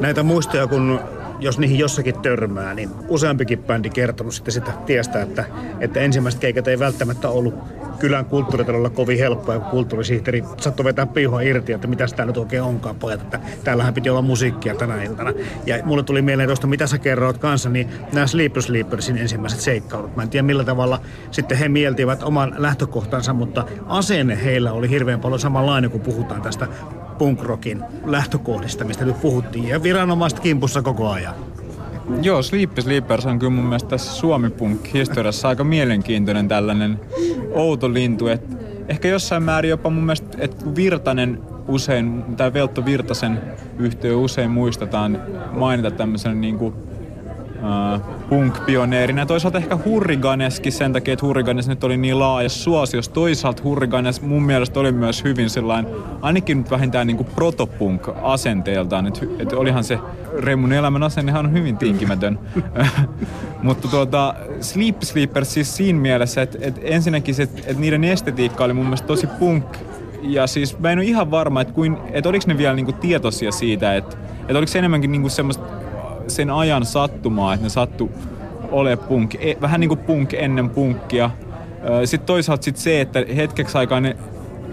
Näitä 0.00 0.22
muistoja, 0.22 0.66
kun 0.66 1.00
jos 1.40 1.58
niihin 1.58 1.78
jossakin 1.78 2.20
törmää, 2.20 2.74
niin 2.74 2.90
useampikin 3.08 3.58
bändi 3.58 3.90
kertonut 3.90 4.34
sitten 4.34 4.52
sitä 4.52 4.72
tiestä, 4.86 5.22
että, 5.22 5.44
että 5.80 6.00
ensimmäiset 6.00 6.40
keikat 6.40 6.68
ei 6.68 6.78
välttämättä 6.78 7.28
ollut 7.28 7.54
kylän 7.98 8.24
kulttuuritalolla 8.24 8.90
kovin 8.90 9.18
helppoa, 9.18 9.58
kun 9.58 9.70
kulttuurisihteeri 9.70 10.44
sattui 10.60 10.84
vetää 10.84 11.06
piihoa 11.06 11.40
irti, 11.40 11.72
että 11.72 11.86
mitä 11.86 12.06
tämä 12.16 12.26
nyt 12.26 12.36
oikein 12.36 12.62
onkaan 12.62 12.96
pojat, 12.96 13.22
että 13.22 13.40
täällähän 13.64 13.94
piti 13.94 14.10
olla 14.10 14.22
musiikkia 14.22 14.74
tänä 14.74 15.02
iltana. 15.02 15.32
Ja 15.66 15.84
mulle 15.84 16.02
tuli 16.02 16.22
mieleen 16.22 16.48
tuosta, 16.48 16.66
mitä 16.66 16.86
sä 16.86 16.98
kerroit 16.98 17.38
kanssa, 17.38 17.68
niin 17.68 17.88
nämä 18.12 18.26
Sleeper 18.26 18.62
Sleepersin 18.62 19.18
ensimmäiset 19.18 19.60
seikkailut. 19.60 20.16
Mä 20.16 20.22
en 20.22 20.28
tiedä 20.28 20.42
millä 20.42 20.64
tavalla 20.64 21.00
sitten 21.30 21.58
he 21.58 21.68
mieltivät 21.68 22.22
oman 22.22 22.54
lähtökohtansa, 22.56 23.32
mutta 23.32 23.64
asenne 23.86 24.38
heillä 24.44 24.72
oli 24.72 24.90
hirveän 24.90 25.20
paljon 25.20 25.40
samanlainen, 25.40 25.90
kun 25.90 26.00
puhutaan 26.00 26.42
tästä 26.42 26.66
punkrockin 27.18 27.84
lähtökohdista, 28.04 28.84
mistä 28.84 29.04
nyt 29.04 29.20
puhuttiin, 29.20 29.68
ja 29.68 29.82
viranomaiset 29.82 30.40
kimpussa 30.40 30.82
koko 30.82 31.10
ajan. 31.10 31.34
Joo, 32.22 32.42
Sleepy 32.42 32.82
Sleepers 32.82 33.26
on 33.26 33.38
kyllä 33.38 33.50
mun 33.52 33.64
mielestä 33.64 33.88
tässä 33.88 34.12
Suomi-punk-historiassa 34.12 35.48
aika 35.48 35.64
mielenkiintoinen 35.64 36.48
tällainen 36.48 37.00
outo 37.50 37.92
lintu. 37.94 38.26
Et 38.26 38.42
ehkä 38.88 39.08
jossain 39.08 39.42
määrin 39.42 39.68
jopa 39.68 39.90
mun 39.90 40.02
mielestä, 40.04 40.38
että 40.40 40.74
Virtanen 40.76 41.42
usein, 41.68 42.24
tai 42.36 42.52
Veltto 42.52 42.84
Virtasen 42.84 43.40
yhtiö 43.78 44.16
usein 44.16 44.50
muistetaan 44.50 45.22
mainita 45.52 45.90
tämmöisenä 45.90 46.34
niin 46.34 46.58
kuin 46.58 46.74
uh, 47.62 48.00
punk-pioneerina. 48.28 49.26
Toisaalta 49.26 49.58
ehkä 49.58 49.78
Hurriganeskin 49.84 50.72
sen 50.72 50.92
takia, 50.92 51.12
että 51.12 51.26
Hurriganes 51.26 51.68
nyt 51.68 51.84
oli 51.84 51.96
niin 51.96 52.18
laaja 52.18 52.48
suosios. 52.48 53.08
Toisaalta 53.08 53.62
Hurriganes 53.62 54.22
mun 54.22 54.42
mielestä 54.42 54.80
oli 54.80 54.92
myös 54.92 55.24
hyvin 55.24 55.50
sellainen, 55.50 55.92
ainakin 56.20 56.58
nyt 56.58 56.70
vähintään 56.70 57.06
niin 57.06 57.16
kuin 57.16 57.28
protopunk 57.34 58.08
asenteeltaan. 58.22 59.06
Että, 59.06 59.20
että 59.38 59.56
olihan 59.56 59.84
se 59.84 59.98
Remun 60.38 60.72
elämän 60.72 61.02
asennehan 61.02 61.46
on 61.46 61.52
hyvin 61.52 61.76
tinkimätön. 61.76 62.38
Mutta 63.62 63.88
tuota, 63.88 64.34
Sleep 64.60 65.02
Sleepers 65.02 65.54
siis 65.54 65.76
siinä 65.76 65.98
mielessä, 65.98 66.42
että, 66.42 66.58
että 66.60 66.80
ensinnäkin 66.84 67.34
se, 67.34 67.42
että, 67.42 67.60
että 67.66 67.80
niiden 67.80 68.04
estetiikka 68.04 68.64
oli 68.64 68.72
mun 68.72 68.84
mielestä 68.84 69.06
tosi 69.06 69.26
punk 69.26 69.64
ja 70.22 70.46
siis 70.46 70.78
mä 70.78 70.90
en 70.90 70.98
ole 70.98 71.06
ihan 71.06 71.30
varma, 71.30 71.60
että, 71.60 71.74
kuin, 71.74 71.96
että 72.12 72.28
oliko 72.28 72.44
ne 72.46 72.58
vielä 72.58 72.74
niinku 72.74 72.92
tietoisia 72.92 73.52
siitä, 73.52 73.96
että, 73.96 74.16
että 74.40 74.58
oliko 74.58 74.66
se 74.66 74.78
enemmänkin 74.78 75.12
niinku 75.12 75.28
semmoista 75.28 75.64
sen 76.28 76.50
ajan 76.50 76.86
sattumaa, 76.86 77.54
että 77.54 77.66
ne 77.66 77.70
sattu 77.70 78.10
ole 78.70 78.96
punk, 78.96 79.34
e, 79.34 79.56
vähän 79.60 79.80
niin 79.80 79.88
kuin 79.88 80.00
punk 80.00 80.32
ennen 80.32 80.70
punkkia. 80.70 81.30
Sitten 82.04 82.26
toisaalta 82.26 82.64
sit 82.64 82.76
se, 82.76 83.00
että 83.00 83.24
hetkeksi 83.36 83.78
aikaa 83.78 84.00
ne 84.00 84.16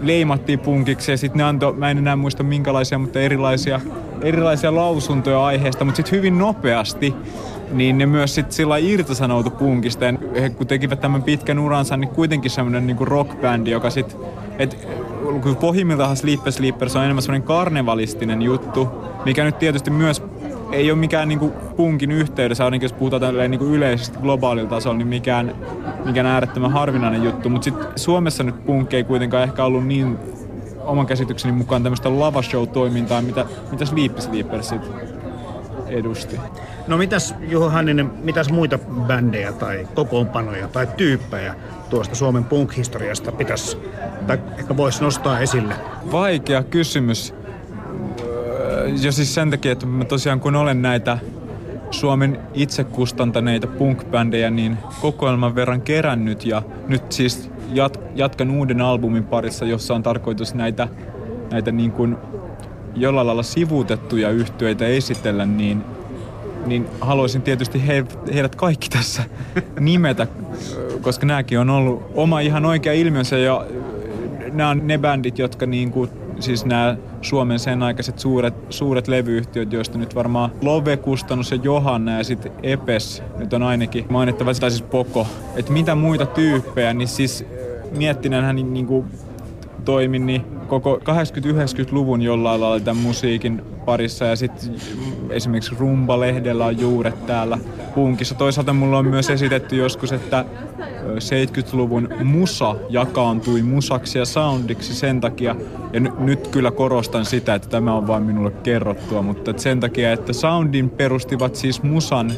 leimattiin 0.02 0.58
punkiksi 0.58 1.10
ja 1.10 1.18
sitten 1.18 1.38
ne 1.38 1.44
antoi, 1.44 1.72
mä 1.72 1.90
en 1.90 1.98
enää 1.98 2.16
muista 2.16 2.42
minkälaisia, 2.42 2.98
mutta 2.98 3.20
erilaisia, 3.20 3.80
erilaisia 4.22 4.74
lausuntoja 4.74 5.44
aiheesta, 5.44 5.84
mutta 5.84 5.96
sitten 5.96 6.16
hyvin 6.16 6.38
nopeasti 6.38 7.14
niin 7.72 7.98
ne 7.98 8.06
myös 8.06 8.34
sitten 8.34 8.52
sillä 8.52 8.76
irtisanoutu 8.76 9.50
punkista. 9.50 10.04
Ja 10.04 10.12
he 10.40 10.50
kun 10.50 10.66
tekivät 10.66 11.00
tämän 11.00 11.22
pitkän 11.22 11.58
uransa, 11.58 11.96
niin 11.96 12.08
kuitenkin 12.08 12.50
semmoinen 12.50 12.86
niin 12.86 12.96
rockbändi, 13.00 13.70
joka 13.70 13.90
sitten, 13.90 14.18
että 14.58 14.76
kun 15.42 15.56
pohjimmiltaan 15.56 16.16
Sleeper 16.16 16.52
Sleepers 16.52 16.96
on 16.96 17.04
enemmän 17.04 17.22
semmoinen 17.22 17.46
karnevalistinen 17.46 18.42
juttu, 18.42 18.88
mikä 19.24 19.44
nyt 19.44 19.58
tietysti 19.58 19.90
myös 19.90 20.22
ei 20.72 20.90
ole 20.90 20.98
mikään 20.98 21.28
niinku 21.28 21.52
punkin 21.76 22.10
yhteydessä, 22.12 22.64
ainakin 22.64 22.84
jos 22.84 22.92
puhutaan 22.92 23.22
tälleen 23.22 23.50
niinku 23.50 23.66
yleisesti 23.66 24.18
globaalilla 24.18 24.70
tasolla, 24.70 24.98
niin 24.98 25.08
mikään, 25.08 25.54
mikään 26.04 26.26
äärettömän 26.26 26.70
harvinainen 26.70 27.24
juttu. 27.24 27.48
Mutta 27.48 27.64
sitten 27.64 27.86
Suomessa 27.96 28.42
nyt 28.42 28.66
punk 28.66 28.94
ei 28.94 29.04
kuitenkaan 29.04 29.42
ehkä 29.42 29.64
ollut 29.64 29.86
niin 29.86 30.18
oman 30.84 31.06
käsitykseni 31.06 31.52
mukaan 31.52 31.82
tämmöistä 31.82 32.08
lavashow-toimintaa, 32.08 33.22
mitä, 33.22 33.46
mitä 33.70 33.84
Sleepy 33.84 34.20
Sleepers 34.20 34.74
edusti. 35.88 36.40
No 36.86 36.96
mitäs 36.96 37.34
Juho 37.40 37.70
Hänninen, 37.70 38.10
mitäs 38.22 38.50
muita 38.50 38.78
bändejä 38.78 39.52
tai 39.52 39.88
kokoonpanoja 39.94 40.68
tai 40.68 40.86
tyyppejä 40.96 41.54
tuosta 41.90 42.14
Suomen 42.14 42.44
punk-historiasta 42.44 43.32
pitäisi, 43.32 43.78
tai 44.26 44.38
ehkä 44.58 44.76
voisi 44.76 45.02
nostaa 45.02 45.40
esille? 45.40 45.74
Vaikea 46.12 46.62
kysymys. 46.62 47.34
Jo 49.02 49.12
siis 49.12 49.34
sen 49.34 49.50
takia, 49.50 49.72
että 49.72 49.86
mä 49.86 50.04
tosiaan 50.04 50.40
kun 50.40 50.56
olen 50.56 50.82
näitä 50.82 51.18
Suomen 51.90 52.38
itse 52.54 52.84
kustantaneita 52.84 53.66
punk-bändejä 53.66 54.50
niin 54.50 54.78
kokoelman 55.00 55.54
verran 55.54 55.80
kerännyt 55.80 56.44
ja 56.44 56.62
nyt 56.88 57.12
siis 57.12 57.50
jat, 57.72 58.00
jatkan 58.14 58.50
uuden 58.50 58.80
albumin 58.80 59.24
parissa, 59.24 59.64
jossa 59.64 59.94
on 59.94 60.02
tarkoitus 60.02 60.54
näitä, 60.54 60.88
näitä 61.50 61.72
niin 61.72 61.92
kuin 61.92 62.16
jollain 62.96 63.26
lailla 63.26 63.42
sivuutettuja 63.42 64.30
yhtyeitä 64.30 64.86
esitellä, 64.86 65.46
niin, 65.46 65.84
niin 66.66 66.86
haluaisin 67.00 67.42
tietysti 67.42 67.86
he, 67.86 68.04
heidät 68.34 68.54
kaikki 68.54 68.88
tässä 68.88 69.24
nimetä, 69.80 70.26
koska 71.00 71.26
nämäkin 71.26 71.58
on 71.58 71.70
ollut 71.70 72.02
oma 72.14 72.40
ihan 72.40 72.64
oikea 72.64 72.92
ilmiönsä 72.92 73.38
ja 73.38 73.66
nämä 74.52 74.70
on 74.70 74.80
ne 74.84 74.98
bändit, 74.98 75.38
jotka 75.38 75.66
niin 75.66 75.90
kuin 75.90 76.10
siis 76.40 76.64
nämä 76.64 76.96
Suomen 77.26 77.58
sen 77.58 77.82
aikaiset 77.82 78.18
suuret, 78.18 78.54
suuret 78.70 79.08
levyyhtiöt, 79.08 79.72
joista 79.72 79.98
nyt 79.98 80.14
varmaan 80.14 80.52
Love, 80.62 80.96
Kustannus 80.96 81.50
ja 81.50 81.58
Johanna 81.62 82.18
ja 82.18 82.24
sitten 82.24 82.52
Epes 82.62 83.22
nyt 83.38 83.52
on 83.52 83.62
ainakin 83.62 84.06
mainittava, 84.10 84.54
tai 84.54 84.70
siis 84.70 84.82
Poko. 84.82 85.26
Että 85.56 85.72
mitä 85.72 85.94
muita 85.94 86.26
tyyppejä, 86.26 86.94
niin 86.94 87.08
siis 87.08 87.44
miettineenhän 87.96 88.56
niin, 88.56 88.74
niin 88.74 88.86
kuin 88.86 89.06
toimin, 89.84 90.26
niin 90.26 90.44
koko 90.68 90.96
80-90-luvun 90.96 92.22
jollain 92.22 92.60
lailla 92.60 92.80
tämän 92.80 93.02
musiikin 93.02 93.62
parissa 93.86 94.24
ja 94.24 94.36
sitten 94.36 94.74
esimerkiksi 95.30 95.74
Rumba-lehdellä 95.78 96.66
on 96.66 96.80
juuret 96.80 97.26
täällä 97.26 97.58
punkissa. 97.94 98.34
Toisaalta 98.34 98.72
mulla 98.72 98.98
on 98.98 99.06
myös 99.06 99.30
esitetty 99.30 99.76
joskus, 99.76 100.12
että 100.12 100.44
70-luvun 101.06 102.08
musa 102.24 102.76
jakaantui 102.88 103.62
musaksi 103.62 104.18
ja 104.18 104.24
soundiksi 104.24 104.94
sen 104.94 105.20
takia, 105.20 105.56
ja 105.92 106.00
n- 106.00 106.12
nyt 106.18 106.48
kyllä 106.48 106.70
korostan 106.70 107.24
sitä, 107.24 107.54
että 107.54 107.68
tämä 107.68 107.94
on 107.94 108.06
vain 108.06 108.22
minulle 108.22 108.50
kerrottua, 108.50 109.22
mutta 109.22 109.52
sen 109.56 109.80
takia, 109.80 110.12
että 110.12 110.32
soundin 110.32 110.90
perustivat 110.90 111.56
siis 111.56 111.82
musan 111.82 112.32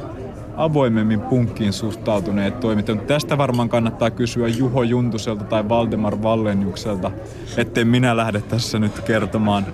avoimemmin 0.56 1.20
punkkiin 1.20 1.72
suhtautuneet 1.72 2.60
toimittajat. 2.60 3.06
Tästä 3.06 3.38
varmaan 3.38 3.68
kannattaa 3.68 4.10
kysyä 4.10 4.48
Juho 4.48 4.82
Juntuselta 4.82 5.44
tai 5.44 5.68
Valdemar 5.68 6.22
Vallenjukselta, 6.22 7.10
ettei 7.56 7.84
minä 7.84 8.16
lähde 8.16 8.40
tässä 8.40 8.78
nyt 8.78 9.00
kertomaan, 9.00 9.66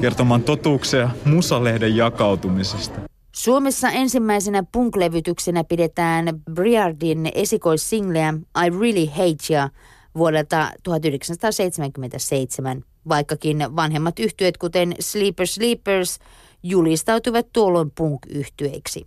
kertomaan 0.00 0.42
totuuksia 0.42 1.10
Musalehden 1.24 1.96
jakautumisesta. 1.96 3.00
Suomessa 3.32 3.90
ensimmäisenä 3.90 4.62
punk-levytyksenä 4.62 5.64
pidetään 5.64 6.26
Briardin 6.52 7.30
esikoissingleä 7.34 8.34
I 8.66 8.70
Really 8.80 9.06
Hate 9.06 9.52
Ya 9.52 9.68
vuodelta 10.16 10.70
1977, 10.82 12.84
vaikkakin 13.08 13.58
vanhemmat 13.76 14.18
yhtyöt 14.18 14.58
kuten 14.58 14.94
Sleeper 15.00 15.46
Sleepers 15.46 16.18
julistautuivat 16.62 17.46
tuolloin 17.52 17.90
punk-yhtyeiksi. 17.90 19.06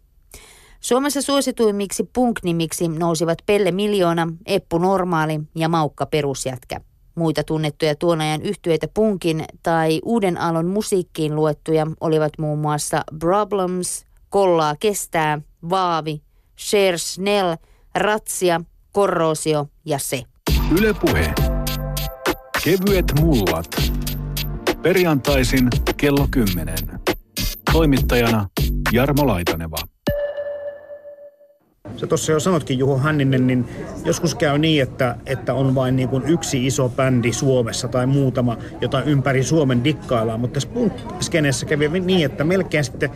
Suomessa 0.79 1.21
suosituimmiksi 1.21 2.03
punk-nimiksi 2.03 2.88
nousivat 2.88 3.38
Pelle 3.45 3.71
Miljoona, 3.71 4.27
Eppu 4.45 4.77
Normaali 4.77 5.39
ja 5.56 5.69
Maukka 5.69 6.06
Perusjätkä. 6.06 6.82
Muita 7.15 7.43
tunnettuja 7.43 7.95
tuon 7.95 8.21
ajan 8.21 8.41
yhtyeitä 8.41 8.88
punkin 8.93 9.45
tai 9.63 9.99
uuden 10.06 10.41
aallon 10.41 10.65
musiikkiin 10.67 11.36
luettuja 11.36 11.88
olivat 12.02 12.34
muun 12.38 12.60
muassa 12.60 13.04
Problems, 13.19 14.06
Kollaa 14.30 14.76
kestää, 14.80 15.41
Vaavi, 15.69 16.21
Cher 16.58 16.99
Snell, 16.99 17.56
Ratsia, 17.95 18.62
Korrosio 18.91 19.67
ja 19.86 19.99
Se. 19.99 20.23
Ylepuhe. 20.80 21.34
Kevyet 22.63 23.06
mullat. 23.19 23.76
Perjantaisin 24.82 25.67
kello 25.97 26.28
10. 26.32 26.76
Toimittajana 27.71 28.49
Jarmo 28.91 29.28
Laitaneva. 29.28 29.78
Sä 31.98 32.08
tuossa 32.08 32.32
jo 32.32 32.39
sanotkin 32.39 32.80
Juho 32.80 32.98
Hänninen, 32.98 33.48
niin 33.48 33.65
joskus 34.06 34.36
käy 34.36 34.58
niin, 34.58 34.84
että, 34.84 35.15
että 35.26 35.54
on 35.54 35.76
vain 35.76 35.96
niin 35.96 36.10
kuin 36.10 36.24
yksi 36.28 36.65
iso 36.65 36.89
bändi 36.89 37.34
Suomessa 37.34 37.88
tai 37.88 38.06
muutama, 38.06 38.58
jota 38.82 39.02
ympäri 39.02 39.43
Suomen 39.43 39.84
dikkaillaan. 39.84 40.39
Mutta 40.39 40.54
tässä 40.54 40.69
punk 40.69 40.93
kävi 41.67 42.00
niin, 42.00 42.26
että 42.26 42.43
melkein 42.43 42.84
sitten 42.84 43.10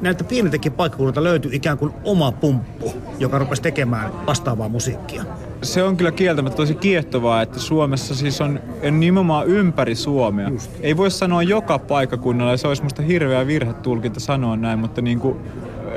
näiltä 0.00 0.24
pieniltäkin 0.24 0.72
paikkakunnilta 0.72 1.24
löytyi 1.24 1.56
ikään 1.56 1.78
kuin 1.78 1.92
oma 2.04 2.32
pumppu, 2.32 2.92
joka 3.18 3.38
rupesi 3.38 3.62
tekemään 3.62 4.26
vastaavaa 4.26 4.68
musiikkia. 4.68 5.24
Se 5.62 5.82
on 5.82 5.96
kyllä 5.96 6.12
kieltämättä 6.12 6.56
tosi 6.56 6.74
kiehtovaa, 6.74 7.42
että 7.42 7.58
Suomessa 7.58 8.14
siis 8.14 8.40
on 8.40 8.60
nimenomaan 8.90 9.46
ympäri 9.46 9.94
Suomea. 9.94 10.48
Just. 10.48 10.70
Ei 10.80 10.96
voi 10.96 11.10
sanoa 11.10 11.42
joka 11.42 11.78
paikkakunnalla, 11.78 12.52
ja 12.52 12.56
se 12.56 12.68
olisi 12.68 12.82
musta 12.82 13.02
hirveä 13.02 13.46
virhe 13.46 13.72
tulkinta 13.72 14.20
sanoa 14.20 14.56
näin, 14.56 14.78
mutta 14.78 15.02
niin 15.02 15.20
kuin 15.20 15.36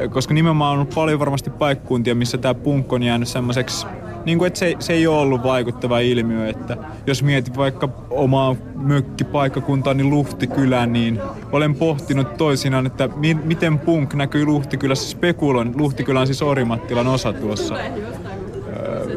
koska 0.09 0.33
nimenomaan 0.33 0.79
on 0.79 0.87
paljon 0.87 1.19
varmasti 1.19 1.49
paikkuntia, 1.49 2.15
missä 2.15 2.37
tämä 2.37 2.53
punk 2.53 2.93
on 2.93 3.03
jäänyt 3.03 3.27
semmoiseksi 3.27 3.87
niin 4.25 4.37
kuin, 4.37 4.47
että 4.47 4.59
se, 4.59 4.75
se 4.79 4.93
ei 4.93 5.07
ole 5.07 5.17
ollut 5.17 5.43
vaikuttava 5.43 5.99
ilmiö, 5.99 6.49
että 6.49 6.77
jos 7.07 7.23
mietit 7.23 7.57
vaikka 7.57 7.89
omaa 8.09 8.55
mökkipaikkakuntaa, 8.75 9.93
niin 9.93 10.09
Luhtikylä, 10.09 10.85
niin 10.85 11.19
olen 11.51 11.75
pohtinut 11.75 12.37
toisinaan, 12.37 12.85
että 12.85 13.09
mi- 13.15 13.39
miten 13.43 13.79
punk 13.79 14.13
näkyy 14.13 14.45
Luhtikylässä. 14.45 15.09
Spekuloin, 15.09 15.73
Luhtikylä 15.77 16.19
on 16.19 16.27
siis 16.27 16.41
Orimattilan 16.41 17.07
osa 17.07 17.33
tuossa 17.33 17.75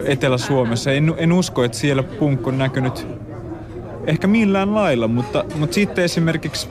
Etelä-Suomessa. 0.05 0.93
En, 0.93 1.15
en 1.17 1.33
usko, 1.33 1.65
että 1.65 1.79
siellä 1.79 2.03
punk 2.03 2.47
on 2.47 2.59
näkynyt 2.59 3.07
ehkä 4.07 4.27
millään 4.27 4.75
lailla, 4.75 5.09
mutta, 5.09 5.45
mutta 5.55 5.75
sitten 5.75 6.05
esimerkiksi 6.05 6.69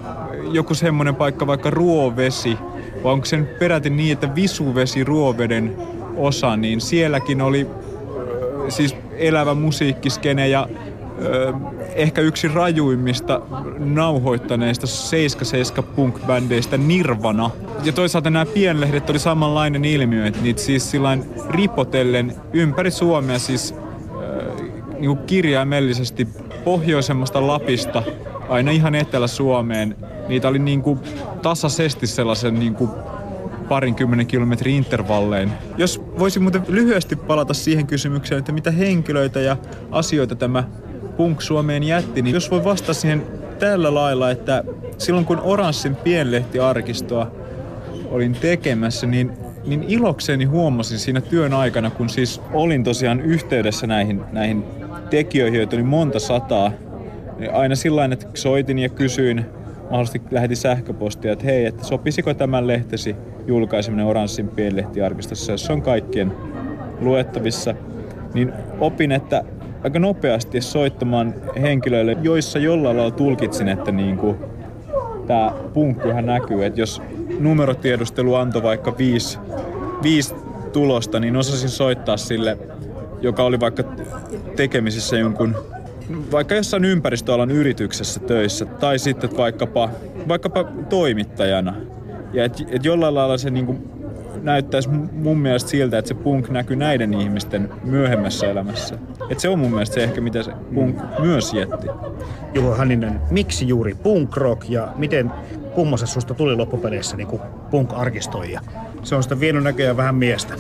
joku 0.52 0.76
semmoinen 0.76 1.16
paikka, 1.16 1.48
vaikka 1.48 1.70
Ruovesi, 1.70 2.58
vai 3.04 3.14
onko 3.14 3.26
se 3.26 3.38
peräti 3.60 3.90
niin, 3.90 4.14
että 4.14 4.36
visuvesi 4.36 5.04
ruoveden 5.04 5.76
osa, 6.18 6.58
niin 6.58 6.82
sielläkin 6.82 7.42
oli 7.42 7.68
siis 8.70 8.96
elävä 9.18 9.54
musiikkiskene 9.54 10.48
ja 10.48 10.68
ehkä 11.96 12.22
yksi 12.22 12.48
rajuimmista 12.48 13.42
nauhoittaneista 13.80 14.88
77 14.88 15.84
punk-bändeistä 15.96 16.78
Nirvana. 16.78 17.50
Ja 17.84 17.92
toisaalta 17.92 18.30
nämä 18.30 18.46
pienlehdet 18.46 19.10
oli 19.10 19.20
samanlainen 19.20 19.86
ilmiö, 19.86 20.26
että 20.26 20.42
niitä 20.42 20.62
siis 20.62 20.92
sillain 20.92 21.26
ripotellen 21.50 22.34
ympäri 22.54 22.92
Suomea 22.92 23.40
siis 23.40 23.74
äh, 23.74 25.00
niin 25.00 25.18
kirjaimellisesti 25.18 26.28
pohjoisemmasta 26.64 27.48
Lapista 27.48 28.04
aina 28.52 28.72
ihan 28.72 28.96
Etelä-Suomeen 28.96 29.96
niitä 30.28 30.48
oli 30.48 30.60
niin 30.60 30.82
kuin 30.82 31.00
tasaisesti 31.42 32.08
sellaisen 32.08 32.60
niin 32.60 32.76
kuin 32.76 32.90
parinkymmenen 33.70 34.28
kilometrin 34.28 34.76
intervallein. 34.76 35.52
Jos 35.78 36.02
voisin 36.20 36.42
muuten 36.42 36.62
lyhyesti 36.68 37.16
palata 37.16 37.54
siihen 37.54 37.88
kysymykseen, 37.88 38.40
että 38.40 38.52
mitä 38.52 38.72
henkilöitä 38.72 39.40
ja 39.40 39.58
asioita 39.92 40.36
tämä 40.36 40.64
Punk 41.18 41.42
Suomeen 41.42 41.84
jätti, 41.84 42.22
niin 42.22 42.34
jos 42.34 42.52
voi 42.52 42.64
vastata 42.64 42.94
siihen 42.94 43.24
tällä 43.60 43.94
lailla, 43.94 44.32
että 44.32 44.64
silloin 44.98 45.26
kun 45.26 45.40
Oranssin 45.40 45.96
pienlehtiarkistoa 45.96 47.32
olin 48.10 48.34
tekemässä, 48.34 49.08
niin, 49.08 49.32
niin 49.66 49.84
ilokseni 49.88 50.46
huomasin 50.46 51.00
siinä 51.00 51.22
työn 51.22 51.54
aikana, 51.54 51.90
kun 51.90 52.10
siis 52.10 52.42
olin 52.54 52.84
tosiaan 52.84 53.22
yhteydessä 53.22 53.88
näihin, 53.88 54.22
näihin 54.32 54.64
tekijöihin, 55.10 55.58
joita 55.58 55.76
oli 55.76 55.84
monta 55.84 56.20
sataa, 56.20 56.72
niin 57.42 57.54
aina 57.54 57.76
sillä 57.76 58.06
että 58.06 58.28
soitin 58.34 58.80
ja 58.80 58.90
kysyin 58.90 59.46
mahdollisesti 59.84 60.22
lähetin 60.32 60.58
sähköpostia, 60.58 61.34
että 61.34 61.46
hei, 61.46 61.66
että 61.66 61.84
sopisiko 61.84 62.34
tämän 62.34 62.68
lehtesi 62.68 63.16
julkaiseminen 63.48 64.06
Oranssin 64.06 64.48
pienlehtiarkistossa, 64.48 65.52
jos 65.52 65.66
se 65.66 65.74
on 65.74 65.82
kaikkien 65.82 66.32
luettavissa, 67.00 67.76
niin 68.34 68.54
opin, 68.80 69.12
että 69.12 69.44
aika 69.84 70.00
nopeasti 70.00 70.62
soittamaan 70.62 71.36
henkilöille, 71.62 72.18
joissa 72.22 72.60
jollain 72.60 72.98
lailla 72.98 73.12
tulkitsin, 73.12 73.68
että 73.68 73.92
niin 73.92 74.18
kuin, 74.18 74.38
tämä 75.28 75.52
punkkuhan 75.74 76.26
näkyy, 76.26 76.66
että 76.66 76.80
jos 76.80 77.02
numerotiedustelu 77.40 78.36
antoi 78.36 78.64
vaikka 78.64 78.98
viisi 78.98 79.40
viisi 80.04 80.36
tulosta, 80.74 81.20
niin 81.20 81.38
osasin 81.38 81.70
soittaa 81.70 82.18
sille, 82.18 82.58
joka 83.22 83.44
oli 83.44 83.60
vaikka 83.60 83.84
tekemisissä 84.56 85.18
jonkun 85.18 85.56
vaikka 86.32 86.56
jossain 86.56 86.86
ympäristöalan 86.86 87.52
yrityksessä 87.52 88.20
töissä 88.20 88.66
tai 88.66 89.00
sitten 89.00 89.38
vaikkapa, 89.38 89.90
vaikkapa 90.28 90.64
toimittajana. 90.90 91.74
Ja 92.34 92.46
että 92.46 92.64
et 92.70 92.86
jollain 92.86 93.16
lailla 93.16 93.38
se 93.38 93.50
niinku 93.50 93.78
näyttäisi 94.42 94.90
mun 95.12 95.38
mielestä 95.38 95.70
siltä, 95.70 95.98
että 95.98 96.10
se 96.10 96.14
punk 96.14 96.50
näkyy 96.50 96.76
näiden 96.76 97.14
ihmisten 97.14 97.70
myöhemmässä 97.84 98.48
elämässä. 98.48 98.96
Että 99.30 99.42
se 99.42 99.50
on 99.50 99.60
mun 99.60 99.72
mielestä 99.72 99.94
se 99.94 100.04
ehkä, 100.04 100.22
mitä 100.22 100.44
se 100.44 100.52
punk 100.76 100.98
myös 101.20 101.54
jätti. 101.54 101.88
Juho 102.54 102.76
Hanninen, 102.76 103.22
miksi 103.30 103.68
juuri 103.68 103.96
punk 103.96 104.38
rock 104.38 104.70
ja 104.70 104.94
miten 104.96 105.32
kummassa 105.76 106.08
susta 106.08 106.34
tuli 106.34 106.56
loppupeleissä 106.56 107.18
niin 107.18 107.28
punk-arkistoija? 107.72 108.62
Se 109.04 109.16
on 109.16 109.24
sitä 109.24 109.40
vienyt 109.40 109.64
näköjään 109.64 109.98
vähän 109.98 110.16
miestä. 110.16 110.54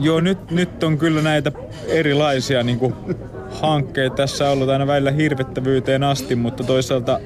Joo, 0.00 0.20
nyt, 0.20 0.50
nyt 0.50 0.82
on 0.82 0.98
kyllä 0.98 1.22
näitä 1.22 1.52
erilaisia 1.88 2.62
niin 2.62 2.78
kuin, 2.78 2.94
hankkeita. 3.60 4.16
Tässä 4.16 4.50
ollut 4.50 4.68
aina 4.68 4.86
välillä 4.86 5.10
hirvettävyyteen 5.10 6.02
asti, 6.02 6.36
mutta 6.36 6.64
toisaalta 6.64 7.20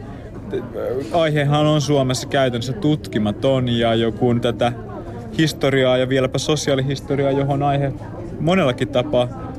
aihehan 1.12 1.66
on 1.66 1.80
Suomessa 1.80 2.28
käytännössä 2.28 2.72
tutkimaton 2.72 3.68
ja 3.68 3.94
joku 3.94 4.34
tätä 4.34 4.72
historiaa 5.38 5.98
ja 5.98 6.08
vieläpä 6.08 6.38
sosiaalihistoriaa, 6.38 7.30
johon 7.30 7.62
aihe 7.62 7.92
monellakin 8.40 8.88
tapaa 8.88 9.52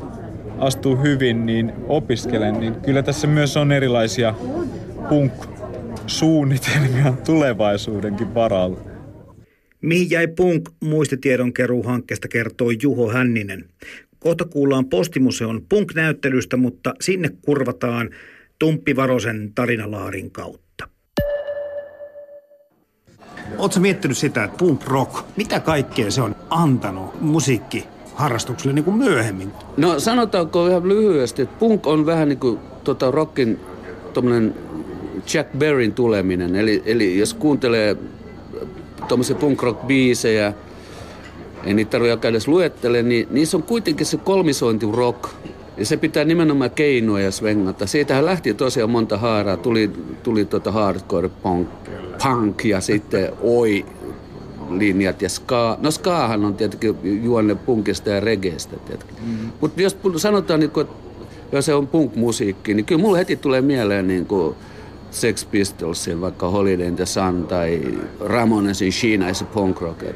astuu 0.60 0.96
hyvin, 0.96 1.46
niin 1.46 1.74
opiskelen, 1.88 2.60
niin 2.60 2.76
kyllä 2.76 3.04
tässä 3.04 3.28
myös 3.28 3.58
on 3.58 3.72
erilaisia 3.72 4.36
punk-suunnitelmia 5.10 7.14
tulevaisuudenkin 7.26 8.34
varalla. 8.34 8.80
Mihin 9.82 10.10
jäi 10.10 10.28
Punk 10.28 10.70
muistitiedon 10.80 11.52
hankkeesta 11.86 12.28
kertoo 12.28 12.72
Juho 12.82 13.10
Hänninen. 13.10 13.66
Kohta 14.24 14.46
kuullaan 14.46 14.86
Postimuseon 14.86 15.62
Punk-näyttelystä, 15.70 16.58
mutta 16.58 16.94
sinne 17.02 17.30
kurvataan 17.42 18.10
Tumppi 18.60 18.96
Varosen 18.96 19.52
tarinalaarin 19.56 20.32
kautta. 20.32 20.88
Oletko 23.58 23.80
miettinyt 23.80 24.18
sitä, 24.18 24.44
että 24.44 24.58
punk 24.58 24.88
rock, 24.88 25.26
mitä 25.38 25.60
kaikkea 25.60 26.12
se 26.12 26.22
on 26.22 26.36
antanut 26.50 27.22
musiikki 27.22 27.88
harrastukselle 28.14 28.74
niin 28.74 28.86
kuin 28.86 28.98
myöhemmin? 28.98 29.52
No 29.78 30.00
sanotaanko 30.00 30.68
ihan 30.68 30.90
lyhyesti, 30.90 31.42
että 31.42 31.56
punk 31.60 31.88
on 31.88 32.06
vähän 32.06 32.30
niin 32.30 32.40
kuin 32.40 32.60
tota 32.84 33.12
rockin 33.12 33.60
Jack 35.34 35.58
Berryn 35.58 35.94
tuleminen. 35.94 36.56
Eli, 36.56 36.84
eli 36.86 37.20
jos 37.20 37.34
kuuntelee 37.34 37.98
tuommoisia 39.08 39.36
punk 39.36 39.64
rock 39.64 39.88
biisejä, 39.88 40.54
ei 41.64 41.74
niitä 41.74 41.92
tarvitse 41.92 42.18
käydä 42.18 42.38
luettele, 42.48 43.04
niin 43.04 43.28
niissä 43.32 43.58
on 43.58 43.64
kuitenkin 43.64 44.06
se 44.06 44.18
kolmisointi 44.18 44.88
rock. 44.92 45.30
Ja 45.78 45.86
se 45.86 45.98
pitää 45.98 46.24
nimenomaan 46.24 46.72
keinoa 46.72 47.20
ja 47.20 47.32
svengata. 47.32 47.88
Siitähän 47.88 48.26
lähti 48.26 48.54
tosiaan 48.54 48.90
monta 48.90 49.18
haaraa. 49.18 49.58
Tuli, 49.58 49.92
tuli 50.24 50.46
tota 50.46 50.72
hardcore 50.72 51.30
punk, 51.30 51.68
punk 52.24 52.66
ja 52.66 52.82
sitten 52.82 53.30
oi 53.42 53.86
linjat 54.70 55.22
ja 55.22 55.30
ska. 55.30 55.78
No 55.82 55.92
skaahan 55.92 56.46
on 56.46 56.56
tietenkin 56.56 57.24
juonne 57.24 57.56
punkista 57.56 58.10
ja 58.10 58.20
regeestä. 58.20 58.76
Mm-hmm. 58.76 59.52
Mutta 59.62 59.82
jos 59.82 59.98
sanotaan, 60.18 60.60
niin 60.60 60.72
kun, 60.72 60.88
jos 61.52 61.66
se 61.66 61.74
on 61.74 61.88
punk-musiikki, 61.88 62.74
niin 62.74 62.86
kyllä 62.86 63.02
mulle 63.02 63.20
heti 63.20 63.36
tulee 63.36 63.62
mieleen 63.62 64.08
niin 64.08 64.26
kuin 64.26 64.56
Sex 65.12 65.48
Pistolsin, 65.52 66.22
vaikka 66.22 66.50
Holiday 66.50 66.88
in 66.88 66.96
the 66.96 67.06
Sun 67.06 67.48
tai 67.48 67.82
Ramonesin 68.20 68.92
Sheena 68.92 69.30
is 69.30 69.42
a 69.42 69.46
punk 69.46 69.82
rocker. 69.82 70.16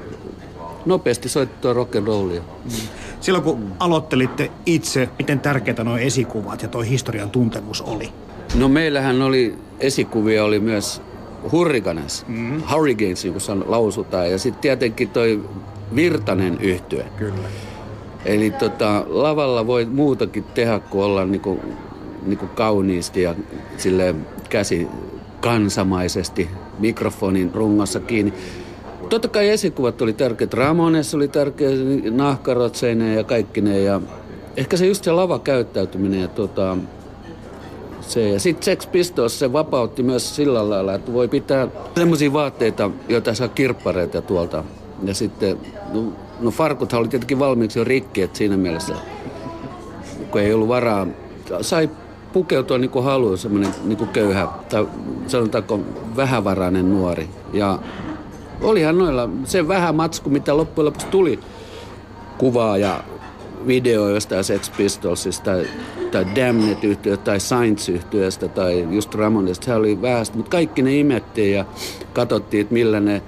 Nopeasti 0.86 1.30
soittaa 1.30 1.72
and 1.72 2.08
rollia. 2.08 2.42
Mm. 2.42 2.72
Silloin 3.22 3.44
kun 3.44 3.72
aloittelitte 3.80 4.52
itse, 4.66 5.10
miten 5.18 5.40
tärkeitä 5.40 5.84
nuo 5.84 5.98
esikuvat 5.98 6.62
ja 6.62 6.68
tuo 6.68 6.82
historian 6.82 7.30
tuntemus 7.30 7.82
oli? 7.82 8.10
No 8.56 8.68
meillähän 8.68 9.22
oli 9.22 9.56
esikuvia 9.80 10.44
oli 10.44 10.60
myös 10.60 11.02
Hurricanes, 11.52 12.26
mm-hmm. 12.28 12.64
Hurricanes 12.74 13.24
niin 13.24 13.34
kuin 13.34 13.64
lausutaan. 13.68 14.32
Ja 14.32 14.38
sitten 14.38 14.62
tietenkin 14.62 15.10
toi 15.10 15.44
Virtanen 15.96 16.58
yhtye. 16.62 17.06
Kyllä. 17.18 17.48
Eli 18.26 18.52
tota, 18.52 19.06
lavalla 19.08 19.68
voi 19.68 19.86
muutakin 19.86 20.44
tehdä 20.44 20.80
kuin 20.80 21.04
olla 21.04 21.26
niinku, 21.26 21.60
niinku 22.26 22.48
kauniisti 22.48 23.22
ja 23.22 23.36
sille 23.78 24.16
käsi 24.50 24.88
kansamaisesti 25.42 26.50
mikrofonin 26.80 27.52
rungossa 27.54 28.00
kiinni. 28.00 28.34
Totta 29.10 29.28
kai 29.28 29.50
esikuvat 29.50 30.02
oli 30.02 30.14
tärkeät. 30.14 30.54
Ramones 30.54 31.16
oli 31.16 31.28
tärkeä, 31.28 31.70
nahkarotseineen 32.12 33.16
ja 33.16 33.24
kaikki 33.24 33.62
ne. 33.62 33.80
Ja 33.80 34.02
ehkä 34.58 34.78
se 34.78 34.86
just 34.86 35.04
se 35.04 35.12
lavakäyttäytyminen 35.12 36.22
ja 36.22 36.28
tota, 36.28 36.78
se. 38.02 38.30
Ja 38.30 38.40
sitten 38.40 38.64
Sex 38.64 38.92
Pistols 38.92 39.40
se 39.40 39.54
vapautti 39.54 40.04
myös 40.04 40.36
sillä 40.36 40.70
lailla, 40.70 40.94
että 40.94 41.14
voi 41.14 41.28
pitää 41.28 41.68
semmoisia 41.96 42.34
vaatteita, 42.34 42.92
joita 43.10 43.34
saa 43.34 43.48
kirppareita 43.48 44.22
tuolta. 44.22 44.64
Ja 45.04 45.14
sitten, 45.14 45.58
no, 45.94 46.04
no 46.40 46.52
farkuthan 46.52 47.00
oli 47.00 47.08
tietenkin 47.08 47.40
valmiiksi 47.40 47.80
jo 47.80 47.84
rikki, 47.84 48.22
että 48.22 48.38
siinä 48.38 48.58
mielessä, 48.58 48.96
kun 50.32 50.42
ei 50.42 50.54
ollut 50.54 50.68
varaa, 50.68 51.08
sai 51.62 51.90
pukeutua 52.34 52.78
niin 52.78 52.92
kuin 52.92 53.06
haluaa, 53.06 53.38
semmoinen 53.38 53.72
niin 53.84 53.98
kuin 53.98 54.10
köyhä 54.10 54.48
tai 54.70 54.88
sanotaanko 55.28 55.80
vähävarainen 56.16 56.90
nuori. 56.90 57.30
Ja 57.54 57.80
olihan 58.62 58.98
noilla 58.98 59.30
se 59.44 59.68
vähän 59.68 59.96
matsku, 59.96 60.30
mitä 60.30 60.58
loppujen 60.58 60.86
lopuksi 60.86 61.08
tuli 61.08 61.40
kuvaa 62.38 62.78
ja 62.78 63.04
video 63.68 64.10
jostain 64.10 64.44
Sex 64.44 64.72
Pistolsista 64.78 65.52
tai, 66.12 66.26
damned 66.36 66.78
yhtiöstä 66.84 67.24
tai 67.24 67.40
Saints-yhtiöstä 67.40 68.48
tai 68.48 68.88
just 68.92 69.16
Ramonista. 69.16 69.66
Se 69.66 69.76
oli 69.76 70.02
vähäistä, 70.02 70.38
mutta 70.38 70.52
kaikki 70.52 70.82
ne 70.82 70.98
imettiin 70.98 71.54
ja 71.54 71.66
katsottiin, 72.14 72.62
että 72.62 72.74
millä 72.74 73.00
ne 73.00 73.22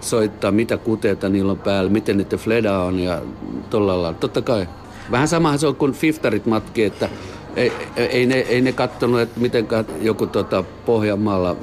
soittaa, 0.00 0.50
mitä 0.50 0.76
kuteita 0.76 1.28
niillä 1.28 1.52
on 1.52 1.58
päällä, 1.58 1.90
miten 1.90 2.16
niiden 2.16 2.38
fleda 2.38 2.78
on 2.78 2.98
ja 2.98 3.22
tolla 3.70 4.02
lailla. 4.02 4.18
Totta 4.18 4.42
kai. 4.42 4.68
Vähän 5.10 5.28
samahan 5.28 5.58
se 5.58 5.66
on 5.66 5.76
kuin 5.76 5.92
Fiftarit 5.92 6.46
matki, 6.46 6.84
että 6.84 7.08
ei, 7.56 7.72
ei, 7.96 8.26
ne, 8.26 8.34
ei 8.34 8.60
ne 8.60 8.72
katsonut, 8.72 9.20
että 9.20 9.40
miten 9.40 9.66
joku 10.00 10.26
tota 10.26 10.64
Pohjanmaalla, 10.86 11.56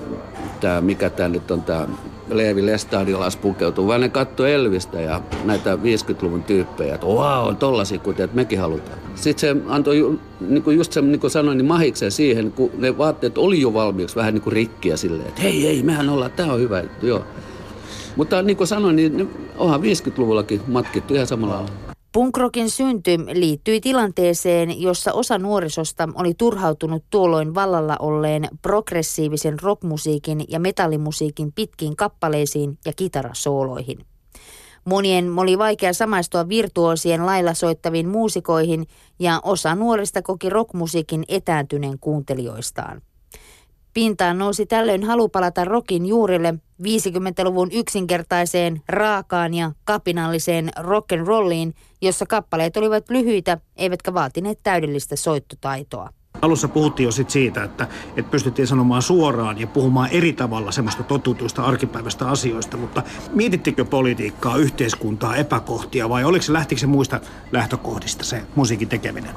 tämä, 0.62 0.82
mikä 0.82 1.10
tämä 1.10 1.30
nyt 1.30 1.52
on 1.52 1.62
tämä 1.62 1.88
Leevi 2.30 2.66
Lestadiolaas 2.66 3.38
pukeutuu, 3.38 3.88
vaan 3.88 4.02
ne 4.02 4.10
katsoi 4.10 4.54
Elvistä 4.54 5.02
ja 5.02 5.22
näitä 5.44 5.76
50-luvun 5.76 6.44
tyyppejä, 6.44 6.96
että 6.96 7.08
wow, 7.08 7.48
on 7.48 7.58
tollasia 7.58 8.00
kuten, 8.00 8.24
että 8.24 8.36
mekin 8.36 8.60
halutaan. 8.60 8.98
Sitten 9.16 9.56
se 9.56 9.62
antoi, 9.68 10.20
niin 10.40 10.64
kuin 10.64 10.78
just 10.78 10.94
se, 10.94 11.02
niin 11.02 11.20
kuin 11.20 11.32
sanoin, 11.32 11.58
niin 11.58 11.66
mahikseen 11.66 12.12
siihen, 12.12 12.52
kun 12.52 12.72
ne 12.78 12.98
vaatteet 12.98 13.38
oli 13.38 13.62
jo 13.62 13.74
valmiiksi 13.74 14.16
vähän 14.16 14.34
niin 14.34 14.42
kuin 14.42 14.54
rikkiä 14.54 14.98
silleen, 14.98 15.28
että 15.28 15.42
hei, 15.42 15.64
hei, 15.64 15.84
mehän 15.84 16.10
ollaan, 16.10 16.32
tämä 16.32 16.54
on 16.54 16.60
hyvä, 16.60 16.84
joo. 17.02 17.24
Mutta 18.16 18.42
niin 18.42 18.58
kuin 18.58 18.68
sanoin, 18.68 18.96
niin 18.96 19.30
onhan 19.58 19.82
50-luvullakin 19.82 20.62
matkittu 20.68 21.14
ihan 21.14 21.28
samalla 21.28 21.56
lailla. 21.56 21.95
Punkrokin 22.16 22.70
synty 22.70 23.18
liittyi 23.34 23.82
tilanteeseen, 23.82 24.82
jossa 24.82 25.14
osa 25.14 25.38
nuorisosta 25.38 26.10
oli 26.16 26.34
turhautunut 26.34 27.04
tuolloin 27.10 27.56
vallalla 27.56 27.98
olleen 28.00 28.48
progressiivisen 28.62 29.60
rockmusiikin 29.60 30.46
ja 30.48 30.60
metallimusiikin 30.60 31.52
pitkiin 31.52 31.96
kappaleisiin 31.96 32.78
ja 32.86 32.94
kitarasooloihin. 32.96 34.06
Monien 34.86 35.40
oli 35.40 35.58
vaikea 35.58 35.94
samaistua 35.94 36.50
virtuosien 36.50 37.26
lailla 37.26 37.54
soittaviin 37.54 38.10
muusikoihin 38.10 38.88
ja 39.20 39.42
osa 39.44 39.76
nuorista 39.76 40.22
koki 40.22 40.50
rockmusiikin 40.50 41.24
etääntyneen 41.28 42.00
kuuntelijoistaan. 42.00 43.02
Pintaan 43.96 44.38
nousi 44.38 44.66
tällöin 44.66 45.04
halu 45.04 45.30
palata 45.30 45.66
rokin 45.66 46.06
juurille 46.06 46.54
50-luvun 46.84 47.70
yksinkertaiseen, 47.72 48.82
raakaan 48.90 49.54
ja 49.54 49.72
kapinalliseen 49.84 50.70
rock'n'rolliin, 50.80 51.74
jossa 52.02 52.26
kappaleet 52.26 52.78
olivat 52.78 53.10
lyhyitä 53.10 53.58
eivätkä 53.76 54.14
vaatineet 54.14 54.60
täydellistä 54.64 55.16
soittotaitoa. 55.16 56.10
Alussa 56.42 56.68
puhuttiin 56.68 57.06
jo 57.06 57.12
sit 57.12 57.30
siitä, 57.30 57.64
että, 57.64 57.88
että 58.18 58.32
pystyttiin 58.32 58.68
sanomaan 58.68 59.02
suoraan 59.02 59.60
ja 59.60 59.68
puhumaan 59.68 60.10
eri 60.12 60.34
tavalla 60.34 60.72
semmoista 60.72 61.04
totutuista 61.04 61.64
arkipäivästä 61.64 62.30
asioista, 62.30 62.78
mutta 62.78 63.04
mietittikö 63.34 63.86
politiikkaa, 63.86 64.58
yhteiskuntaa, 64.58 65.36
epäkohtia 65.36 66.10
vai 66.10 66.24
oliko 66.24 66.44
se, 66.44 66.54
lähtikö 66.54 66.82
se 66.82 66.88
muista 66.88 67.20
lähtökohdista 67.52 68.24
se 68.24 68.42
musiikin 68.56 68.90
tekeminen? 68.90 69.36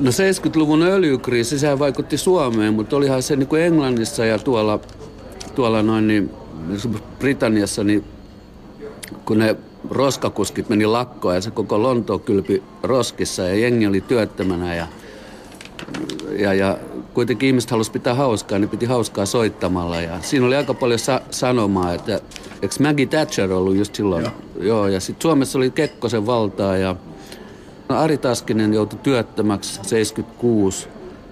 No 0.00 0.10
70-luvun 0.10 0.82
öljykriisi, 0.82 1.58
sehän 1.58 1.78
vaikutti 1.78 2.18
Suomeen, 2.18 2.74
mutta 2.74 2.96
olihan 2.96 3.22
se 3.22 3.36
niin 3.36 3.46
kuin 3.46 3.62
Englannissa 3.62 4.24
ja 4.24 4.38
tuolla, 4.38 4.78
tuolla 5.54 5.82
noin 5.82 6.08
niin, 6.08 6.30
Britanniassa, 7.18 7.84
niin 7.84 8.04
kun 9.24 9.38
ne 9.38 9.56
roskakuskit 9.90 10.68
meni 10.68 10.86
lakkoon 10.86 11.34
ja 11.34 11.40
se 11.40 11.50
koko 11.50 11.82
Lonto 11.82 12.18
kylpi 12.18 12.62
roskissa 12.82 13.42
ja 13.42 13.54
jengi 13.54 13.86
oli 13.86 14.00
työttömänä 14.00 14.74
ja, 14.74 14.86
ja, 16.38 16.54
ja 16.54 16.78
kuitenkin 17.14 17.46
ihmiset 17.46 17.70
halusivat 17.70 17.92
pitää 17.92 18.14
hauskaa, 18.14 18.58
niin 18.58 18.68
piti 18.68 18.86
hauskaa 18.86 19.26
soittamalla. 19.26 20.00
Ja 20.00 20.18
siinä 20.22 20.46
oli 20.46 20.56
aika 20.56 20.74
paljon 20.74 20.98
sa- 20.98 21.20
sanomaa, 21.30 21.94
että 21.94 22.20
eikö 22.62 22.74
Maggie 22.80 23.06
Thatcher 23.06 23.52
ollut 23.52 23.76
just 23.76 23.94
silloin? 23.94 24.22
Joo. 24.24 24.32
Joo 24.60 24.88
ja 24.88 25.00
sitten 25.00 25.22
Suomessa 25.22 25.58
oli 25.58 25.70
Kekkosen 25.70 26.26
valtaa 26.26 26.76
ja 26.76 26.96
Ari 27.98 28.18
Taskinen 28.18 28.74
joutui 28.74 28.98
työttömäksi 29.02 29.80
76. 29.82 30.88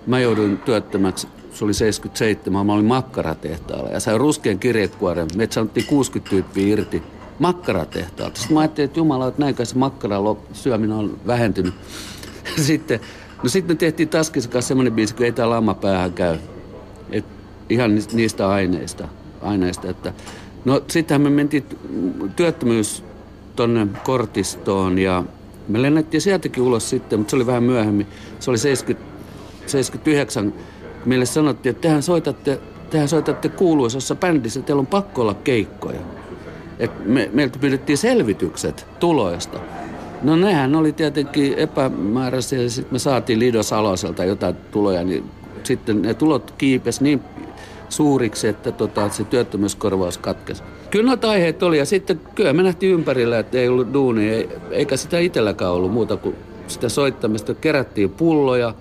Mä 0.06 0.20
jouduin 0.20 0.59
työttömäksi, 0.59 1.28
se 1.52 1.64
oli 1.64 1.74
77, 1.74 2.66
mä 2.66 2.72
olin 2.72 2.84
makkaratehtaalla 2.84 3.90
ja 3.90 4.00
sain 4.00 4.20
ruskean 4.20 4.59
kirjekuoren. 4.59 5.28
Meitä 5.36 5.54
sanottiin 5.54 5.86
60 5.86 6.30
tyyppiä 6.30 6.66
irti 6.66 7.02
makkaratehtaalta. 7.38 8.38
Sitten 8.38 8.54
mä 8.54 8.61
ajattelin, 8.61 8.86
että 8.86 9.00
jumala, 9.00 9.28
että 9.28 9.42
näinkään 9.42 9.66
se 9.66 9.78
makkaran 9.78 10.22
syöminen 10.52 10.96
on 10.96 11.18
vähentynyt. 11.26 11.74
Sitten 12.56 13.00
No 13.42 13.48
sitten 13.48 13.76
me 13.76 13.78
tehtiin 13.78 14.09
Taskisen 14.09 14.50
kanssa 14.50 14.68
semmoinen 14.68 14.92
biisi, 14.92 15.14
kun 15.14 15.26
ei 15.26 15.32
tää 15.32 15.50
lama 15.50 15.74
päähän 15.74 16.12
käy. 16.12 16.38
Et 17.11 17.24
ihan 17.68 17.90
niistä 18.12 18.48
aineista, 18.48 19.09
aineista 19.42 19.90
että 19.90 20.12
No 20.64 20.82
sittenhän 20.88 21.22
me 21.22 21.30
mentiin 21.30 21.64
työttömyys 22.36 23.04
tonne 23.56 23.86
kortistoon 24.04 24.98
ja 24.98 25.24
me 25.68 25.82
lennettiin 25.82 26.20
sieltäkin 26.20 26.62
ulos 26.62 26.90
sitten, 26.90 27.18
mutta 27.18 27.30
se 27.30 27.36
oli 27.36 27.46
vähän 27.46 27.62
myöhemmin. 27.62 28.06
Se 28.40 28.50
oli 28.50 28.58
70, 28.58 29.10
79, 29.66 30.52
kun 30.52 30.62
meille 31.04 31.26
sanottiin, 31.26 31.70
että 31.70 31.82
tehän 31.82 32.02
soitatte, 32.02 32.60
tehän 32.90 33.08
soitatte 33.08 33.48
kuuluisassa 33.48 34.14
bändissä, 34.14 34.62
teillä 34.62 34.80
on 34.80 34.86
pakko 34.86 35.22
olla 35.22 35.34
keikkoja. 35.34 36.00
Et 36.78 37.06
me, 37.06 37.30
meiltä 37.32 37.58
pyydettiin 37.58 37.98
selvitykset 37.98 38.86
tuloista. 39.00 39.60
No 40.22 40.36
nehän 40.36 40.74
oli 40.74 40.92
tietenkin 40.92 41.54
epämääräisiä 41.54 42.62
ja 42.62 42.70
sitten 42.70 42.94
me 42.94 42.98
saatiin 42.98 43.38
Lido 43.38 43.62
Saloselta 43.62 44.24
jotain 44.24 44.56
tuloja, 44.70 45.04
niin 45.04 45.24
sitten 45.62 46.02
ne 46.02 46.14
tulot 46.14 46.54
kiipes 46.58 47.00
niin 47.00 47.20
suuriksi, 47.88 48.48
että 48.48 48.72
tota, 48.72 49.08
se 49.08 49.24
työttömyyskorvaus 49.24 50.18
katkesi. 50.18 50.62
Kyllä 50.91 51.07
noita 51.07 51.30
aiheet 51.30 51.62
oli 51.62 51.78
ja 51.78 51.84
sitten 51.84 52.20
kyllä 52.34 52.53
me 52.53 52.62
nähtiin 52.62 52.93
ympärillä, 52.93 53.39
että 53.39 53.59
ei 53.59 53.68
ollut 53.68 53.93
duuni, 53.93 54.49
eikä 54.70 54.97
sitä 54.97 55.18
itselläkään 55.18 55.72
ollut 55.72 55.93
muuta 55.93 56.16
kuin 56.16 56.34
sitä 56.66 56.89
soittamista. 56.89 57.55
Kerättiin 57.55 58.11
pulloja. 58.11 58.74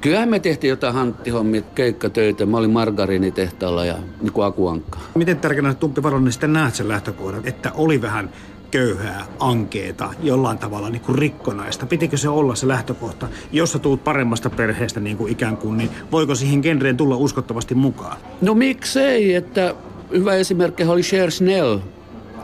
Kyllähän 0.00 0.28
me 0.28 0.40
tehtiin 0.40 0.68
jotain 0.68 0.94
hanttihommia, 0.94 1.62
keikkatöitä. 1.74 2.46
Mä 2.46 2.56
olin 2.56 2.70
margariinitehtaalla 2.70 3.84
ja 3.84 3.94
niin 4.20 4.32
kuin 4.32 4.46
akuankka. 4.46 4.98
Miten 5.14 5.38
tärkeänä 5.38 5.74
Tumppi 5.74 6.02
Varonen 6.02 6.32
sitten 6.32 6.52
näet 6.52 6.74
sen 6.74 6.88
lähtökohdan, 6.88 7.42
että 7.44 7.72
oli 7.74 8.02
vähän 8.02 8.30
köyhää, 8.70 9.26
ankeeta, 9.40 10.10
jollain 10.22 10.58
tavalla 10.58 10.90
niin 10.90 11.02
kuin 11.02 11.18
rikkonaista? 11.18 11.86
Pitikö 11.86 12.16
se 12.16 12.28
olla 12.28 12.54
se 12.54 12.68
lähtökohta? 12.68 13.28
Jos 13.52 13.72
sä 13.72 13.78
tuut 13.78 14.04
paremmasta 14.04 14.50
perheestä 14.50 15.00
niin 15.00 15.16
kuin 15.16 15.32
ikään 15.32 15.56
kuin, 15.56 15.76
niin 15.76 15.90
voiko 16.12 16.34
siihen 16.34 16.60
genreen 16.60 16.96
tulla 16.96 17.16
uskottavasti 17.16 17.74
mukaan? 17.74 18.16
No 18.40 18.54
miksei, 18.54 19.34
että 19.34 19.74
hyvä 20.12 20.34
esimerkki 20.34 20.84
oli 20.84 21.02
Cher 21.02 21.30
Snell, 21.30 21.78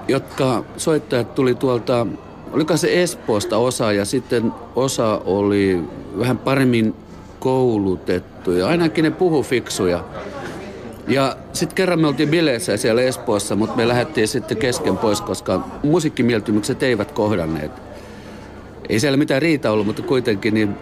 jotka 0.08 0.64
soittajat 0.76 1.34
tuli 1.34 1.54
tuolta, 1.54 2.06
oliko 2.52 2.76
se 2.76 3.02
Espoosta 3.02 3.56
osa 3.56 3.92
ja 3.92 4.04
sitten 4.04 4.52
osa 4.76 5.20
oli 5.24 5.80
vähän 6.18 6.38
paremmin 6.38 6.94
koulutettuja. 7.40 8.66
Ainakin 8.66 9.02
ne 9.02 9.10
puhu 9.10 9.42
fiksuja. 9.42 10.04
Ja 11.08 11.36
sitten 11.52 11.74
kerran 11.74 12.00
me 12.00 12.06
oltiin 12.06 12.28
bileissä 12.28 12.76
siellä 12.76 13.02
Espoossa, 13.02 13.56
mutta 13.56 13.76
me 13.76 13.88
lähdettiin 13.88 14.28
sitten 14.28 14.56
kesken 14.56 14.96
pois, 14.96 15.20
koska 15.20 15.60
musiikkimieltymykset 15.82 16.82
eivät 16.82 17.12
kohdanneet. 17.12 17.70
Ei 18.88 19.00
siellä 19.00 19.16
mitään 19.16 19.42
riita 19.42 19.70
ollut, 19.70 19.86
mutta 19.86 20.02
kuitenkin 20.02 20.54
niin 20.54 20.74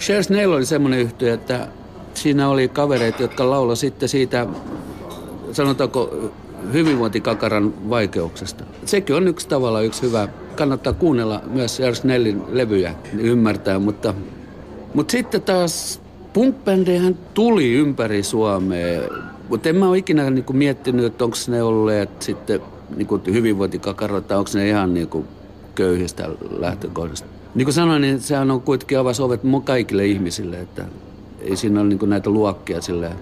Cher 0.00 0.24
Snail 0.24 0.52
oli 0.52 0.66
semmoinen 0.66 1.00
yhtiö, 1.00 1.34
että 1.34 1.68
siinä 2.14 2.48
oli 2.48 2.68
kavereita, 2.68 3.22
jotka 3.22 3.50
laula 3.50 3.74
sitten 3.74 4.08
siitä, 4.08 4.46
sanotaanko, 5.52 6.30
hyvinvointikakaran 6.72 7.90
vaikeuksesta. 7.90 8.64
Sekin 8.84 9.16
on 9.16 9.28
yksi 9.28 9.48
tavalla 9.48 9.80
yksi 9.80 10.02
hyvä. 10.02 10.28
Kannattaa 10.56 10.92
kuunnella 10.92 11.42
myös 11.46 11.76
Cher 11.76 11.94
Snellin 11.94 12.42
levyjä, 12.48 12.94
niin 13.12 13.26
ymmärtää, 13.26 13.78
mutta, 13.78 14.14
mutta 14.94 15.12
sitten 15.12 15.42
taas 15.42 16.00
punk 16.32 16.56
tuli 17.34 17.72
ympäri 17.72 18.22
Suomea 18.22 19.00
mutta 19.50 19.68
en 19.68 19.76
mä 19.76 19.88
ole 19.88 19.98
ikinä 19.98 20.30
niin 20.30 20.44
kuin 20.44 20.56
miettinyt, 20.56 21.04
että 21.04 21.24
onko 21.24 21.36
ne 21.48 21.62
olleet 21.62 22.22
sitten 22.22 22.60
niin 22.96 23.06
kuin 23.06 23.22
hyvinvointikakaroita, 23.26 24.38
onko 24.38 24.50
ne 24.54 24.68
ihan 24.68 24.94
niin 24.94 25.08
kuin 25.08 25.24
köyhistä 25.74 26.28
lähtökohdista. 26.50 27.28
Niin 27.54 27.66
kuin 27.66 27.74
sanoin, 27.74 28.02
niin 28.02 28.20
sehän 28.20 28.50
on 28.50 28.60
kuitenkin 28.60 28.98
avasi 28.98 29.22
ovet 29.22 29.40
kaikille 29.64 30.06
ihmisille, 30.06 30.60
että 30.60 30.84
ei 31.40 31.56
siinä 31.56 31.80
ole 31.80 31.88
niin 31.88 31.98
kuin 31.98 32.10
näitä 32.10 32.30
luokkia 32.30 32.80
silleen, 32.80 33.16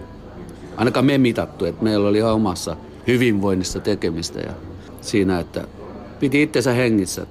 ainakaan 0.78 1.06
me 1.06 1.18
mitattu, 1.18 1.64
että 1.64 1.84
meillä 1.84 2.08
oli 2.08 2.18
ihan 2.18 2.34
omassa 2.34 2.76
hyvinvoinnissa 3.06 3.80
tekemistä 3.80 4.40
ja 4.40 4.52
siinä, 5.00 5.40
että 5.40 5.64
piti 6.20 6.42
itsensä 6.42 6.72
hengissä. 6.72 7.26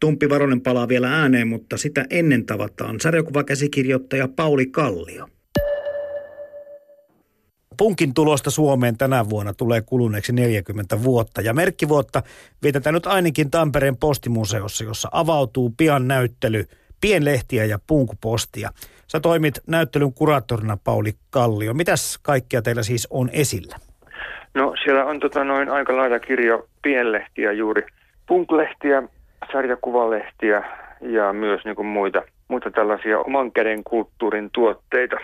Tumppi 0.00 0.28
Varonen 0.28 0.60
palaa 0.60 0.88
vielä 0.88 1.20
ääneen, 1.20 1.48
mutta 1.48 1.76
sitä 1.76 2.04
ennen 2.10 2.46
tavataan 2.46 3.00
sarjakuvakäsikirjoittaja 3.00 4.28
Pauli 4.36 4.66
Kallio. 4.66 5.28
Punkin 7.76 8.14
tulosta 8.14 8.50
Suomeen 8.50 8.98
tänä 8.98 9.28
vuonna 9.28 9.54
tulee 9.54 9.80
kuluneeksi 9.80 10.32
40 10.32 11.02
vuotta 11.02 11.40
ja 11.40 11.54
merkkivuotta 11.54 12.22
vietetään 12.62 12.94
nyt 12.94 13.06
ainakin 13.06 13.50
Tampereen 13.50 13.96
postimuseossa, 13.96 14.84
jossa 14.84 15.08
avautuu 15.12 15.74
pian 15.76 16.08
näyttely 16.08 16.64
pienlehtiä 17.00 17.64
ja 17.64 17.78
punkpostia. 17.86 18.70
Sä 19.12 19.20
toimit 19.20 19.54
näyttelyn 19.66 20.12
kuraattorina 20.12 20.78
Pauli 20.84 21.12
Kallio. 21.30 21.74
Mitäs 21.74 22.18
kaikkea 22.22 22.62
teillä 22.62 22.82
siis 22.82 23.06
on 23.10 23.28
esillä? 23.32 23.76
No 24.54 24.74
siellä 24.84 25.04
on 25.04 25.20
tota 25.20 25.44
noin 25.44 25.68
aika 25.68 25.96
lailla 25.96 26.18
kirjo 26.18 26.68
pienlehtiä 26.82 27.52
juuri. 27.52 27.82
Punklehtiä, 28.26 29.02
sarjakuvalehtiä 29.52 30.62
ja 31.00 31.32
myös 31.32 31.64
niin 31.64 31.76
kuin 31.76 31.86
muita, 31.86 32.22
muita 32.48 32.70
tällaisia 32.70 33.18
oman 33.18 33.52
käden 33.52 33.84
kulttuurin 33.84 34.50
tuotteita. 34.52 35.16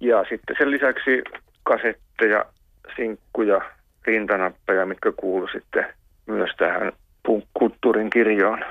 Ja 0.00 0.24
sitten 0.28 0.56
sen 0.58 0.70
lisäksi 0.70 1.22
kasetteja, 1.62 2.44
sinkkuja, 2.96 3.60
rintanappeja, 4.06 4.86
mitkä 4.86 5.12
kuulu 5.16 5.48
sitten 5.52 5.86
myös 6.26 6.50
tähän 6.58 6.92
kulttuurin 7.54 8.10
kirjoon. 8.10 8.64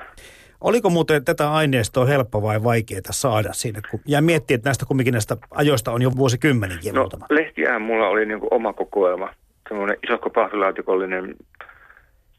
Oliko 0.61 0.89
muuten 0.89 1.25
tätä 1.25 1.51
aineistoa 1.51 2.05
helppo 2.05 2.41
vai 2.41 2.63
vaikeaa 2.63 3.01
saada 3.11 3.53
siinä? 3.53 3.81
Kun, 3.91 3.99
ja 4.07 4.21
miettiä, 4.21 4.55
että 4.55 4.69
näistä 4.69 4.85
kumminkin 4.85 5.11
näistä 5.11 5.37
ajoista 5.51 5.91
on 5.91 6.01
jo 6.01 6.11
vuosikymmenikin 6.17 6.93
no, 6.93 7.01
muutama. 7.01 7.25
lehtiähän 7.29 7.81
mulla 7.81 8.07
oli 8.07 8.25
niin 8.25 8.39
kuin 8.39 8.53
oma 8.53 8.73
kokoelma. 8.73 9.33
Semmoinen 9.67 9.97
iso 10.03 10.17
pahvilaatikollinen 10.17 11.35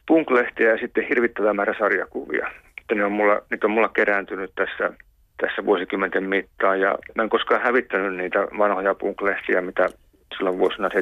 punklehtiä 0.09 0.71
ja 0.71 0.79
sitten 0.79 1.09
hirvittävä 1.09 1.55
määrä 1.55 1.75
sarjakuvia. 1.79 2.51
Ne 2.95 3.05
on 3.05 3.12
mulla, 3.12 3.43
niitä 3.51 3.66
on 3.66 3.71
mulla 3.71 3.89
kerääntynyt 3.89 4.53
tässä, 4.55 4.93
tässä 5.41 5.64
vuosikymmenten 5.64 6.25
mittaan 6.25 6.81
ja 6.81 6.99
mä 7.14 7.23
en 7.23 7.29
koskaan 7.29 7.62
hävittänyt 7.62 8.16
niitä 8.16 8.39
vanhoja 8.59 8.95
punklehtiä, 8.95 9.61
mitä 9.61 9.89
silloin 10.37 10.59
vuosina 10.59 10.89
77-82 10.89 10.93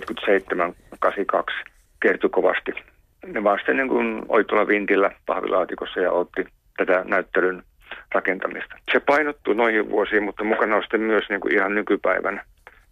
kertoi 2.03 2.31
kovasti. 2.31 2.73
Ne 3.27 3.45
vaan 3.45 3.59
sitten 3.59 3.77
niin 3.77 3.89
kuin 3.89 4.23
oli 4.29 4.45
tuolla 4.45 4.69
vintillä 4.69 5.11
pahvilaatikossa 5.27 6.01
ja 6.01 6.13
otti 6.13 6.47
tätä 6.77 7.05
näyttelyn 7.05 7.63
rakentamista. 8.15 8.77
Se 8.93 9.01
painottuu 9.01 9.55
noihin 9.55 9.91
vuosiin, 9.91 10.23
mutta 10.23 10.45
mukana 10.45 10.77
on 10.77 10.83
sitten 10.83 11.01
myös 11.01 11.25
niin 11.29 11.41
kuin 11.41 11.55
ihan 11.55 11.75
nykypäivän 11.75 12.41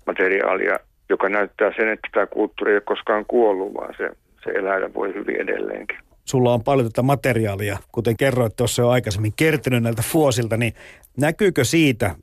materiaalia, 0.07 0.79
joka 1.09 1.29
näyttää 1.29 1.73
sen, 1.77 1.89
että 1.89 2.09
tämä 2.13 2.27
kulttuuri 2.27 2.73
ei 2.73 2.77
ole 2.77 2.83
koskaan 2.87 3.25
kuollut, 3.29 3.75
vaan 3.75 3.95
se, 3.97 4.11
se 4.45 4.51
elää 4.51 4.79
ja 4.79 4.95
voi 4.95 5.15
hyvin 5.15 5.41
edelleenkin. 5.41 5.99
Sulla 6.25 6.55
on 6.55 6.65
paljon 6.65 6.87
tätä 6.87 7.03
materiaalia, 7.03 7.79
kuten 7.93 8.17
kerroit 8.17 8.57
tuossa 8.57 8.83
jo 8.83 8.89
aikaisemmin, 8.89 9.33
kertynyt 9.37 9.83
näiltä 9.83 10.03
vuosilta, 10.15 10.57
niin 10.57 10.73
näkyykö 11.21 11.65
siitä 11.65 12.15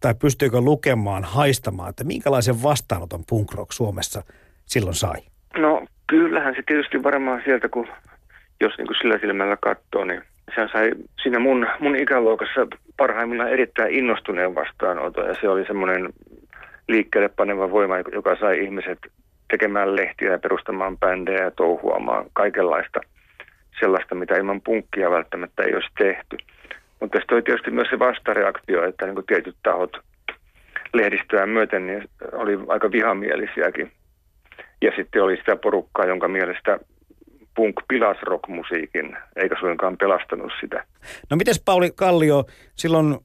tai 0.00 0.14
pystyykö 0.14 0.60
lukemaan, 0.60 1.24
haistamaan, 1.24 1.90
että 1.90 2.04
minkälaisen 2.04 2.62
vastaanoton 2.62 3.24
punk 3.28 3.54
rock 3.54 3.72
Suomessa 3.72 4.22
silloin 4.66 4.94
sai? 4.94 5.20
No 5.56 5.86
kyllähän 6.06 6.54
se 6.54 6.62
tietysti 6.66 7.02
varmaan 7.02 7.42
sieltä, 7.44 7.68
kun 7.68 7.88
jos 8.60 8.72
niin 8.78 8.86
kuin 8.86 8.96
sillä 9.00 9.18
silmällä 9.18 9.56
katsoo, 9.56 10.04
niin 10.04 10.22
se 10.54 10.68
sai 10.72 10.90
siinä 11.22 11.38
mun, 11.38 11.66
mun 11.80 11.96
ikäluokassa 11.96 12.66
parhaimmillaan 12.96 13.52
erittäin 13.52 13.94
innostuneen 13.94 14.54
vastaanoton 14.54 15.28
ja 15.28 15.34
se 15.40 15.48
oli 15.48 15.66
semmoinen 15.66 16.08
liikkeelle 16.88 17.28
paneva 17.28 17.70
voima, 17.70 17.98
joka 17.98 18.36
sai 18.36 18.64
ihmiset 18.64 18.98
tekemään 19.50 19.96
lehtiä 19.96 20.30
ja 20.30 20.38
perustamaan 20.38 20.98
bändejä 20.98 21.44
ja 21.44 21.50
touhuamaan 21.50 22.26
kaikenlaista 22.32 23.00
sellaista, 23.80 24.14
mitä 24.14 24.36
ilman 24.36 24.60
punkkia 24.60 25.10
välttämättä 25.10 25.62
ei 25.62 25.74
olisi 25.74 25.88
tehty. 25.98 26.36
Mutta 27.00 27.18
sitten 27.18 27.34
oli 27.34 27.42
tietysti 27.42 27.70
myös 27.70 27.88
se 27.90 27.98
vastareaktio, 27.98 28.88
että 28.88 29.04
niin 29.04 29.14
kuin 29.14 29.26
tietyt 29.26 29.56
tahot 29.62 29.96
lehdistöä 30.94 31.46
myöten 31.46 31.86
niin 31.86 32.04
oli 32.32 32.58
aika 32.68 32.92
vihamielisiäkin. 32.92 33.92
Ja 34.82 34.92
sitten 34.96 35.22
oli 35.22 35.36
sitä 35.36 35.56
porukkaa, 35.56 36.06
jonka 36.06 36.28
mielestä 36.28 36.78
punk 37.56 37.76
pilas 37.88 38.16
rockmusiikin, 38.22 39.16
eikä 39.36 39.56
suinkaan 39.60 39.96
pelastanut 39.96 40.52
sitä. 40.60 40.84
No 41.30 41.36
miten 41.36 41.54
Pauli 41.64 41.90
Kallio, 41.90 42.44
silloin 42.74 43.18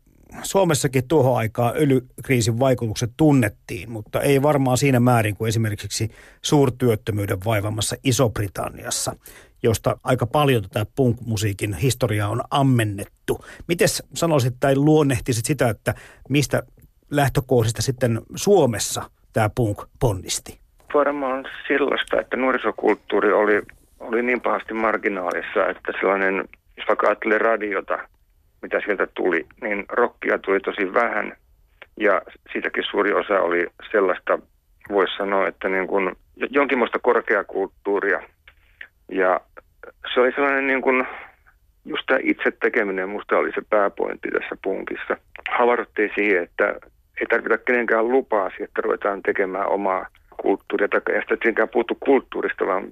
Suomessakin 0.44 1.08
tuohon 1.08 1.38
aikaan 1.38 1.74
öljykriisin 1.76 2.60
vaikutukset 2.60 3.12
tunnettiin, 3.18 3.92
mutta 3.92 4.22
ei 4.22 4.42
varmaan 4.42 4.78
siinä 4.78 5.00
määrin 5.00 5.36
kuin 5.36 5.50
esimerkiksi 5.50 6.10
suurtyöttömyyden 6.42 7.38
vaivamassa 7.46 7.96
Iso-Britanniassa, 8.04 9.16
josta 9.64 9.98
aika 10.04 10.26
paljon 10.28 10.62
tätä 10.62 10.86
punk-musiikin 10.96 11.74
historiaa 11.74 12.30
on 12.30 12.42
ammennettu. 12.52 13.46
Miten 13.68 13.88
sanoisit 14.14 14.54
tai 14.60 14.76
luonnehtisit 14.76 15.46
sitä, 15.46 15.70
että 15.70 15.94
mistä 16.30 16.64
lähtökohdista 17.12 17.82
sitten 17.82 18.22
Suomessa 18.36 19.04
tämä 19.34 19.50
punk 19.56 19.82
ponnisti? 20.00 20.60
Varmaan 20.94 21.46
sellaista, 21.68 22.22
että 22.22 22.38
nuorisokulttuuri 22.38 23.34
oli, 23.34 23.62
oli 24.02 24.24
niin 24.24 24.42
pahasti 24.42 24.74
marginaalissa, 24.74 25.68
että 25.70 25.92
sellainen, 26.00 26.36
jos 26.78 26.88
vaikka 26.88 27.08
ajattelee 27.08 27.38
radiota, 27.38 28.00
mitä 28.62 28.82
sieltä 28.86 29.08
tuli, 29.14 29.46
niin 29.62 29.86
rockia 29.90 30.40
tuli 30.40 30.60
tosi 30.60 30.94
vähän 30.94 31.34
ja 31.98 32.22
siitäkin 32.54 32.84
suuri 32.92 33.14
osa 33.14 33.40
oli 33.40 33.68
sellaista, 33.92 34.40
voisi 34.90 35.18
sanoa, 35.18 35.48
että 35.48 35.70
niin 35.70 35.88
kuin 35.88 36.16
jonkinlaista 36.50 37.00
korkeakulttuuria. 37.00 38.22
Ja 39.12 39.40
se 40.14 40.20
oli 40.20 40.32
sellainen 40.32 40.68
niin 40.68 40.82
kuin, 40.82 41.08
just 41.86 42.04
tämä 42.08 42.20
itse 42.24 42.52
tekeminen 42.52 43.10
musta 43.10 43.38
oli 43.38 43.52
se 43.52 43.62
pääpointti 43.70 44.30
tässä 44.32 44.58
punkissa. 44.64 45.18
Havahduttiin 45.52 46.12
siihen, 46.16 46.44
että 46.44 46.76
ei 47.22 47.28
tarvita 47.30 47.58
kenenkään 47.58 48.10
lupaa 48.10 48.50
siihen, 48.50 48.66
että 48.66 48.82
ruvetaan 48.82 49.22
tekemään 49.22 49.70
omaa 49.70 50.08
kulttuuria. 50.42 50.88
Tai 50.88 51.02
ei 51.16 51.22
sitä 51.46 51.68
puhuttu 51.68 51.98
kulttuurista, 52.00 52.66
vaan 52.66 52.84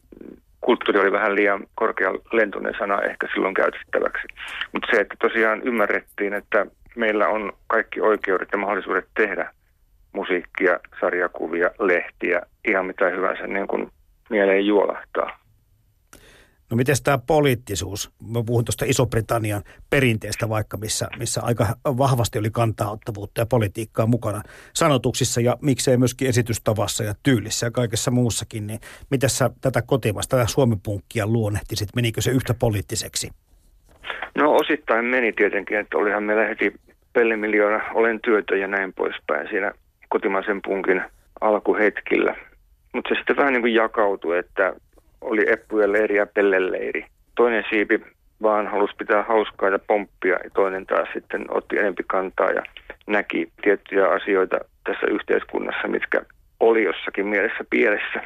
kulttuuri 0.70 1.00
oli 1.00 1.12
vähän 1.12 1.36
liian 1.36 1.68
korkea 1.76 2.12
lentoinen 2.32 2.74
sana 2.80 3.02
ehkä 3.02 3.28
silloin 3.34 3.54
käytettäväksi. 3.54 4.28
Mutta 4.74 4.88
se, 4.92 5.02
että 5.02 5.16
tosiaan 5.20 5.62
ymmärrettiin, 5.62 6.34
että 6.34 6.66
meillä 6.96 7.28
on 7.28 7.54
kaikki 7.68 8.02
oikeudet 8.02 8.50
ja 8.52 8.58
mahdollisuudet 8.58 9.08
tehdä 9.18 9.54
musiikkia, 10.14 10.80
sarjakuvia, 11.00 11.72
lehtiä, 11.80 12.42
ihan 12.68 12.86
mitä 12.86 13.10
hyvänsä 13.10 13.48
niin 13.48 13.68
kuin 13.68 13.92
mieleen 14.30 14.66
juolahtaa. 14.66 15.40
No 16.72 16.78
miten 16.78 16.96
tämä 17.04 17.20
poliittisuus? 17.28 18.12
Mä 18.32 18.44
puhun 18.46 18.66
tuosta 18.66 18.86
Iso-Britannian 18.86 19.64
perinteestä 19.90 20.50
vaikka, 20.50 20.78
missä, 20.78 21.08
missä 21.18 21.42
aika 21.44 21.68
vahvasti 21.86 22.40
oli 22.40 22.50
kantaaottavuutta 22.52 23.42
ja 23.42 23.46
politiikkaa 23.46 24.06
mukana 24.06 24.42
sanotuksissa 24.74 25.42
ja 25.42 25.58
miksei 25.62 25.98
myöskin 25.98 26.30
esitystavassa 26.30 27.04
ja 27.04 27.14
tyylissä 27.24 27.66
ja 27.68 27.72
kaikessa 27.72 28.12
muussakin. 28.12 28.68
Niin 28.68 28.80
miten 29.12 29.30
sä 29.30 29.50
tätä 29.62 29.82
kotimasta, 29.82 30.38
tätä 30.38 30.50
suomipunkkia 30.50 31.28
luonnehtisit? 31.28 31.90
Menikö 31.96 32.22
se 32.22 32.32
yhtä 32.32 32.54
poliittiseksi? 32.54 33.30
No 34.36 34.56
osittain 34.56 35.06
meni 35.06 35.34
tietenkin, 35.34 35.80
että 35.80 35.98
olihan 35.98 36.24
meillä 36.24 36.48
heti 36.48 36.74
pellimiljoona 37.14 37.82
olen 37.94 38.20
työtä 38.22 38.56
ja 38.56 38.68
näin 38.68 38.94
poispäin 38.94 39.48
siinä 39.50 39.72
kotimaisen 40.10 40.62
punkin 40.66 41.02
alkuhetkillä. 41.42 42.36
Mutta 42.94 43.10
se 43.10 43.16
sitten 43.16 43.36
vähän 43.36 43.54
niin 43.54 43.62
kuin 43.62 43.74
jakautui, 43.74 44.38
että 44.38 44.74
oli 45.22 45.52
eppujen 45.52 45.92
leiri 45.92 46.18
ja 46.18 46.26
pelleleiri. 46.26 47.06
Toinen 47.36 47.64
siipi 47.70 48.02
vaan 48.42 48.68
halusi 48.68 48.94
pitää 48.98 49.24
hauskaa 49.24 49.70
ja 49.70 49.80
pomppia 49.80 50.40
ja 50.44 50.50
toinen 50.54 50.86
taas 50.86 51.10
sitten 51.14 51.46
otti 51.50 51.78
enempi 51.78 52.04
kantaa 52.08 52.50
ja 52.52 52.62
näki 53.08 53.52
tiettyjä 53.62 54.08
asioita 54.08 54.60
tässä 54.84 55.08
yhteiskunnassa, 55.12 55.88
mitkä 55.88 56.22
oli 56.60 56.84
jossakin 56.84 57.28
mielessä 57.28 57.64
pielessä 57.70 58.24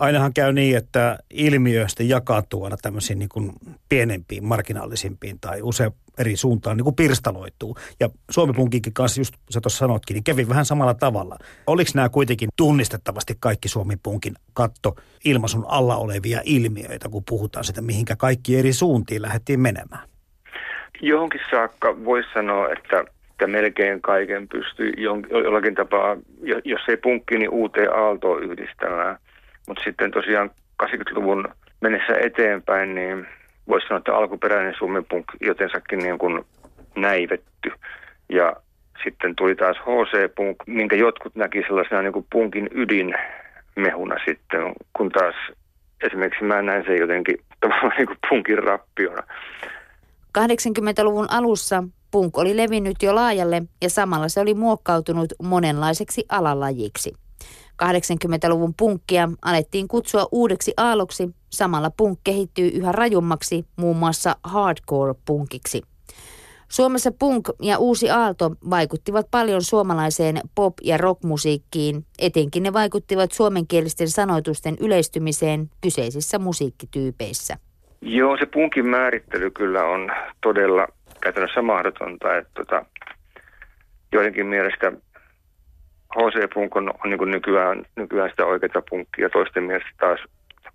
ainahan 0.00 0.34
käy 0.34 0.52
niin, 0.52 0.76
että 0.76 1.18
ilmiö 1.30 1.88
sitten 1.88 2.08
jakautuu 2.08 2.64
aina 2.64 2.76
tämmöisiin 2.76 3.18
niin 3.18 3.52
pienempiin, 3.88 4.44
marginaalisimpiin 4.44 5.40
tai 5.40 5.62
usein 5.62 5.92
eri 6.18 6.36
suuntaan 6.36 6.76
niin 6.76 6.84
kuin 6.84 6.96
pirstaloituu. 6.96 7.76
Ja 8.00 8.08
Suomi-punkinkin 8.30 8.92
kanssa, 8.92 9.20
just 9.20 9.34
sä 9.50 9.60
tuossa 9.60 9.78
sanotkin, 9.78 10.14
niin 10.14 10.24
kävi 10.24 10.48
vähän 10.48 10.64
samalla 10.64 10.94
tavalla. 10.94 11.36
Oliko 11.66 11.90
nämä 11.94 12.08
kuitenkin 12.08 12.48
tunnistettavasti 12.56 13.34
kaikki 13.40 13.68
Suomi-punkin 13.68 14.34
katto 14.52 14.96
ilmaisun 15.24 15.64
alla 15.68 15.96
olevia 15.96 16.40
ilmiöitä, 16.44 17.08
kun 17.08 17.22
puhutaan 17.28 17.64
sitä, 17.64 17.82
mihinkä 17.82 18.16
kaikki 18.16 18.58
eri 18.58 18.72
suuntiin 18.72 19.22
lähdettiin 19.22 19.60
menemään? 19.60 20.08
Johonkin 21.02 21.40
saakka 21.50 22.04
voisi 22.04 22.28
sanoa, 22.34 22.68
että 22.72 23.04
että 23.38 23.46
melkein 23.46 24.02
kaiken 24.02 24.48
pystyy 24.48 24.92
jollakin 25.44 25.74
tapaa, 25.74 26.16
jos 26.64 26.80
ei 26.88 26.96
punkki, 26.96 27.38
niin 27.38 27.50
uuteen 27.50 27.94
aaltoon 27.94 28.42
yhdistämään. 28.42 29.16
Mutta 29.68 29.82
sitten 29.84 30.10
tosiaan 30.10 30.50
80-luvun 30.82 31.48
mennessä 31.80 32.12
eteenpäin, 32.20 32.94
niin 32.94 33.26
voisi 33.68 33.86
sanoa, 33.86 33.98
että 33.98 34.16
alkuperäinen 34.16 34.74
suomipunk 34.78 35.24
jotensakin 35.40 35.98
niin 35.98 36.18
kuin 36.18 36.44
näivetty. 36.96 37.72
Ja 38.28 38.52
sitten 39.04 39.36
tuli 39.36 39.54
taas 39.54 39.76
HC-punk, 39.76 40.56
minkä 40.66 40.96
jotkut 40.96 41.36
näki 41.36 41.62
sellaisena 41.62 42.02
niin 42.02 42.12
kuin 42.12 42.26
punkin 42.32 42.68
ydinmehuna 42.74 44.16
sitten, 44.26 44.60
kun 44.96 45.08
taas 45.10 45.34
esimerkiksi 46.02 46.44
mä 46.44 46.62
näin 46.62 46.84
sen 46.86 46.98
jotenkin 46.98 47.36
tavallaan 47.60 47.92
niin 47.98 48.06
kuin 48.06 48.18
punkin 48.28 48.58
rappiona. 48.58 49.22
80-luvun 50.38 51.26
alussa 51.30 51.84
punk 52.10 52.38
oli 52.38 52.56
levinnyt 52.56 52.96
jo 53.02 53.14
laajalle 53.14 53.62
ja 53.82 53.90
samalla 53.90 54.28
se 54.28 54.40
oli 54.40 54.54
muokkautunut 54.54 55.32
monenlaiseksi 55.42 56.24
alalajiksi. 56.28 57.27
80-luvun 57.82 58.74
punkkia 58.74 59.28
alettiin 59.42 59.88
kutsua 59.88 60.28
uudeksi 60.32 60.72
aalloksi, 60.76 61.28
samalla 61.50 61.90
punk 61.96 62.18
kehittyy 62.24 62.68
yhä 62.68 62.92
rajummaksi, 62.92 63.64
muun 63.76 63.96
muassa 63.96 64.36
hardcore-punkiksi. 64.42 65.82
Suomessa 66.68 67.12
punk 67.18 67.48
ja 67.62 67.78
uusi 67.78 68.10
aalto 68.10 68.50
vaikuttivat 68.70 69.26
paljon 69.30 69.62
suomalaiseen 69.62 70.36
pop- 70.54 70.80
ja 70.82 70.96
rockmusiikkiin. 70.96 72.04
Etenkin 72.18 72.62
ne 72.62 72.72
vaikuttivat 72.72 73.32
suomenkielisten 73.32 74.08
sanoitusten 74.08 74.76
yleistymiseen 74.80 75.70
kyseisissä 75.80 76.38
musiikkityypeissä. 76.38 77.56
Joo, 78.00 78.36
se 78.36 78.46
punkin 78.46 78.86
määrittely 78.86 79.50
kyllä 79.50 79.84
on 79.84 80.10
todella 80.42 80.88
käytännössä 81.20 81.62
mahdotonta. 81.62 82.36
Että 82.36 82.50
tota, 82.54 82.84
joidenkin 84.12 84.46
mielestä 84.46 84.92
HC-punk 86.16 86.76
on, 86.76 86.88
on 87.04 87.10
niin 87.10 87.30
nykyään, 87.30 87.84
nykyään 87.96 88.30
sitä 88.30 88.46
oikeaa 88.46 88.82
punkkia, 88.90 89.30
toisten 89.30 89.62
mielestä 89.62 89.90
taas 90.00 90.20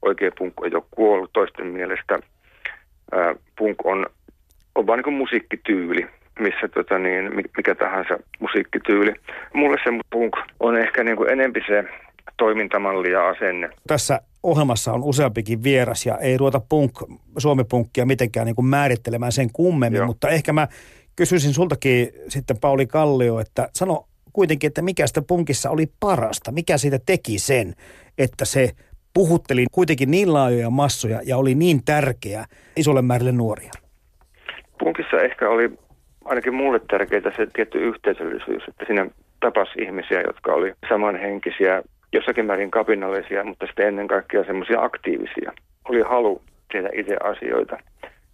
oikea 0.01 0.31
punk 0.37 0.53
ei 0.63 0.75
ole 0.75 0.83
kuollut, 0.91 1.33
toisten 1.33 1.67
mielestä 1.67 2.19
ää, 3.11 3.35
punk 3.57 3.85
on, 3.85 4.05
on 4.75 4.87
vaan 4.87 4.99
niin 4.99 5.13
musiikkityyli, 5.13 6.07
missä 6.39 6.67
tota 6.73 6.99
niin, 6.99 7.31
mikä 7.57 7.75
tahansa 7.75 8.19
musiikkityyli. 8.39 9.13
Mulle 9.53 9.77
se 9.83 9.89
punk 10.09 10.33
on 10.59 10.77
ehkä 10.77 11.03
niin 11.03 11.17
kuin 11.17 11.29
enempi 11.29 11.61
se 11.67 11.83
toimintamalli 12.37 13.11
ja 13.11 13.27
asenne. 13.27 13.69
Tässä 13.87 14.21
ohjelmassa 14.43 14.93
on 14.93 15.03
useampikin 15.03 15.63
vieras 15.63 16.05
ja 16.05 16.17
ei 16.17 16.37
ruveta 16.37 16.61
punk, 16.69 16.91
suomipunkkia 17.37 18.05
mitenkään 18.05 18.45
niin 18.45 18.55
kuin 18.55 18.65
määrittelemään 18.65 19.31
sen 19.31 19.49
kummemmin, 19.53 19.97
Joo. 19.97 20.07
mutta 20.07 20.29
ehkä 20.29 20.53
mä 20.53 20.67
kysyisin 21.15 21.53
sultakin 21.53 22.09
sitten 22.27 22.57
Pauli 22.61 22.87
Kallio, 22.87 23.39
että 23.39 23.69
sano 23.73 24.07
kuitenkin, 24.33 24.67
että 24.67 24.81
mikä 24.81 25.07
sitä 25.07 25.21
punkissa 25.27 25.69
oli 25.69 25.85
parasta, 25.99 26.51
mikä 26.51 26.77
siitä 26.77 26.99
teki 27.05 27.39
sen, 27.39 27.73
että 28.17 28.45
se 28.45 28.69
puhutteli 29.13 29.65
kuitenkin 29.71 30.11
niin 30.11 30.33
laajoja 30.33 30.69
massoja 30.69 31.19
ja 31.25 31.37
oli 31.37 31.55
niin 31.55 31.85
tärkeä 31.85 32.45
isolle 32.75 33.01
määrälle 33.01 33.31
nuoria? 33.31 33.71
Punkissa 34.79 35.17
ehkä 35.17 35.49
oli 35.49 35.71
ainakin 36.25 36.53
mulle 36.53 36.79
tärkeää 36.79 37.35
se 37.35 37.47
tietty 37.53 37.77
yhteisöllisyys, 37.77 38.63
että 38.67 38.85
siinä 38.85 39.07
tapas 39.39 39.69
ihmisiä, 39.79 40.21
jotka 40.21 40.53
oli 40.53 40.73
samanhenkisiä, 40.89 41.83
jossakin 42.13 42.45
määrin 42.45 42.71
kapinallisia, 42.71 43.43
mutta 43.43 43.65
sitten 43.65 43.87
ennen 43.87 44.07
kaikkea 44.07 44.43
semmoisia 44.43 44.81
aktiivisia. 44.81 45.51
Oli 45.89 46.01
halu 46.01 46.41
tehdä 46.71 46.89
itse 46.93 47.17
asioita. 47.23 47.77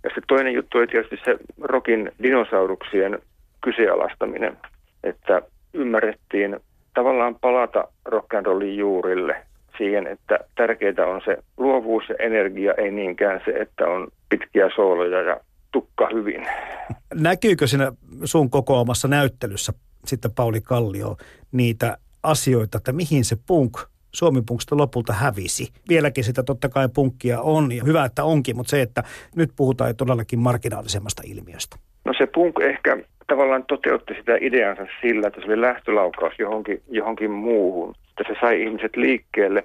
Ja 0.04 0.10
sitten 0.10 0.28
toinen 0.28 0.54
juttu 0.54 0.78
oli 0.78 0.88
tietysti 0.88 1.18
se 1.26 1.38
rokin 1.62 2.12
dinosauruksien 2.24 3.20
kyseenalaistaminen, 3.64 4.58
että 5.04 5.42
ymmärrettiin 5.74 6.60
tavallaan 6.94 7.36
palata 7.42 7.88
rock'n'rollin 8.10 8.78
juurille 8.78 9.36
siihen, 9.78 10.08
että 10.08 10.40
tärkeää 10.56 11.06
on 11.08 11.22
se 11.26 11.38
luovuus 11.58 12.04
ja 12.10 12.16
energia, 12.20 12.74
ei 12.74 12.92
niinkään 12.92 13.42
se, 13.46 13.52
että 13.52 13.86
on 13.86 14.08
pitkiä 14.30 14.70
sooloja 14.76 15.22
ja 15.22 15.40
tukka 15.72 16.10
hyvin. 16.14 16.48
Näkyykö 17.14 17.68
siinä 17.68 17.92
sun 18.24 18.50
kokoamassa 18.50 19.08
näyttelyssä 19.08 19.74
sitten 20.06 20.32
Pauli 20.32 20.62
Kallio 20.62 21.16
niitä 21.52 21.98
asioita, 22.24 22.78
että 22.78 22.92
mihin 22.92 23.26
se 23.26 23.36
punk 23.48 23.78
Suomi 24.12 24.42
punksta 24.42 24.78
lopulta 24.78 25.14
hävisi. 25.14 25.74
Vieläkin 25.90 26.24
sitä 26.24 26.44
totta 26.44 26.70
kai 26.70 26.90
punkkia 26.96 27.42
on 27.42 27.72
ja 27.72 27.84
hyvä, 27.84 28.06
että 28.06 28.24
onkin, 28.24 28.56
mutta 28.56 28.70
se, 28.70 28.82
että 28.82 29.04
nyt 29.36 29.50
puhutaan 29.56 29.96
todellakin 29.96 30.40
marginaalisemmasta 30.40 31.22
ilmiöstä. 31.26 31.78
No 32.06 32.14
se 32.18 32.28
punk 32.34 32.56
ehkä 32.60 32.98
tavallaan 33.30 33.66
toteutti 33.68 34.14
sitä 34.14 34.38
ideansa 34.42 34.84
sillä, 35.02 35.28
että 35.28 35.42
se 35.42 35.48
oli 35.48 35.62
lähtölaukaus 35.62 36.34
johonkin, 36.40 36.82
johonkin 36.90 37.32
muuhun. 37.32 37.96
Että 38.10 38.34
se 38.34 38.40
sai 38.42 38.62
ihmiset 38.64 38.96
liikkeelle, 38.96 39.64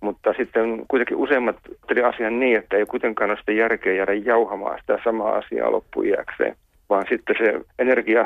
mutta 0.00 0.34
sitten 0.36 0.84
kuitenkin 0.88 1.16
useimmat 1.16 1.56
tuli 1.88 2.02
asian 2.02 2.40
niin, 2.40 2.56
että 2.56 2.76
ei 2.76 2.86
kuitenkaan 2.86 3.30
ole 3.30 3.38
sitä 3.38 3.52
järkeä 3.52 3.92
jäädä 3.92 4.12
jauhamaan 4.12 4.78
sitä 4.80 4.98
samaa 5.04 5.36
asiaa 5.36 5.72
loppuiäkseen, 5.72 6.56
vaan 6.88 7.04
sitten 7.08 7.36
se 7.38 7.60
energia 7.78 8.24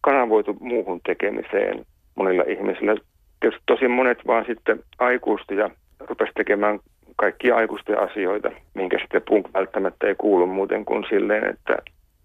kanavoitu 0.00 0.56
muuhun 0.60 1.00
tekemiseen 1.06 1.84
monilla 2.14 2.44
ihmisillä. 2.48 2.94
Tietysti 3.40 3.62
tosi 3.66 3.88
monet 3.88 4.18
vaan 4.26 4.44
sitten 4.46 4.80
aikuistu 4.98 5.54
ja 5.54 5.70
rupesi 6.00 6.32
tekemään 6.34 6.78
kaikkia 7.16 7.56
aikuisten 7.56 7.98
asioita, 7.98 8.50
minkä 8.74 8.98
sitten 8.98 9.22
punk 9.28 9.46
välttämättä 9.54 10.06
ei 10.06 10.14
kuulu 10.14 10.46
muuten 10.46 10.84
kuin 10.84 11.04
silleen, 11.08 11.50
että, 11.50 11.76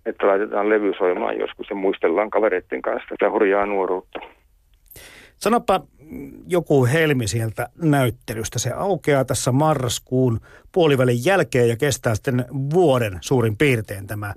että 0.06 0.28
laitetaan 0.28 0.70
levy 0.70 0.93
soimaan 0.97 1.39
joskus 1.39 1.70
ja 1.70 1.76
muistellaan 1.76 2.30
kavereiden 2.30 2.82
kanssa 2.82 3.10
sitä 3.10 3.32
hurjaa 3.32 3.66
nuoruutta. 3.66 4.20
Sanopa 5.38 5.82
joku 6.47 6.86
helmi 6.86 7.28
sieltä 7.28 7.68
näyttelystä. 7.82 8.60
Se 8.60 8.72
aukeaa 8.76 9.26
tässä 9.26 9.51
marraskuun 9.51 10.39
puolivälin 10.72 11.26
jälkeen 11.26 11.70
ja 11.70 11.78
kestää 11.78 12.16
sitten 12.16 12.45
vuoden 12.74 13.18
suurin 13.22 13.58
piirtein 13.58 14.08
tämä 14.08 14.34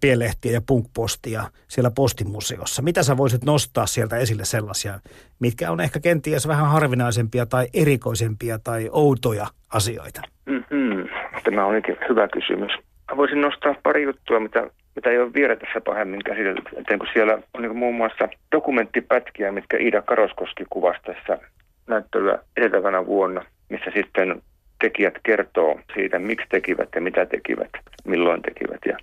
pienlehtiä 0.00 0.52
ja 0.52 0.60
punkpostia 0.68 1.42
siellä 1.68 1.90
postimuseossa. 1.96 2.82
Mitä 2.82 3.02
sä 3.02 3.16
voisit 3.16 3.44
nostaa 3.44 3.86
sieltä 3.86 4.16
esille 4.16 4.44
sellaisia, 4.44 5.00
mitkä 5.40 5.70
on 5.70 5.80
ehkä 5.80 6.00
kenties 6.00 6.48
vähän 6.48 6.68
harvinaisempia 6.68 7.46
tai 7.46 7.66
erikoisempia 7.74 8.58
tai 8.58 8.88
outoja 8.92 9.46
asioita? 9.72 10.22
Mm-hmm. 10.46 11.08
Tämä 11.44 11.66
onkin 11.66 11.96
hyvä 12.08 12.28
kysymys. 12.28 12.72
Mä 13.10 13.16
voisin 13.16 13.40
nostaa 13.40 13.74
pari 13.82 14.02
juttua, 14.02 14.40
mitä, 14.40 14.70
mitä 14.98 15.10
ei 15.10 15.18
ole 15.18 15.34
vielä 15.34 15.56
tässä 15.56 15.80
pahemmin 15.80 16.24
käsitelty. 16.24 16.62
Etten 16.76 16.98
kun 16.98 17.08
siellä 17.12 17.38
on 17.54 17.62
niin 17.62 17.76
muun 17.76 17.94
muassa 17.94 18.28
dokumenttipätkiä, 18.52 19.52
mitkä 19.52 19.76
Iida 19.76 20.02
Karoskoski 20.02 20.64
kuvasi 20.70 21.00
tässä 21.06 21.38
näyttelyä 21.86 22.38
edeltävänä 22.56 23.06
vuonna, 23.06 23.44
missä 23.68 23.90
sitten 23.94 24.42
tekijät 24.80 25.14
kertoo 25.22 25.80
siitä, 25.94 26.18
miksi 26.18 26.46
tekivät 26.48 26.88
ja 26.94 27.00
mitä 27.00 27.26
tekivät, 27.26 27.70
milloin 28.04 28.42
tekivät. 28.42 28.80
Ja 28.86 28.96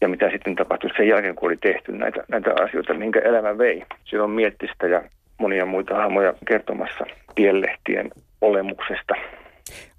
ja 0.00 0.08
mitä 0.08 0.30
sitten 0.30 0.56
tapahtui 0.56 0.90
sen 0.96 1.08
jälkeen, 1.08 1.34
kun 1.34 1.48
oli 1.48 1.56
tehty 1.56 1.92
näitä, 1.92 2.24
näitä 2.28 2.50
asioita, 2.62 2.94
minkä 2.94 3.20
elämä 3.20 3.58
vei. 3.58 3.82
Siellä 4.04 4.24
on 4.24 4.30
Miettistä 4.30 4.86
ja 4.86 5.02
monia 5.38 5.66
muita 5.66 5.94
hahmoja 5.94 6.34
kertomassa 6.48 7.04
pienlehtien 7.34 8.10
olemuksesta. 8.40 9.14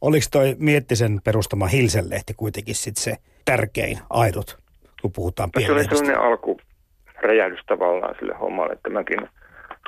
Oliko 0.01 0.25
toi 0.31 0.55
Miettisen 0.59 1.21
perustama 1.23 1.67
Hilsenlehti 1.67 2.33
kuitenkin 2.37 2.75
sitten 2.75 3.03
se 3.03 3.15
tärkein 3.45 3.97
aidot, 4.09 4.60
kun 5.01 5.11
puhutaan 5.15 5.51
pienlehdistä? 5.51 5.95
Se 5.95 6.01
oli 6.01 6.05
sellainen 6.05 6.31
alkuräjähdys 6.31 7.59
tavallaan 7.67 8.15
sille 8.19 8.33
hommalle, 8.33 8.73
että 8.73 8.89
mäkin 8.89 9.19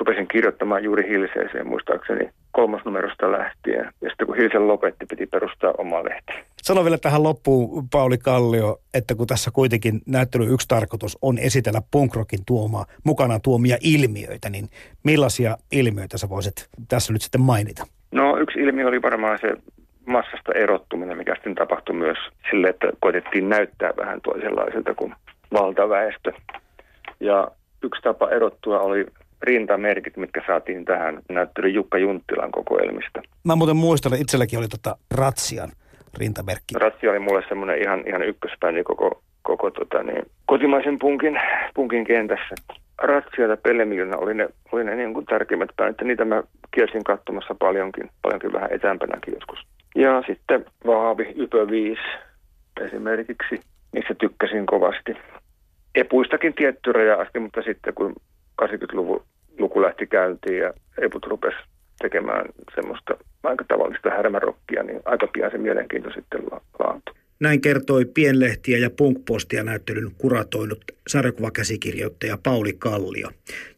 rupesin 0.00 0.28
kirjoittamaan 0.28 0.84
juuri 0.84 1.08
Hilseeseen 1.08 1.66
muistaakseni 1.66 2.30
kolmosnumerosta 2.52 3.32
lähtien. 3.32 3.92
Ja 4.00 4.08
sitten 4.08 4.26
kun 4.26 4.36
Hilsen 4.36 4.68
lopetti, 4.68 5.06
piti 5.06 5.26
perustaa 5.26 5.72
oma 5.78 6.04
lehti. 6.04 6.32
Sano 6.62 6.84
vielä 6.84 6.98
tähän 6.98 7.22
loppuun, 7.22 7.88
Pauli 7.88 8.18
Kallio, 8.18 8.80
että 8.94 9.14
kun 9.14 9.26
tässä 9.26 9.50
kuitenkin 9.50 10.00
näyttely 10.06 10.52
yksi 10.54 10.68
tarkoitus 10.68 11.18
on 11.22 11.38
esitellä 11.38 11.82
punkrockin 11.90 12.40
tuomaa, 12.46 12.86
mukana 13.04 13.38
tuomia 13.38 13.76
ilmiöitä, 13.80 14.50
niin 14.50 14.68
millaisia 15.04 15.56
ilmiöitä 15.72 16.18
sä 16.18 16.28
voisit 16.28 16.68
tässä 16.88 17.12
nyt 17.12 17.22
sitten 17.22 17.40
mainita? 17.40 17.86
No 18.12 18.38
yksi 18.38 18.58
ilmiö 18.58 18.88
oli 18.88 19.02
varmaan 19.02 19.38
se 19.40 19.48
massasta 20.06 20.52
erottuminen, 20.52 21.16
mikä 21.16 21.34
sitten 21.34 21.54
tapahtui 21.54 21.94
myös 21.94 22.18
sille, 22.50 22.68
että 22.68 22.86
koitettiin 23.00 23.48
näyttää 23.48 23.92
vähän 23.96 24.20
toisenlaiselta 24.20 24.94
kuin 24.94 25.14
valtaväestö. 25.52 26.32
Ja 27.20 27.48
yksi 27.82 28.02
tapa 28.02 28.30
erottua 28.30 28.80
oli 28.80 29.06
rintamerkit, 29.42 30.16
mitkä 30.16 30.42
saatiin 30.46 30.84
tähän 30.84 31.22
näyttelyyn 31.28 31.74
Jukka 31.74 31.98
Junttilan 31.98 32.52
kokoelmista. 32.52 33.22
Mä 33.44 33.56
muuten 33.56 33.76
muistan, 33.76 34.12
että 34.12 34.22
itselläkin 34.22 34.58
oli 34.58 34.68
tota 34.68 34.96
Ratsian 35.14 35.70
rintamerkki. 36.18 36.74
Ratsia 36.74 37.10
oli 37.10 37.18
mulle 37.18 37.42
semmoinen 37.48 37.82
ihan, 37.82 38.04
ihan 38.06 38.22
ykköspäni 38.22 38.84
koko, 38.84 39.22
koko 39.42 39.70
tota, 39.70 40.02
niin, 40.02 40.22
kotimaisen 40.46 40.98
punkin, 40.98 41.40
punkin 41.74 42.04
kentässä. 42.04 42.54
Ratsia 42.98 43.46
ja 43.46 43.56
Pelemiljona 43.56 44.16
oli 44.16 44.34
ne, 44.34 44.48
oli 44.72 44.84
ne 44.84 44.94
niin 44.96 45.14
kuin 45.14 45.26
tärkeimmät 45.26 45.70
päät, 45.76 45.96
niitä 46.04 46.24
mä 46.24 46.42
kiersin 46.74 47.04
katsomassa 47.04 47.54
paljonkin, 47.58 48.10
paljonkin 48.22 48.52
vähän 48.52 48.72
etäämpänäkin 48.72 49.34
joskus. 49.34 49.58
Ja 49.94 50.22
sitten 50.26 50.64
Vaavi, 50.86 51.32
Ypö 51.36 51.68
5 51.70 52.00
esimerkiksi, 52.80 53.60
niissä 53.92 54.14
tykkäsin 54.14 54.66
kovasti. 54.66 55.16
Epuistakin 55.94 56.54
tietty 56.54 56.92
raja 56.92 57.20
asti, 57.20 57.38
mutta 57.38 57.62
sitten 57.62 57.94
kun 57.94 58.14
80-luvun 58.62 59.24
luku 59.58 59.82
lähti 59.82 60.06
käyntiin 60.06 60.58
ja 60.58 60.72
Eput 60.98 61.26
rupesi 61.26 61.56
tekemään 61.98 62.46
semmoista 62.74 63.14
aika 63.42 63.64
tavallista 63.68 64.10
härmärokkia, 64.10 64.82
niin 64.82 65.00
aika 65.04 65.26
pian 65.26 65.50
se 65.50 65.58
mielenkiinto 65.58 66.10
sitten 66.10 66.40
laantui. 66.78 67.14
Näin 67.40 67.60
kertoi 67.60 68.04
pienlehtiä 68.04 68.78
ja 68.78 68.90
punkpostia 68.90 69.64
näyttelyn 69.64 70.10
kuratoinut 70.18 70.84
sarjakuvakäsikirjoittaja 71.08 72.38
Pauli 72.42 72.72
Kallio. 72.72 73.28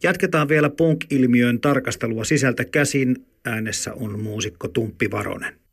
Jatketaan 0.02 0.48
vielä 0.48 0.70
punk-ilmiön 0.70 1.60
tarkastelua 1.60 2.24
sisältä 2.24 2.64
käsin. 2.64 3.16
Äänessä 3.46 3.94
on 3.94 4.20
muusikko 4.20 4.68
Tumppi 4.68 5.10
Varonen 5.10 5.65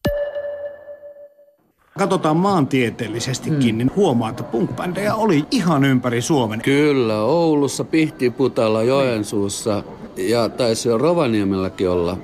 katsotaan 1.97 2.37
maantieteellisestikin, 2.37 3.69
hmm. 3.69 3.77
niin 3.77 3.91
huomaa, 3.95 4.29
että 4.29 4.43
punk 4.43 4.69
oli 5.15 5.45
ihan 5.51 5.83
ympäri 5.83 6.21
Suomen. 6.21 6.61
Kyllä, 6.61 7.23
Oulussa, 7.23 7.83
Pihtiputalla, 7.83 8.83
Joensuussa 8.83 9.83
ja 10.17 10.49
taisi 10.49 10.89
jo 10.89 10.97
Rovaniemelläkin 10.97 11.89
olla. 11.89 12.17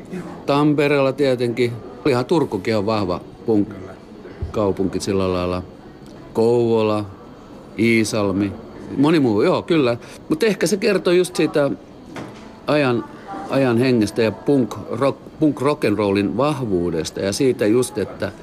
Tampereella 0.45 1.13
tietenkin. 1.13 1.71
Ihan 2.05 2.25
Turkukin 2.25 2.77
on 2.77 2.85
vahva 2.85 3.21
punk-kaupunki 3.45 4.99
sillä 4.99 5.33
lailla. 5.33 5.63
Kouvola, 6.33 7.05
Iisalmi, 7.79 8.51
moni 8.97 9.19
muu, 9.19 9.41
joo 9.41 9.61
kyllä. 9.61 9.97
Mutta 10.29 10.45
ehkä 10.45 10.67
se 10.67 10.77
kertoo 10.77 11.13
just 11.13 11.35
siitä 11.35 11.71
ajan, 12.67 13.05
ajan 13.49 13.77
hengestä 13.77 14.21
ja 14.21 14.31
punk, 14.31 14.75
rock, 14.91 15.19
punk 15.39 15.61
rock'n'rollin 15.61 16.37
vahvuudesta 16.37 17.19
ja 17.19 17.33
siitä 17.33 17.65
just, 17.65 17.97
että– 17.97 18.31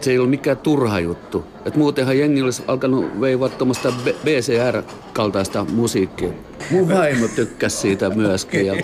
se 0.00 0.10
ei 0.10 0.18
ole 0.18 0.28
mikään 0.28 0.56
turha 0.56 1.00
juttu. 1.00 1.44
Et 1.64 1.76
muutenhan 1.76 2.18
jengi 2.18 2.42
olisi 2.42 2.62
alkanut 2.66 3.20
veivaa 3.20 3.48
tuommoista 3.48 3.92
BCR-kaltaista 4.24 5.66
musiikkia. 5.72 6.28
Mun 6.70 6.88
vaimo 6.98 7.28
tykkäsi 7.28 7.76
siitä 7.76 8.10
myöskin. 8.10 8.66
Ja, 8.66 8.74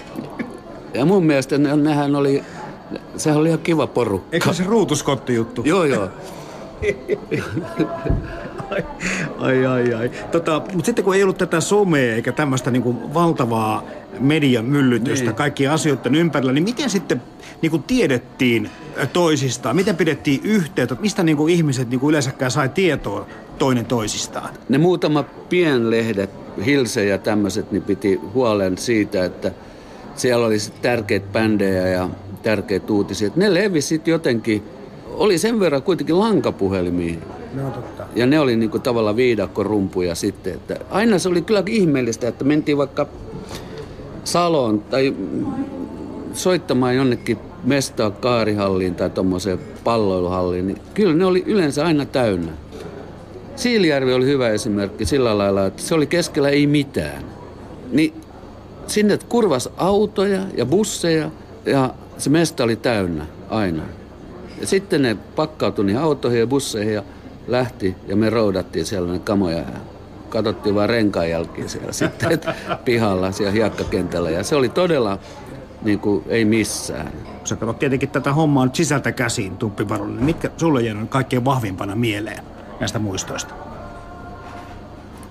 ja 0.94 1.04
mun 1.04 1.26
mielestä 1.26 1.58
ne, 1.58 1.76
nehän 1.76 2.16
oli, 2.16 2.44
sehän 3.16 3.40
oli 3.40 3.48
ihan 3.48 3.60
kiva 3.60 3.86
porukka. 3.86 4.28
Eikö 4.32 4.52
se 4.52 4.64
ruutuskotti 4.64 5.34
juttu? 5.34 5.62
Joo, 5.72 5.84
joo. 5.84 6.08
ai, 9.38 9.66
ai, 9.66 9.94
ai. 9.94 10.10
Tota, 10.32 10.62
mutta 10.72 10.86
sitten 10.86 11.04
kun 11.04 11.14
ei 11.14 11.22
ollut 11.22 11.38
tätä 11.38 11.60
somea 11.60 12.14
eikä 12.14 12.32
tämmöistä 12.32 12.70
niinku 12.70 13.14
valtavaa 13.14 13.82
median 14.20 14.64
myllytystä 14.64 15.26
niin. 15.26 15.34
kaikkien 15.34 15.70
asioiden 15.70 16.14
ympärillä, 16.14 16.52
niin 16.52 16.64
miten 16.64 16.90
sitten 16.90 17.22
niinku 17.62 17.78
tiedettiin 17.78 18.70
toisistaan? 19.12 19.76
Miten 19.76 19.96
pidettiin 19.96 20.40
yhteyttä? 20.44 20.96
Mistä 21.00 21.22
niinku 21.22 21.48
ihmiset 21.48 21.90
niinku 21.90 22.08
yleensäkään 22.08 22.50
sai 22.50 22.68
tietoa 22.68 23.26
toinen 23.58 23.86
toisistaan? 23.86 24.54
Ne 24.68 24.78
muutama 24.78 25.22
pienlehdet, 25.22 26.30
Hilse 26.66 27.04
ja 27.04 27.18
tämmöiset, 27.18 27.72
niin 27.72 27.82
piti 27.82 28.20
huolen 28.34 28.78
siitä, 28.78 29.24
että 29.24 29.52
siellä 30.14 30.46
oli 30.46 30.56
tärkeitä 30.82 31.26
bändejä 31.32 31.88
ja 31.88 32.08
tärkeitä 32.42 32.92
uutisia. 32.92 33.30
Ne 33.36 33.54
levisit 33.54 34.08
jotenkin, 34.08 34.62
oli 35.06 35.38
sen 35.38 35.60
verran 35.60 35.82
kuitenkin 35.82 36.18
lankapuhelimia 36.18 37.16
No, 37.54 37.70
totta. 37.70 38.06
Ja 38.14 38.26
ne 38.26 38.40
oli 38.40 38.56
niinku 38.56 38.78
tavallaan 38.78 39.16
viidakkorumpuja 39.16 40.14
sitten. 40.14 40.54
Että 40.54 40.76
aina 40.90 41.18
se 41.18 41.28
oli 41.28 41.42
kyllä 41.42 41.62
ihmeellistä, 41.66 42.28
että 42.28 42.44
mentiin 42.44 42.78
vaikka 42.78 43.06
Saloon 44.24 44.80
tai 44.80 45.14
soittamaan 46.32 46.96
jonnekin 46.96 47.38
mestaa 47.64 48.10
kaarihalliin 48.10 48.94
tai 48.94 49.10
tuommoiseen 49.10 49.58
palloiluhalliin, 49.84 50.66
niin 50.66 50.78
kyllä 50.94 51.14
ne 51.14 51.24
oli 51.24 51.42
yleensä 51.46 51.84
aina 51.84 52.06
täynnä. 52.06 52.52
Siilijärvi 53.56 54.14
oli 54.14 54.26
hyvä 54.26 54.48
esimerkki 54.48 55.04
sillä 55.04 55.38
lailla, 55.38 55.66
että 55.66 55.82
se 55.82 55.94
oli 55.94 56.06
keskellä 56.06 56.48
ei 56.48 56.66
mitään. 56.66 57.24
Niin 57.92 58.14
sinne 58.86 59.18
kurvas 59.28 59.68
autoja 59.76 60.40
ja 60.56 60.66
busseja 60.66 61.30
ja 61.66 61.94
se 62.18 62.30
mesta 62.30 62.64
oli 62.64 62.76
täynnä 62.76 63.26
aina. 63.50 63.82
Ja 64.60 64.66
sitten 64.66 65.02
ne 65.02 65.16
pakkautui 65.36 65.84
niihin 65.84 66.02
autoihin 66.02 66.40
ja 66.40 66.46
busseihin 66.46 66.94
ja 66.94 67.02
lähti 67.48 67.96
ja 68.06 68.16
me 68.16 68.30
roudattiin 68.30 68.86
siellä 68.86 69.12
ne 69.12 69.18
kamoja 69.18 69.58
ja 69.58 69.64
katsottiin 70.32 70.74
vaan 70.74 70.88
renkaan 70.88 71.30
jälkeen 71.30 71.68
siellä 71.68 71.92
sitten 71.92 72.40
pihalla 72.84 73.32
siellä 73.32 73.52
hiekkakentällä 73.52 74.30
ja 74.30 74.44
se 74.44 74.56
oli 74.56 74.68
todella 74.68 75.18
niin 75.82 75.98
kuin 75.98 76.24
ei 76.28 76.44
missään. 76.44 77.12
Sä 77.44 77.56
katsot 77.56 77.78
tietenkin 77.78 78.08
tätä 78.08 78.32
hommaa 78.32 78.64
nyt 78.64 78.74
sisältä 78.74 79.12
käsiin, 79.12 79.56
Tuppi 79.56 79.88
Varonen. 79.88 80.24
Mitkä 80.24 80.50
sulle 80.56 80.82
jäänyt 80.82 81.10
kaikkein 81.10 81.44
vahvimpana 81.44 81.94
mieleen 81.94 82.44
näistä 82.80 82.98
muistoista? 82.98 83.54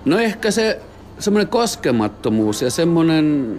No 0.05 0.19
ehkä 0.19 0.51
se 0.51 0.81
semmoinen 1.19 1.47
koskemattomuus 1.47 2.61
ja 2.61 2.71
semmoinen, 2.71 3.57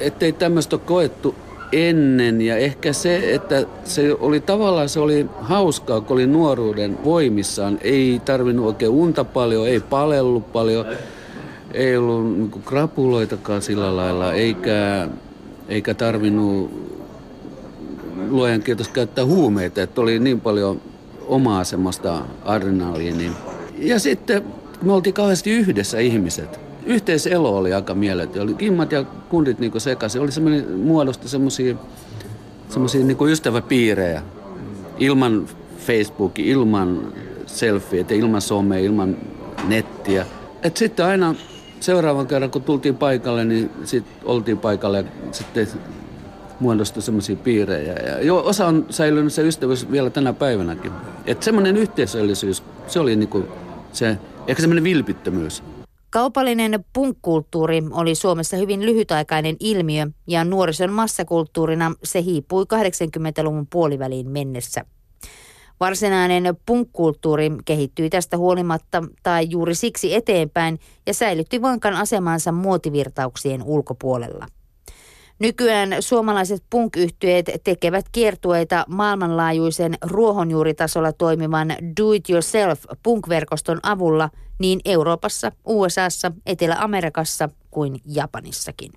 ettei 0.00 0.32
tämmöistä 0.32 0.76
ole 0.76 0.82
koettu 0.84 1.34
ennen 1.72 2.40
ja 2.40 2.56
ehkä 2.56 2.92
se, 2.92 3.34
että 3.34 3.66
se 3.84 4.16
oli 4.20 4.40
tavallaan 4.40 4.88
se 4.88 5.00
oli 5.00 5.26
hauskaa, 5.40 6.00
kun 6.00 6.14
oli 6.14 6.26
nuoruuden 6.26 7.04
voimissaan. 7.04 7.78
Ei 7.82 8.20
tarvinnut 8.24 8.66
oikein 8.66 8.90
unta 8.90 9.24
paljon, 9.24 9.68
ei 9.68 9.80
palellut 9.80 10.52
paljon. 10.52 10.86
ei 11.74 11.96
ollut 11.96 12.38
niin 12.38 12.50
krapuloitakaan 12.64 13.62
sillä 13.62 13.96
lailla, 13.96 14.32
eikä, 14.32 15.08
eikä 15.68 15.94
tarvinnut 15.94 16.88
luojan 18.30 18.62
kiitos 18.62 18.88
käyttää 18.88 19.24
huumeita, 19.24 19.82
että 19.82 20.00
oli 20.00 20.18
niin 20.18 20.40
paljon 20.40 20.80
omaa 21.26 21.64
semmoista 21.64 22.22
adrenaliinia. 22.44 23.30
Ja 23.78 23.98
sitten 23.98 24.44
me 24.82 24.92
oltiin 24.92 25.14
kauheasti 25.14 25.50
yhdessä 25.50 25.98
ihmiset. 25.98 26.67
Yhteiselo 26.88 27.56
oli 27.56 27.74
aika 27.74 27.94
mieletön. 27.94 28.42
Oli 28.42 28.54
kimmat 28.54 28.92
ja 28.92 29.04
kundit 29.04 29.58
niin 29.58 29.80
sekaisin. 29.80 30.20
Oli 30.22 30.32
semmoinen 30.32 30.78
muodosta 30.78 31.28
semmoisia 31.28 31.76
semmoisia 32.68 33.04
niin 33.04 33.28
ystäväpiirejä 33.28 34.22
ilman 34.98 35.46
Facebookia, 35.78 36.52
ilman 36.52 37.12
selfieitä, 37.46 38.14
ilman 38.14 38.40
somea, 38.40 38.78
ilman 38.78 39.16
nettiä. 39.68 40.26
Et 40.62 40.76
sitten 40.76 41.06
aina 41.06 41.34
seuraavan 41.80 42.26
kerran, 42.26 42.50
kun 42.50 42.62
tultiin 42.62 42.96
paikalle, 42.96 43.44
niin 43.44 43.70
sitten 43.84 44.14
oltiin 44.24 44.58
paikalle 44.58 44.98
ja 44.98 45.04
sitten 45.32 45.68
muodostui 46.60 47.02
semmoisia 47.02 47.36
piirejä. 47.36 47.92
Ja 47.92 48.22
jo, 48.22 48.38
osa 48.38 48.66
on 48.66 48.86
säilynyt 48.90 49.32
se 49.32 49.42
ystävyys 49.42 49.90
vielä 49.90 50.10
tänä 50.10 50.32
päivänäkin. 50.32 50.92
Että 51.26 51.44
semmoinen 51.44 51.76
yhteisöllisyys, 51.76 52.62
se 52.86 53.00
oli 53.00 53.16
niinku 53.16 53.44
se, 53.92 54.18
ehkä 54.46 54.60
semmoinen 54.60 54.84
vilpittömyys. 54.84 55.62
Kaupallinen 56.10 56.84
punkkulttuuri 56.92 57.82
oli 57.90 58.14
Suomessa 58.14 58.56
hyvin 58.56 58.86
lyhytaikainen 58.86 59.56
ilmiö 59.60 60.06
ja 60.26 60.44
nuorison 60.44 60.92
massakulttuurina 60.92 61.92
se 62.04 62.22
hiipui 62.22 62.64
80-luvun 62.64 63.66
puoliväliin 63.66 64.30
mennessä. 64.30 64.84
Varsinainen 65.80 66.56
punkkulttuuri 66.66 67.50
kehittyi 67.64 68.10
tästä 68.10 68.36
huolimatta 68.36 69.04
tai 69.22 69.46
juuri 69.50 69.74
siksi 69.74 70.14
eteenpäin 70.14 70.78
ja 71.06 71.14
säilytti 71.14 71.62
vankan 71.62 71.94
asemansa 71.94 72.52
muotivirtauksien 72.52 73.62
ulkopuolella. 73.62 74.46
Nykyään 75.38 75.96
suomalaiset 76.00 76.62
punk 76.70 76.96
tekevät 77.64 78.06
kiertueita 78.12 78.84
maailmanlaajuisen 78.88 79.94
ruohonjuuritasolla 80.02 81.12
toimivan 81.12 81.68
Do-it-yourself 82.00 82.84
punk-verkoston 83.02 83.80
avulla 83.82 84.30
niin 84.58 84.80
Euroopassa, 84.84 85.52
USAssa, 85.64 86.32
Etelä-Amerikassa 86.46 87.48
kuin 87.70 88.00
Japanissakin. 88.06 88.92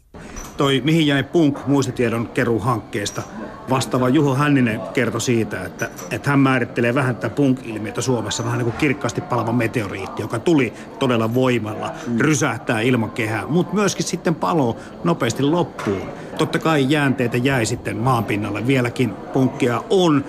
Toi 0.58 0.82
Mihin 0.86 1.08
jäi 1.08 1.24
punk 1.24 1.68
muistitiedon 1.68 2.28
keruhankkeesta 2.28 3.22
vastaava 3.70 4.10
Juho 4.10 4.36
Hänninen 4.36 4.82
kertoi 4.94 5.22
siitä, 5.22 5.64
että, 5.66 5.90
että 6.12 6.30
hän 6.30 6.40
määrittelee 6.40 6.96
vähän 6.96 7.16
tätä 7.16 7.36
punk-ilmiötä 7.36 8.02
Suomessa 8.02 8.46
vähän 8.46 8.58
niin 8.58 8.66
kuin 8.66 8.78
kirkkaasti 8.78 9.22
palava 9.22 9.52
meteoriitti, 9.52 10.22
joka 10.22 10.40
tuli 10.40 10.74
todella 11.00 11.34
voimalla, 11.34 11.92
mm. 12.08 12.20
rysähtää 12.20 12.82
ilmakehää, 12.82 13.48
mutta 13.48 13.74
myöskin 13.74 14.06
sitten 14.06 14.36
palo 14.36 14.78
nopeasti 15.04 15.44
loppuun. 15.44 16.10
Totta 16.38 16.60
kai 16.60 16.86
jäänteitä 16.90 17.38
jäi 17.38 17.66
sitten 17.66 17.98
maanpinnalle, 17.98 18.68
vieläkin 18.68 19.14
punkkia 19.14 19.84
on, 19.90 20.26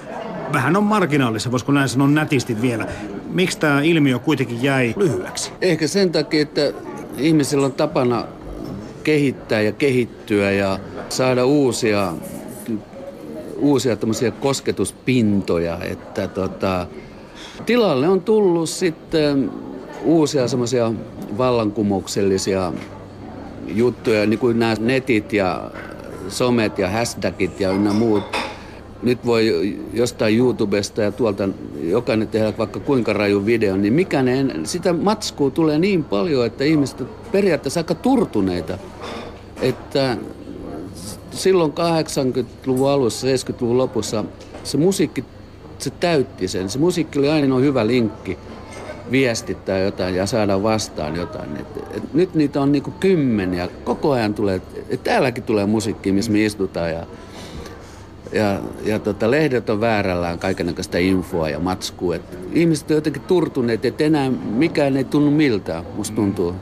vähän 0.53 0.77
on 0.77 0.85
marginaalissa, 0.85 1.51
voisiko 1.51 1.73
näin 1.73 1.89
sanoa 1.89 2.09
nätisti 2.09 2.63
vielä. 2.63 2.87
Miksi 3.31 3.59
tämä 3.59 3.83
ilmiö 3.83 4.19
kuitenkin 4.19 4.63
jäi 4.63 4.95
lyhyeksi? 4.97 5.53
Ehkä 5.61 5.87
sen 5.87 6.13
takia, 6.13 6.43
että 6.43 6.73
ihmisillä 7.19 7.67
on 7.67 7.73
tapana 7.73 8.25
kehittää 9.05 9.61
ja 9.61 9.73
kehittyä 9.73 10.51
ja 10.51 10.79
saada 11.09 11.45
uusia 11.45 12.13
uusia 13.63 13.97
kosketuspintoja, 14.41 15.79
että 15.83 16.29
tota, 16.29 16.87
tilalle 17.67 18.09
on 18.09 18.21
tullut 18.21 18.69
sitten 18.69 19.51
uusia 20.05 20.49
semmoisia 20.49 20.93
vallankumouksellisia 21.39 22.73
juttuja, 23.67 24.27
niin 24.27 24.39
kuin 24.39 24.59
nämä 24.59 24.75
netit 24.81 25.33
ja 25.33 25.71
somet 26.29 26.79
ja 26.79 26.91
hashtagit 26.91 27.61
ja 27.61 27.71
ynnä 27.71 27.93
muut. 27.93 28.42
Nyt 29.03 29.27
voi 29.27 29.79
jostain 29.93 30.39
YouTubesta 30.39 31.03
ja 31.03 31.13
tuolta 31.13 31.49
jokainen 31.83 32.29
tehdä 32.29 32.53
vaikka 32.59 32.81
kuinka 32.81 33.13
raju 33.13 33.47
video, 33.47 33.77
niin 33.77 33.93
mikä 33.93 34.23
ne, 34.23 34.47
sitä 34.65 34.93
matskua 34.93 35.51
tulee 35.51 35.79
niin 35.79 36.05
paljon, 36.05 36.47
että 36.47 36.65
ihmiset 36.65 37.03
periaatteessa 37.33 37.81
aika 37.81 37.95
turtuneita. 37.95 38.79
Että 39.63 40.17
silloin 41.31 41.73
80-luvun 41.73 42.91
alussa, 42.91 43.27
70-luvun 43.27 43.79
lopussa 43.79 44.25
se 44.65 44.79
musiikki, 44.79 45.25
se 45.79 45.91
täytti 45.91 46.49
sen. 46.49 46.69
Se 46.69 46.79
musiikki 46.79 47.19
oli 47.19 47.29
aina 47.29 47.57
hyvä 47.57 47.87
linkki 47.87 48.39
viestittää 49.11 49.79
jotain 49.79 50.15
ja 50.15 50.27
saada 50.27 50.63
vastaan 50.63 51.17
jotain. 51.17 51.57
Et, 51.57 51.67
et 51.97 52.15
nyt 52.15 52.35
niitä 52.35 52.61
on 52.61 52.73
niinku 52.73 52.91
kymmeniä. 53.01 53.69
Koko 53.85 54.11
ajan 54.11 54.35
tulee, 54.35 54.63
et 54.89 55.05
täälläkin 55.05 55.45
tulee 55.45 55.67
musiikki, 55.67 56.13
missä 56.13 56.33
me 56.33 56.45
istutaan 56.45 56.91
ja, 56.91 57.07
ja, 58.33 58.61
ja 58.85 58.99
tota, 58.99 59.31
lehdet 59.31 59.71
on 59.71 59.81
väärällään 59.81 60.39
kaikenlaista 60.39 60.99
infoa 60.99 61.49
ja 61.49 61.59
matskua. 61.59 62.15
Et 62.15 62.39
ihmiset 62.53 62.91
on 62.91 62.97
jotenkin 62.97 63.23
turtuneet, 63.23 63.85
että 63.85 64.05
enää 64.05 64.31
mikään 64.31 64.97
ei 64.97 65.05
tunnu 65.05 65.31
miltään, 65.31 65.85
musta 65.97 66.17
tuntuu. 66.17 66.55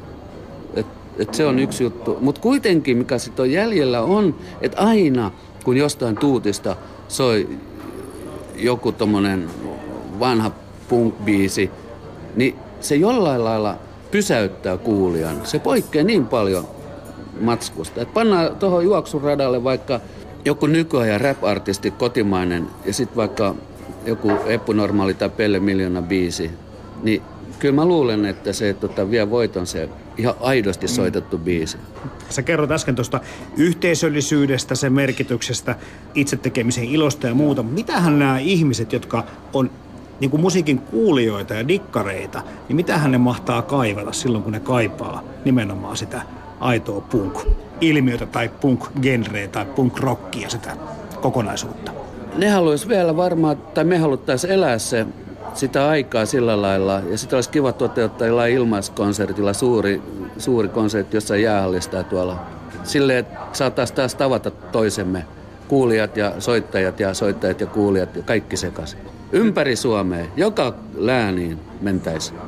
Et 1.21 1.35
se 1.35 1.47
on 1.47 1.59
yksi 1.59 1.85
juttu. 1.85 2.19
Mutta 2.21 2.41
kuitenkin, 2.41 2.99
mikä 2.99 3.19
sitten 3.19 3.43
on 3.43 3.51
jäljellä, 3.51 4.03
on, 4.03 4.35
että 4.61 4.79
aina 4.79 5.31
kun 5.65 5.77
jostain 5.77 6.17
tuutista 6.17 6.77
soi 7.09 7.49
joku 8.57 8.93
tommonen 8.93 9.51
vanha 10.21 10.51
punk-biisi, 10.89 11.71
niin 12.37 12.57
se 12.81 12.97
jollain 12.97 13.45
lailla 13.45 13.77
pysäyttää 14.11 14.77
kuulijan. 14.77 15.37
Se 15.45 15.59
poikkeaa 15.59 16.05
niin 16.05 16.27
paljon 16.27 16.65
matskusta. 17.41 18.01
Että 18.01 18.15
pannaan 18.15 18.57
tuohon 18.57 18.85
juoksuradalle 18.85 19.65
vaikka 19.65 20.01
joku 20.45 20.67
nykyajan 20.67 21.21
rap-artisti 21.21 21.91
kotimainen 21.91 22.67
ja 22.85 22.93
sitten 22.93 23.17
vaikka 23.17 23.55
joku 24.07 24.33
epunormaali 24.47 25.15
tai 25.15 25.29
Pelle 25.29 25.61
Miljoona 25.61 26.03
biisi, 26.03 26.51
niin 27.03 27.23
kyllä 27.59 27.75
mä 27.75 27.85
luulen, 27.85 28.25
että 28.25 28.53
se 28.53 28.75
tota, 28.75 29.11
vie 29.11 29.31
voiton 29.31 29.67
se 29.67 29.89
ihan 30.17 30.35
aidosti 30.41 30.87
mm. 30.87 30.91
soitettu 30.91 31.39
biisi. 31.39 31.79
Sä 32.29 32.43
kerrot 32.43 32.71
äsken 32.71 32.95
tuosta 32.95 33.21
yhteisöllisyydestä, 33.57 34.75
sen 34.75 34.93
merkityksestä, 34.93 35.77
itse 36.15 36.37
tekemisen 36.37 36.85
ilosta 36.85 37.27
ja 37.27 37.35
muuta. 37.35 37.63
Mitähän 37.63 38.19
nämä 38.19 38.39
ihmiset, 38.39 38.93
jotka 38.93 39.25
on 39.53 39.71
niin 40.21 40.31
kuin 40.31 40.41
musiikin 40.41 40.79
kuulijoita 40.79 41.55
ja 41.55 41.69
dikkareita, 41.69 42.43
niin 42.69 42.77
mitähän 42.77 43.11
ne 43.11 43.19
mahtaa 43.19 43.63
kaivata 43.63 44.13
silloin, 44.13 44.45
kun 44.45 44.53
ne 44.53 44.61
kaipaa 44.61 45.25
nimenomaan 45.45 45.97
sitä 45.97 46.23
aitoa 46.61 47.01
punk-ilmiötä 47.01 48.27
tai 48.27 48.51
punk-genreä 48.61 49.49
tai 49.49 49.67
punk-rockia, 49.67 50.51
sitä 50.51 50.77
kokonaisuutta? 51.21 51.93
Ne 52.37 52.49
haluaisi 52.49 52.89
vielä 52.89 53.17
varmaan, 53.17 53.57
tai 53.57 53.85
me 53.85 53.99
haluttaisiin 53.99 54.53
elää 54.53 54.79
se 54.79 55.07
sitä 55.55 55.89
aikaa 55.89 56.27
sillä 56.27 56.63
lailla. 56.63 57.01
Ja 57.11 57.19
sitten 57.19 57.37
olisi 57.37 57.51
kiva 57.51 57.73
toteuttaa 57.73 58.27
jollain 58.27 58.55
ilmaiskonsertilla 58.55 59.53
suuri, 59.53 60.03
suuri 60.39 60.69
konsertti 60.69 61.17
jossain 61.17 61.43
jäähallista 61.43 62.03
tuolla. 62.03 62.37
Silleen, 62.85 63.19
että 63.19 63.39
saataisiin 63.53 63.97
taas 63.97 64.15
tavata 64.15 64.51
toisemme. 64.51 65.25
Kuulijat 65.69 66.17
ja 66.17 66.33
soittajat 66.39 67.01
ja 67.01 67.15
soittajat 67.15 67.61
ja 67.61 67.67
kuulijat 67.67 68.17
ja 68.17 68.23
kaikki 68.23 68.57
sekaisin. 68.57 68.99
Ympäri 69.33 69.77
Suomea, 69.77 70.27
joka 70.37 70.75
lääniin 70.95 71.59
mentäisiin. 71.81 72.39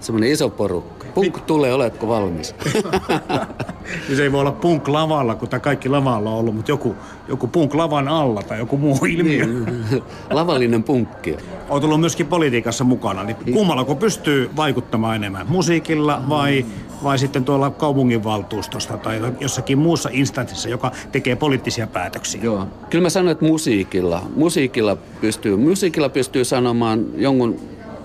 Semmoinen 0.00 0.30
iso 0.30 0.50
porukka. 0.50 1.01
Punk 1.14 1.40
tulee, 1.40 1.74
oletko 1.74 2.08
valmis? 2.08 2.54
niin 4.08 4.16
se 4.16 4.22
ei 4.22 4.32
voi 4.32 4.40
olla 4.40 4.52
punk 4.52 4.88
lavalla, 4.88 5.34
kun 5.34 5.48
tämä 5.48 5.60
kaikki 5.60 5.88
lavalla 5.88 6.30
on 6.30 6.36
ollut, 6.36 6.54
mutta 6.54 6.70
joku, 6.70 6.96
joku 7.28 7.46
punk 7.46 7.74
lavan 7.74 8.08
alla 8.08 8.42
tai 8.42 8.58
joku 8.58 8.76
muu 8.76 8.98
ilmiö. 9.08 9.46
Niin, 9.46 10.02
lavallinen 10.30 10.82
punkki. 10.82 11.36
On 11.68 11.80
tullut 11.80 12.00
myöskin 12.00 12.26
politiikassa 12.26 12.84
mukana, 12.84 13.22
niin 13.22 13.36
kummalla 13.52 13.84
kun 13.84 13.96
pystyy 13.96 14.50
vaikuttamaan 14.56 15.16
enemmän? 15.16 15.46
Musiikilla 15.48 16.22
vai, 16.28 16.66
vai 17.02 17.18
sitten 17.18 17.44
tuolla 17.44 17.70
kaupunginvaltuustosta 17.70 18.96
tai 18.96 19.20
jossakin 19.40 19.78
muussa 19.78 20.08
instanssissa, 20.12 20.68
joka 20.68 20.92
tekee 21.12 21.36
poliittisia 21.36 21.86
päätöksiä? 21.86 22.42
Joo. 22.42 22.66
Kyllä 22.90 23.02
mä 23.02 23.10
sanon, 23.10 23.32
että 23.32 23.44
musiikilla. 23.44 24.22
Musiikilla 24.36 24.96
pystyy, 25.20 25.56
musiikilla 25.56 26.08
pystyy 26.08 26.44
sanomaan 26.44 27.06
jonkun 27.16 27.60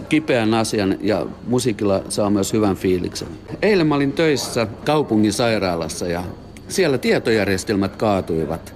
kipeän 0.10 0.54
asian 0.54 0.98
ja 1.02 1.26
musiikilla 1.48 2.02
saa 2.10 2.30
myös 2.30 2.54
hyvän 2.54 2.76
fiiliksen. 2.76 3.28
Eilen 3.62 3.88
mä 3.88 3.96
olin 3.96 4.14
töissä 4.14 4.68
kaupungin 4.86 5.34
sairaalassa 5.34 6.08
ja 6.08 6.24
siellä 6.68 6.98
tietojärjestelmät 6.98 7.96
kaatuivat. 7.96 8.74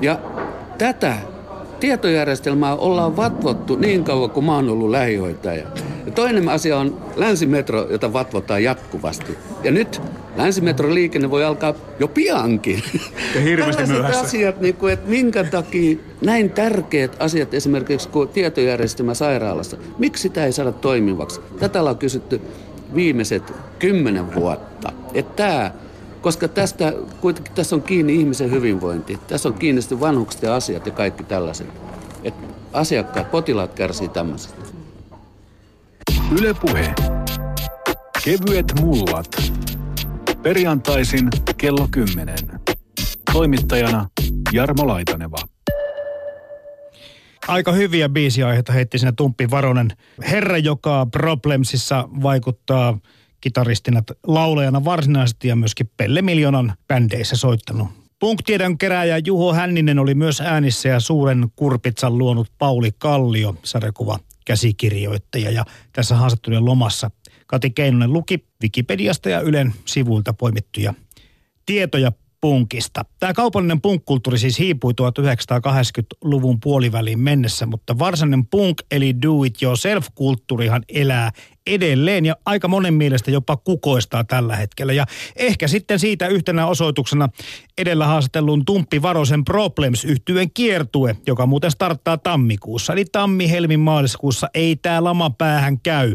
Ja 0.00 0.20
tätä 0.78 1.16
tietojärjestelmää 1.80 2.74
ollaan 2.74 3.16
vatvottu 3.16 3.76
niin 3.76 4.04
kauan 4.04 4.30
kuin 4.30 4.46
mä 4.46 4.54
oon 4.54 4.68
ollut 4.68 4.90
lähihoitaja. 4.90 5.66
Ja 6.06 6.12
toinen 6.12 6.48
asia 6.48 6.78
on 6.78 7.00
länsimetro, 7.16 7.86
jota 7.90 8.12
vatvotaan 8.12 8.62
jatkuvasti. 8.62 9.38
Ja 9.64 9.70
nyt 9.70 10.02
länsimetroliikenne 10.36 11.30
voi 11.30 11.44
alkaa 11.44 11.74
jo 11.98 12.08
piankin. 12.08 12.82
Ja 13.34 13.40
hirveästi 13.40 13.86
myöhässä. 13.86 14.20
asiat, 14.20 14.60
niin 14.60 14.74
kuin, 14.74 14.92
että 14.92 15.10
minkä 15.10 15.44
takia 15.44 15.98
näin 16.20 16.50
tärkeät 16.50 17.16
asiat, 17.18 17.54
esimerkiksi 17.54 18.08
kuin 18.08 18.28
tietojärjestelmä 18.28 19.14
sairaalassa, 19.14 19.76
miksi 19.98 20.22
sitä 20.22 20.44
ei 20.44 20.52
saada 20.52 20.72
toimivaksi? 20.72 21.40
Tätä 21.58 21.80
ollaan 21.80 21.98
kysytty 21.98 22.40
viimeiset 22.94 23.42
kymmenen 23.78 24.34
vuotta. 24.34 24.92
Että 25.14 25.32
tämä, 25.36 25.72
koska 26.20 26.48
tästä, 26.48 26.92
kuitenkin 27.20 27.54
tässä 27.54 27.76
on 27.76 27.82
kiinni 27.82 28.14
ihmisen 28.14 28.50
hyvinvointi, 28.50 29.18
tässä 29.28 29.48
on 29.48 29.54
kiinni 29.54 29.80
vanhukset 30.00 30.42
ja 30.42 30.54
asiat 30.54 30.86
ja 30.86 30.92
kaikki 30.92 31.24
tällaiset. 31.24 31.66
Että 32.24 32.46
asiakkaat, 32.72 33.30
potilaat 33.30 33.74
kärsii 33.74 34.08
tämmöisestä. 34.08 34.62
Ylepuhe. 36.38 36.94
Kevyet 38.24 38.72
mullat. 38.80 39.52
Perjantaisin 40.42 41.28
kello 41.56 41.88
10. 41.90 42.36
Toimittajana 43.32 44.08
Jarmo 44.52 44.86
Laitaneva. 44.86 45.36
Aika 47.48 47.72
hyviä 47.72 48.08
biisiaiheita 48.08 48.72
heitti 48.72 48.98
siinä 48.98 49.12
Tumppi 49.16 49.50
Varonen. 49.50 49.88
Herra, 50.30 50.58
joka 50.58 51.06
Problemsissa 51.06 52.08
vaikuttaa 52.22 52.98
kitaristina, 53.40 54.02
laulajana 54.26 54.84
varsinaisesti 54.84 55.48
ja 55.48 55.56
myöskin 55.56 55.90
Pelle 55.96 56.22
Miljoonan 56.22 56.74
bändeissä 56.88 57.36
soittanut. 57.36 57.88
Punk-tiedon 58.18 58.78
kerääjä 58.78 59.20
Juho 59.26 59.52
Hänninen 59.52 59.98
oli 59.98 60.14
myös 60.14 60.40
äänissä 60.40 60.88
ja 60.88 61.00
suuren 61.00 61.48
kurpitsan 61.56 62.18
luonut 62.18 62.52
Pauli 62.58 62.90
Kallio, 62.98 63.56
sarjakuva 63.62 64.18
käsikirjoittaja. 64.46 65.50
Ja 65.50 65.64
tässä 65.92 66.14
haastattelujen 66.14 66.64
lomassa 66.64 67.10
Kati 67.46 67.70
Keinonen 67.70 68.12
luki 68.12 68.44
Wikipediasta 68.62 69.28
ja 69.28 69.40
Ylen 69.40 69.74
sivuilta 69.84 70.32
poimittuja 70.32 70.94
tietoja 71.66 72.12
punkista. 72.40 73.04
Tämä 73.20 73.32
kaupallinen 73.32 73.80
punkkulttuuri 73.80 74.38
siis 74.38 74.58
hiipui 74.58 74.92
1980-luvun 74.92 76.60
puoliväliin 76.60 77.18
mennessä, 77.18 77.66
mutta 77.66 77.98
varsinainen 77.98 78.46
punk 78.46 78.82
eli 78.90 79.22
do 79.22 79.44
it 79.44 79.62
yourself 79.62 80.06
kulttuurihan 80.14 80.82
elää 80.88 81.30
edelleen 81.66 82.26
ja 82.26 82.36
aika 82.46 82.68
monen 82.68 82.94
mielestä 82.94 83.30
jopa 83.30 83.56
kukoistaa 83.56 84.24
tällä 84.24 84.56
hetkellä. 84.56 84.92
Ja 84.92 85.06
ehkä 85.36 85.68
sitten 85.68 85.98
siitä 85.98 86.28
yhtenä 86.28 86.66
osoituksena 86.66 87.28
edellä 87.78 88.06
haastatellun 88.06 88.64
Tumppi 88.64 89.02
Varosen 89.02 89.44
Problems 89.44 90.04
yhtyen 90.04 90.50
kiertue, 90.50 91.16
joka 91.26 91.46
muuten 91.46 91.70
starttaa 91.70 92.18
tammikuussa. 92.18 92.92
Eli 92.92 93.04
tammi-helmin 93.12 93.80
maaliskuussa 93.80 94.48
ei 94.54 94.76
tämä 94.76 95.04
lama 95.04 95.30
päähän 95.30 95.80
käy 95.80 96.14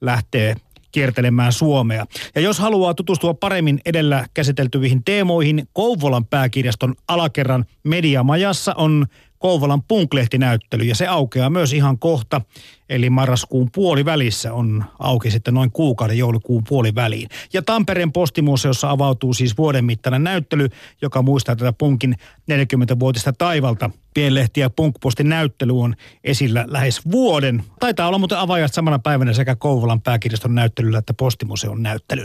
lähtee 0.00 0.56
kiertelemään 0.96 1.52
Suomea. 1.52 2.06
Ja 2.34 2.40
jos 2.40 2.58
haluaa 2.58 2.94
tutustua 2.94 3.34
paremmin 3.34 3.80
edellä 3.84 4.26
käsiteltyihin 4.34 5.04
teemoihin, 5.04 5.68
Kouvolan 5.72 6.26
pääkirjaston 6.26 6.94
alakerran 7.08 7.64
mediamajassa 7.84 8.74
on 8.76 9.06
Kouvolan 9.38 9.82
punklehtinäyttely 9.82 10.84
ja 10.84 10.94
se 10.94 11.06
aukeaa 11.06 11.50
myös 11.50 11.72
ihan 11.72 11.98
kohta. 11.98 12.40
Eli 12.88 13.10
marraskuun 13.10 13.70
puolivälissä 13.74 14.52
on 14.52 14.84
auki 14.98 15.30
sitten 15.30 15.54
noin 15.54 15.72
kuukauden 15.72 16.18
joulukuun 16.18 16.64
puoliväliin. 16.68 17.28
Ja 17.52 17.62
Tampereen 17.62 18.12
postimuseossa 18.12 18.90
avautuu 18.90 19.34
siis 19.34 19.58
vuoden 19.58 19.84
mittainen 19.84 20.24
näyttely, 20.24 20.68
joka 21.02 21.22
muistaa 21.22 21.56
tätä 21.56 21.72
punkin 21.72 22.16
40-vuotista 22.52 23.32
taivalta. 23.32 23.90
Pienlehti 24.14 24.60
ja 24.60 24.70
punkpostin 24.70 25.28
näyttely 25.28 25.80
on 25.80 25.94
esillä 26.24 26.64
lähes 26.68 27.10
vuoden. 27.10 27.64
Taitaa 27.80 28.08
olla 28.08 28.18
muuten 28.18 28.38
avaajat 28.38 28.74
samana 28.74 28.98
päivänä 28.98 29.32
sekä 29.32 29.56
Kouvolan 29.56 30.00
pääkirjaston 30.00 30.54
näyttelyllä 30.54 30.98
että 30.98 31.14
postimuseon 31.14 31.82
näyttelyllä. 31.82 32.24